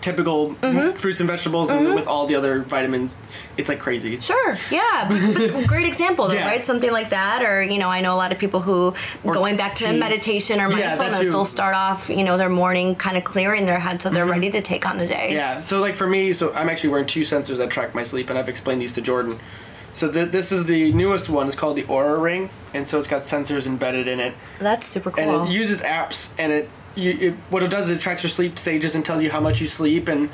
[0.00, 0.92] typical Mm-hmm.
[0.96, 3.20] fruits and vegetables, and with all the other vitamins,
[3.58, 4.16] it's like crazy.
[4.16, 6.46] Sure, yeah, great example, though, Yeah.
[6.48, 6.64] right?
[6.64, 9.74] Something like that, or you know, I know a lot of people who going back
[9.76, 9.98] to tea.
[9.98, 11.30] meditation or Yeah, mindfulness, too.
[11.30, 14.32] they'll start off, you know, their morning kind of clearing their head, so they're Mm-hmm.
[14.32, 15.34] ready to take on the day.
[15.34, 15.60] Yeah.
[15.60, 18.38] So like for me, so I'm actually wearing two sensors that track my sleep, and
[18.38, 19.36] I've explained these to Jordan.
[19.92, 21.46] So th- this is the newest one.
[21.46, 25.10] It's called the Oura Ring, and so it's got sensors embedded in it, That's super
[25.10, 25.40] cool.
[25.42, 28.30] and it uses apps, and it, you, it what it does is it tracks your
[28.30, 30.30] sleep stages and tells you how much you sleep and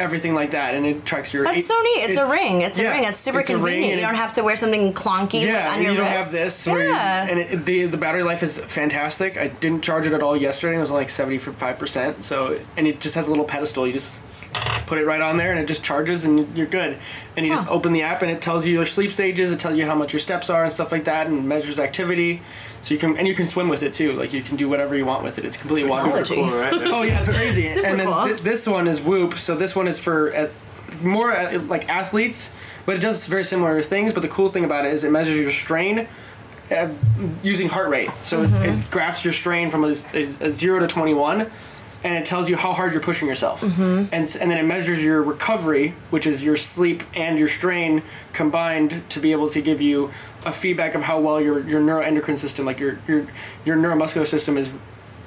[0.00, 1.44] everything like that, and it tracks your.
[1.44, 2.04] That's it- so neat.
[2.10, 2.60] It's a ring.
[2.62, 3.04] It's a ring.
[3.04, 3.96] It's super it's convenient.
[3.96, 6.16] you don't have to wear something clunky Yeah, your you don't wrist.
[6.18, 6.66] have this.
[6.66, 7.26] Where you- yeah.
[7.28, 9.36] and it, the the battery life is fantastic.
[9.36, 10.76] I didn't charge it at all yesterday.
[10.76, 12.24] It was only like seventy five percent.
[12.24, 13.86] So and it just has a little pedestal.
[13.86, 14.54] You just
[14.86, 16.96] put it right on there, and it just charges, and you're good.
[17.36, 19.52] And you just open the app, and it tells you your sleep stages.
[19.52, 22.42] It tells you how much your steps are and stuff like that, and measures activity.
[22.82, 24.12] So you can and you can swim with it too.
[24.12, 25.44] Like you can do whatever you want with it.
[25.44, 26.28] It's completely waterproof.
[26.28, 26.72] Cool, right?
[26.94, 27.68] Oh yeah, it's crazy.
[27.68, 28.24] Super and then cool.
[28.26, 29.34] th- this one is Whoop.
[29.34, 30.48] So this one is for uh,
[31.02, 32.52] more uh, like athletes,
[32.86, 34.12] but it does very similar things.
[34.12, 36.08] But the cool thing about it is it measures your strain
[36.70, 36.88] uh,
[37.42, 38.10] using heart rate.
[38.22, 41.50] So it, it graphs your strain from a, a, a zero to twenty one.
[42.04, 45.20] And it tells you how hard you're pushing yourself, and and then it measures your
[45.20, 50.12] recovery, which is your sleep and your strain combined, to be able to give you
[50.48, 53.26] a feedback of how well your your neuroendocrine system, like your your
[53.64, 54.70] your neuromuscular system, is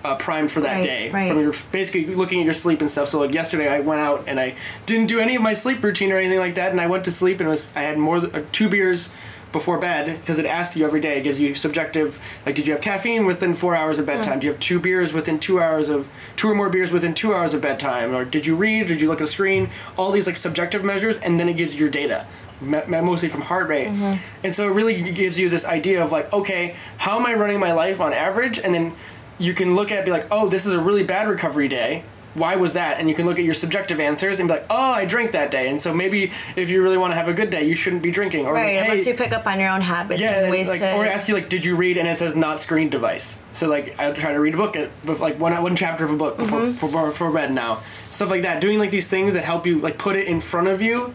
[0.04, 1.28] uh, primed for that Right, day right.
[1.30, 3.08] from your basically looking at your sleep and stuff.
[3.10, 4.56] So like yesterday, I went out and I
[4.86, 7.12] didn't do any of my sleep routine or anything like that, and I went to
[7.12, 9.10] sleep and it was I had more uh, two beers
[9.52, 11.18] before bed because it asks you every day.
[11.20, 14.40] It gives you subjective like, did you have caffeine within four hours of bedtime?
[14.40, 16.08] Do you have two beers within two hours of
[16.38, 18.16] two or more beers within two hours of bedtime?
[18.16, 18.88] Or did you read?
[18.88, 19.70] Did you look at a screen?
[19.98, 22.26] All these like subjective measures, and then it gives you your data.
[22.62, 23.88] Mostly from heart rate,
[24.44, 27.60] and so it really gives you this idea of like, okay, how am I running
[27.60, 28.60] my life on average?
[28.60, 28.94] And then
[29.40, 32.04] you can look at be like, oh, this is a really bad recovery day.
[32.34, 32.98] why was that?
[33.00, 35.52] And you can look at your subjective answers and be like, oh, I drank that
[35.52, 35.68] day.
[35.70, 38.12] And so maybe if you really want to have a good day, you shouldn't be
[38.12, 38.46] drinking.
[38.46, 40.70] Or Right, like, hey, lets you pick up on your own habits yeah, and ways
[40.70, 40.96] like, to.
[40.96, 41.98] or ask you like, did you read?
[41.98, 43.38] And it says not screen device.
[43.52, 46.16] So like, I try to read a book at like one one chapter of a
[46.16, 46.74] book before Mm-hmm.
[46.88, 47.80] for, for bed now.
[48.12, 48.62] Stuff like that.
[48.62, 51.14] Doing like these things that help you like put it in front of you.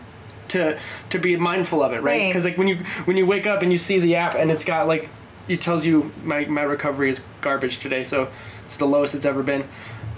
[0.49, 0.79] To,
[1.11, 2.21] to be mindful of it, right?
[2.21, 2.29] Right.
[2.29, 4.65] Because like when you when you wake up and you see the app and it's
[4.65, 5.11] got like
[5.49, 8.29] it tells you my, my recovery is garbage today, so
[8.65, 9.65] it's the lowest it's ever been.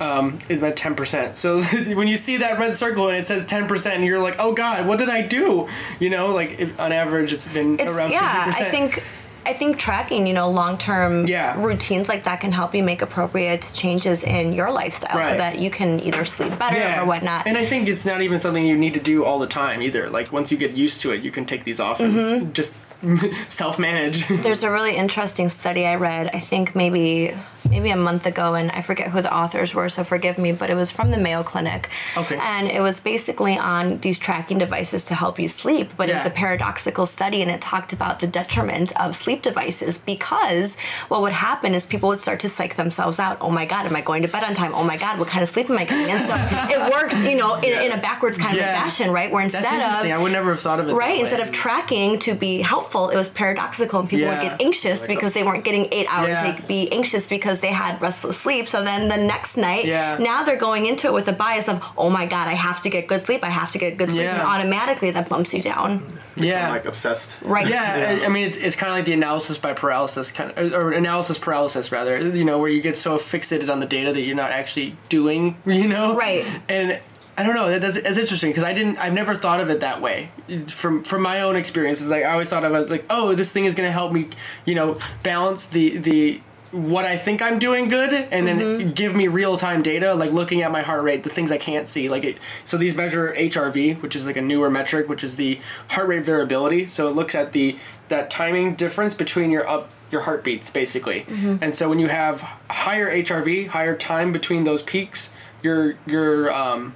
[0.01, 1.37] Um, it's at ten percent.
[1.37, 1.63] So
[1.95, 4.87] when you see that red circle and it says ten percent, you're like, oh god,
[4.87, 5.69] what did I do?
[5.99, 8.45] You know, like it, on average, it's been it's around yeah.
[8.45, 8.67] fifty percent.
[8.67, 9.05] I think
[9.49, 11.59] I think tracking, you know, long term Yeah.
[11.61, 15.71] routines like that can help you make appropriate changes in your lifestyle so that you
[15.71, 17.47] can either sleep better or whatnot.
[17.47, 20.11] And I think it's not even something you need to do all the time either.
[20.11, 22.53] Like once you get used to it, you can take these off and Mm-hmm.
[22.53, 22.75] just
[23.49, 24.27] self manage.
[24.29, 27.35] There's a really interesting study I read, I think maybe
[27.69, 30.71] maybe a month ago, and I forget who the authors were, so forgive me, but
[30.71, 31.89] it was from the Mayo Clinic.
[32.17, 32.37] Okay.
[32.41, 36.27] And it was basically on these tracking devices to help you sleep, but it was
[36.27, 40.77] a paradoxical study, and it talked about the detriment of sleep devices because
[41.09, 43.39] what would happen is people would start to psych themselves out.
[43.41, 44.75] Oh my God, am I going to bed on time?
[44.75, 46.11] Oh my God, what kind of sleep am I getting?
[46.11, 46.35] And so
[46.75, 48.71] it worked, you know, in, in a backwards kind Yeah.
[48.73, 49.31] of fashion, right?
[49.31, 49.71] Where instead of
[50.11, 50.93] I would never have thought of it.
[50.95, 54.43] right instead of tracking to be helpful it was paradoxical and people Yeah.
[54.43, 56.53] would get anxious because they weren't getting eight hours Yeah.
[56.53, 60.17] they'd be anxious because they had restless sleep so then the next night Yeah.
[60.19, 62.91] now they're going into it with a bias of oh my god i have to
[62.91, 64.41] get good sleep i have to get good sleep Yeah.
[64.41, 66.67] and automatically that bumps you down yeah.
[66.67, 67.37] I'm like obsessed.
[67.43, 70.53] right Yeah, I, I mean it's, it's kind of like the analysis by paralysis kind
[70.57, 72.17] of, or analysis paralysis rather.
[72.19, 75.57] You know, where you get so fixated on the data that you're not actually doing.
[75.67, 76.45] You know, Right.
[76.69, 77.01] And
[77.37, 77.69] I don't know.
[77.71, 78.99] That does, it's interesting because I didn't.
[78.99, 80.31] I've never thought of it that way.
[80.69, 83.53] From from my own experiences, like I always thought of it as like, oh, this
[83.53, 84.29] thing is going to help me,
[84.65, 86.41] you know, balance the the
[86.71, 88.91] what I think I'm doing good, and then Mm-hmm.
[88.91, 91.89] give me real time data, like looking at my heart rate, the things I can't
[91.89, 92.09] see.
[92.09, 92.37] Like it.
[92.65, 96.25] So these measure HRV, which is like a newer metric, which is the heart rate
[96.25, 96.89] variability.
[96.89, 97.79] So it looks at the
[98.09, 101.27] that timing difference between your up your heartbeats basically.
[101.61, 102.41] And so when you have
[102.71, 105.31] higher HRV, higher time between those peaks,
[105.63, 106.95] your your um,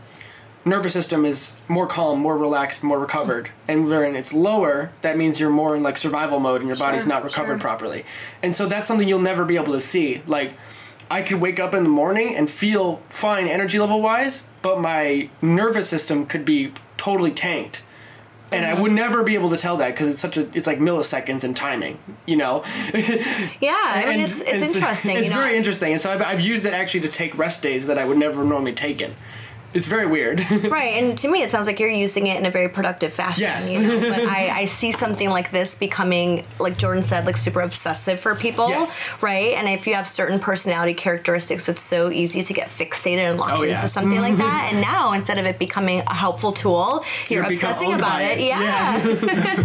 [0.64, 3.50] nervous system is more calm, more relaxed, more recovered.
[3.66, 7.06] And when it's lower, that means you're more in like survival mode and your body's
[7.06, 7.58] not recovered sure.
[7.58, 8.04] properly.
[8.42, 10.22] And so that's something you'll never be able to see.
[10.26, 10.54] Like
[11.10, 15.28] I could wake up in the morning and feel fine energy level wise, but my
[15.40, 17.82] nervous system could be totally tanked.
[18.52, 18.82] And I mm-hmm.
[18.82, 21.54] would never be able to tell that because it's such a it's like milliseconds in
[21.54, 22.62] timing, you know.
[22.94, 26.20] yeah i mean And it's it's, interesting It's you know very interesting, and so I've,
[26.20, 29.14] I've used it actually to take rest days that I would never normally take in.
[29.74, 30.44] It's very weird.
[30.72, 33.42] Right, and to me, it sounds like you're using it in a very productive fashion.
[33.42, 33.70] Yes.
[33.70, 34.00] You know?
[34.00, 38.34] but I, I see something like this becoming, like Jordan said, like super obsessive for
[38.34, 38.68] people.
[38.70, 39.00] Yes.
[39.20, 43.38] Right, and if you have certain personality characteristics, it's so easy to get fixated and
[43.38, 43.76] locked Oh, yeah.
[43.76, 44.42] into something like mm-hmm.
[44.42, 44.70] that.
[44.72, 48.38] And now, instead of it becoming a helpful tool, you're, You become obsessing about it.
[48.38, 48.44] it.
[48.46, 49.64] Yeah.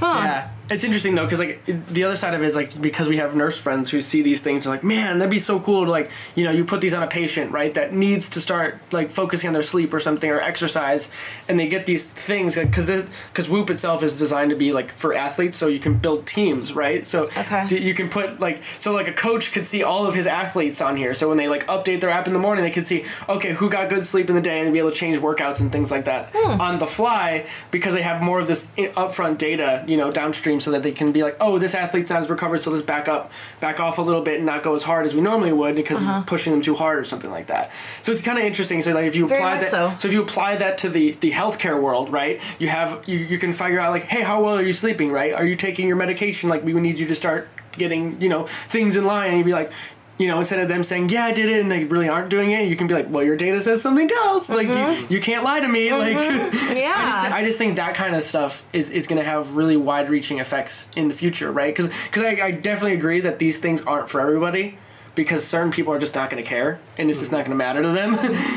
[0.00, 0.50] Yeah.
[0.70, 3.34] It's interesting though, because like the other side of it is like because we have
[3.34, 6.10] nurse friends who see these things, they're like, man, that'd be so cool to like,
[6.34, 9.48] you know, you put these on a patient, right, that needs to start like focusing
[9.48, 11.10] on their sleep or something or exercise,
[11.48, 15.14] and they get these things because because Whoop itself is designed to be like for
[15.14, 17.06] athletes, so you can build teams, right?
[17.06, 17.66] So Okay.
[17.68, 20.80] th- you can put like so like a coach could see all of his athletes
[20.80, 23.04] on here, so when they like update their app in the morning, they can see
[23.28, 25.72] okay who got good sleep in the day and be able to change workouts and
[25.72, 26.60] things like that hmm.
[26.60, 30.57] on the fly because they have more of this eh, upfront data, you know, downstream,
[30.60, 33.08] so that they can be like, oh, this athlete's not as recovered, so let's back
[33.08, 33.30] up,
[33.60, 35.98] back off a little bit, and not go as hard as we normally would because
[35.98, 36.22] Uh-huh.
[36.26, 37.70] pushing them too hard or something like that.
[38.02, 38.82] So it's kind of interesting.
[38.82, 40.08] So like if you Very apply that, so.
[40.08, 42.40] if you apply that to the the healthcare world, right?
[42.58, 45.32] You have you, you can figure out like, hey, how well are you sleeping, right?
[45.32, 46.48] Are you taking your medication?
[46.48, 49.44] Like we would need you to start getting you know things in line, and you'd
[49.46, 49.70] be like.
[50.18, 52.50] You know, instead of them saying, "Yeah, I did it," and they really aren't doing
[52.50, 54.48] it, you can be like, "Well, your data says something else.
[54.50, 56.76] Like, you, you can't lie to me." Like, Mm-hmm.
[56.76, 56.92] Yeah.
[56.96, 59.76] I just, I just think that kind of stuff is, is going to have really
[59.76, 61.74] wide reaching effects in the future, right?
[61.74, 64.78] Because I, I definitely agree that these things aren't for everybody
[65.14, 67.56] because certain people are just not going to care and it's just not going to
[67.56, 68.16] matter to them.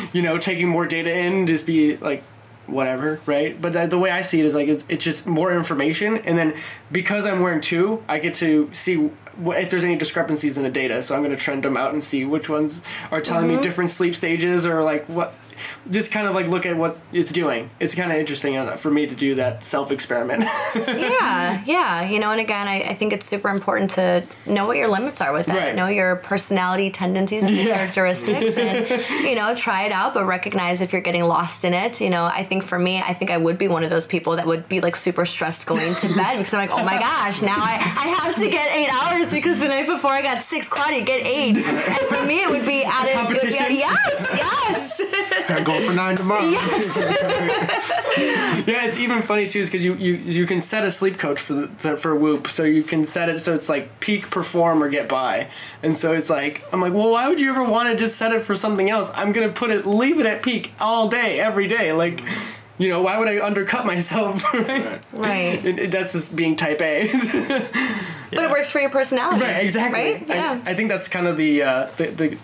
[0.13, 2.23] you know, taking more data in, just be like,
[2.67, 3.59] whatever, right?
[3.59, 6.37] But the, the way I see it is like it's, it's just more information, and
[6.37, 6.53] then
[6.91, 9.09] because I'm wearing two, I get to see
[9.45, 11.01] if there's any discrepancies in the data.
[11.01, 12.81] So I'm going to trend them out and see which ones
[13.11, 13.63] are telling me mm-hmm.
[13.63, 15.33] different sleep stages or like what
[15.89, 17.69] just kind of like look at what it's doing.
[17.79, 20.43] It's kind of interesting for me to do that self experiment.
[20.75, 22.03] yeah, yeah.
[22.07, 25.21] You know, and again, I, I think it's super important to know what your limits
[25.21, 25.53] are with it.
[25.53, 25.75] Right.
[25.75, 27.77] Know your personality tendencies and Yeah.
[27.77, 32.01] characteristics, and you know, try it out, but recognize if you're getting lost in it.
[32.01, 34.35] You know, I think for me, I think I would be one of those people
[34.37, 37.41] that would be like super stressed going to bed because I'm like, oh my gosh,
[37.41, 40.67] now I, I have to get eight hours because the night before I got six.
[40.69, 41.57] Claudia, get eight.
[41.57, 43.11] And for me, it would be added.
[43.11, 43.75] It would be competition?
[43.75, 45.01] yes, yes.
[45.73, 46.51] Going for nine tomorrow.
[48.67, 51.53] Yeah, it's even funny too, because you, you you can set a sleep coach for
[51.53, 55.07] the, for Whoop, so you can set it so it's like peak, perform, or get
[55.07, 55.47] by,
[55.81, 58.33] and so it's like I'm like, well, why would you ever want to just set
[58.33, 59.09] it for something else?
[59.15, 62.21] I'm gonna put it, leave it at peak all day, every day, like.
[62.77, 64.43] You know, why would I undercut myself?
[64.53, 64.99] Right?
[65.13, 65.63] Right.
[65.65, 67.07] It, it- that's just being type A.
[68.31, 69.43] But it works for your personality.
[69.45, 70.01] right, exactly.
[70.13, 70.27] Right?
[70.27, 70.61] Yeah.
[70.65, 72.37] I, I think that's kind of the, uh, the the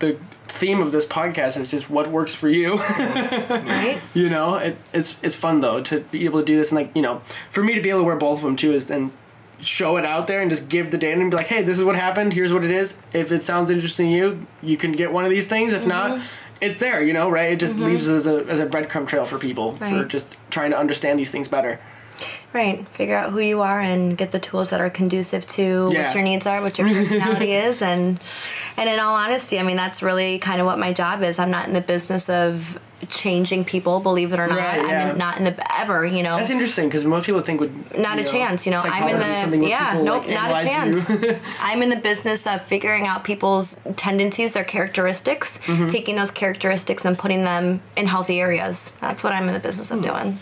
[0.00, 0.18] the
[0.48, 2.74] theme of this podcast is just what works for you.
[2.78, 4.00] right?
[4.14, 6.90] you know it, it's it's fun though to be able to do this and like
[6.94, 7.20] you know
[7.50, 9.12] for me to be able to wear both of them too is then
[9.60, 11.84] show it out there and just give the data and be like hey this is
[11.84, 12.32] what happened.
[12.32, 12.96] Here's what it is.
[13.12, 15.72] If it sounds interesting to you you can get one of these things.
[15.72, 16.24] If not Mm-hmm.
[16.60, 17.52] it's there you know right?
[17.52, 20.78] It just leaves as a, as a breadcrumb trail for people for just trying to
[20.78, 21.78] understand these things better
[22.58, 22.86] Right.
[22.88, 26.06] Figure out who you are and get the tools that are conducive to Yeah.
[26.06, 28.18] what your needs are, what your personality is, and
[28.76, 31.38] and in all honesty, I mean that's really kind of what my job is.
[31.38, 32.80] I'm not in the business of
[33.10, 34.58] changing people, believe it or not.
[34.58, 36.36] Right, I'm in, not in the ever, you know.
[36.36, 38.82] that's interesting because most people think would not a know, chance, you know.
[38.82, 41.10] I'm in psychology is something the yeah, people, nope, like, not a chance.
[41.60, 45.86] I'm in the business of figuring out people's tendencies, their characteristics, Mm-hmm.
[45.96, 48.92] taking those characteristics and putting them in healthy areas.
[49.00, 49.98] That's what I'm in the business Hmm.
[49.98, 50.38] of doing.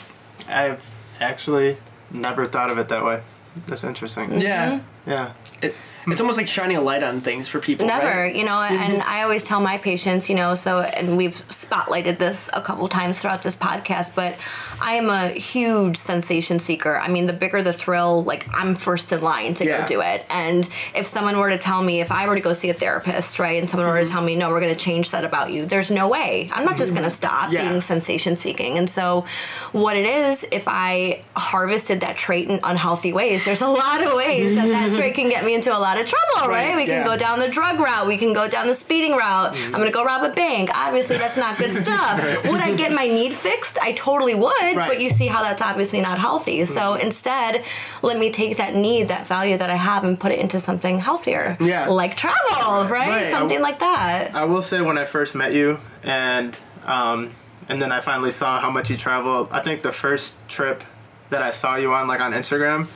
[0.49, 1.77] I've actually
[2.11, 3.23] never thought of it that way.
[3.66, 4.41] That's interesting.
[4.41, 5.11] yeah mm-hmm.
[5.11, 5.33] Yeah.
[5.62, 5.74] it,
[6.12, 8.35] it's almost like shining a light on things for people Never, right?
[8.35, 9.11] you know, and mm-hmm.
[9.11, 13.19] I always tell my patients, you know, so, and we've spotlighted this a couple times
[13.19, 14.37] throughout this podcast, but
[14.81, 16.99] I am a huge sensation seeker.
[16.99, 19.83] I mean, the bigger the thrill, like, I'm first in line to Yeah.
[19.83, 20.24] go do it.
[20.28, 23.39] And if someone were to tell me, if I were to go see a therapist,
[23.39, 24.12] right, and someone were to mm-hmm.
[24.12, 26.51] tell me, no, we're going to change that about you, there's no way.
[26.53, 27.16] I'm not just going to mm-hmm.
[27.16, 27.69] stop Yeah.
[27.69, 28.78] being sensation seeking.
[28.78, 29.24] And so,
[29.73, 34.15] what it is, if I harvested that trait in unhealthy ways, there's a lot of
[34.15, 36.68] ways that that trait can get me into a lot of trouble, right?
[36.68, 39.55] Right, We can go down the drug route, we can go down the speeding route.
[39.56, 40.70] I'm gonna go rob a bank.
[40.74, 42.20] Obviously, that's not good stuff.
[42.44, 43.78] Would I get my need fixed?
[43.81, 44.89] I totally would, Right.
[44.89, 46.64] but you see how that's obviously not healthy.
[46.66, 47.64] So instead,
[48.02, 50.98] let me take that need, that value that I have, and put it into something
[50.98, 51.56] healthier.
[51.60, 51.86] Yeah.
[51.89, 53.09] Like travel, right?
[53.09, 53.31] Right.
[53.31, 54.35] Something like that.
[54.35, 57.35] I will say when I first met you and um,
[57.68, 59.48] and then I finally saw how much you travel.
[59.51, 60.85] I think the first trip
[61.31, 62.86] that I saw you on, like on Instagram,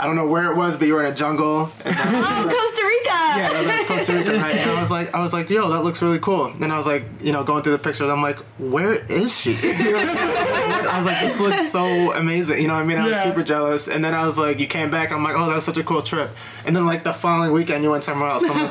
[0.00, 1.70] I don't know where it was, but you were in a jungle.
[1.84, 3.08] And then, Oh, Costa Rica!
[3.10, 4.56] yeah, that was in Costa Rica, right?
[4.56, 6.46] And I was like, I was like, yo, that looks really cool.
[6.46, 9.54] And I was like, you know, going through the pictures, I'm like, where is she?
[9.62, 12.60] I was like, this looks so amazing.
[12.60, 12.98] You know what I mean?
[12.98, 13.24] I was Yeah.
[13.24, 13.88] super jealous.
[13.88, 15.12] And then I was like, you came back.
[15.12, 16.30] I'm like, oh, that was such a cool trip.
[16.66, 18.42] And then like the following weekend, you went somewhere else.
[18.44, 18.50] I'm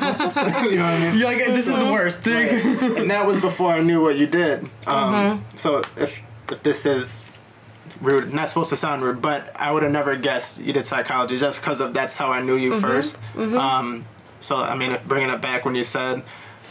[0.70, 1.18] you know what I mean?
[1.18, 2.26] You're like, this is the worst.
[2.26, 4.64] and that was before I knew what you did.
[4.86, 5.56] Um, Mm-hmm.
[5.56, 7.24] So if if this is
[8.00, 11.38] rude, not supposed to sound rude, but I would have never guessed you did psychology
[11.38, 13.40] just because of that's how I knew Mm-hmm.
[13.40, 14.04] you 1st Um,
[14.40, 16.22] so I mean, if bringing it back when you said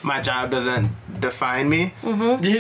[0.03, 0.87] my job doesn't
[1.19, 2.05] define me, it's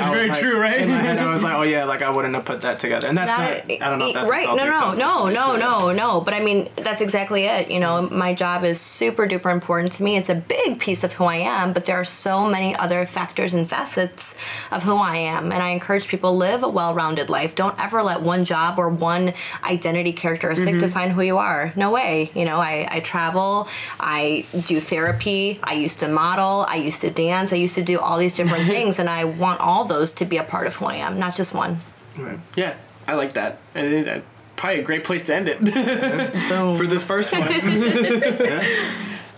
[0.01, 0.81] I was very like- true, right?
[0.81, 3.07] In my head, I was like, oh yeah, like I wouldn't have put that together,
[3.07, 3.71] and that's not.
[3.81, 4.47] I don't know if that's right.
[4.47, 6.21] No, insulting, no, no, no, supposed to be, no, no.
[6.21, 7.71] But I mean, that's exactly it.
[7.71, 10.17] You know, my job is super duper important to me.
[10.17, 11.71] It's a big piece of who I am.
[11.73, 14.35] But there are so many other factors and facets
[14.71, 17.55] of who I am, and I encourage people live a well-rounded life.
[17.55, 19.33] Don't ever let one job or one
[19.63, 20.77] identity characteristic Mm-hmm.
[20.79, 21.71] define who you are.
[21.75, 22.31] No way.
[22.35, 23.67] You know, I, I travel.
[23.99, 25.59] I do therapy.
[25.63, 26.65] I used to model.
[26.67, 27.28] I used to dance.
[27.31, 30.37] I used to do all these different things, and I want all those to be
[30.37, 31.77] a part of who I am, not just one.
[32.17, 32.39] Right.
[32.55, 32.75] Yeah,
[33.07, 33.59] I like that.
[33.75, 34.23] I think that
[34.55, 35.57] probably a great place to end it
[36.77, 37.41] for this first one.
[37.49, 38.91] Yeah.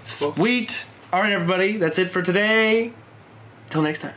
[0.03, 0.83] Sweet.
[1.13, 2.91] All right, everybody, that's it for today.
[3.69, 4.15] Till next time.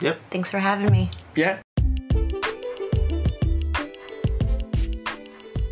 [0.00, 0.20] Yep.
[0.30, 1.10] Thanks for having me.
[1.34, 1.60] Yeah.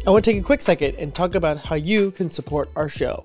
[0.07, 2.89] I want to take a quick second and talk about how you can support our
[2.89, 3.25] show.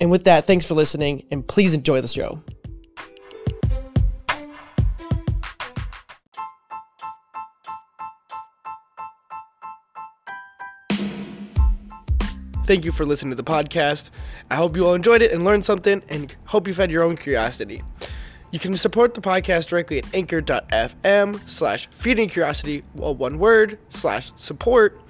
[0.00, 2.42] And with that, thanks for listening and please enjoy the show.
[12.66, 14.10] Thank you for listening to the podcast.
[14.50, 17.16] I hope you all enjoyed it and learned something and hope you fed your own
[17.16, 17.80] curiosity.
[18.50, 24.32] You can support the podcast directly at anchor.fm slash feeding curiosity, well, one word, slash
[24.36, 25.00] support.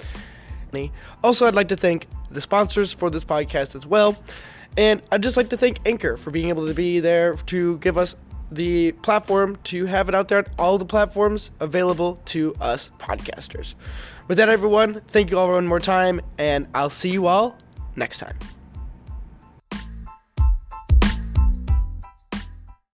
[1.25, 4.19] Also, I'd like to thank the sponsors for this podcast as well.
[4.77, 7.97] And I'd just like to thank Anchor for being able to be there to give
[7.97, 8.17] us
[8.51, 13.75] the platform to have it out there on all the platforms available to us podcasters.
[14.29, 17.57] With that, everyone, thank you all one more time, and I'll see you all
[17.97, 18.37] next time.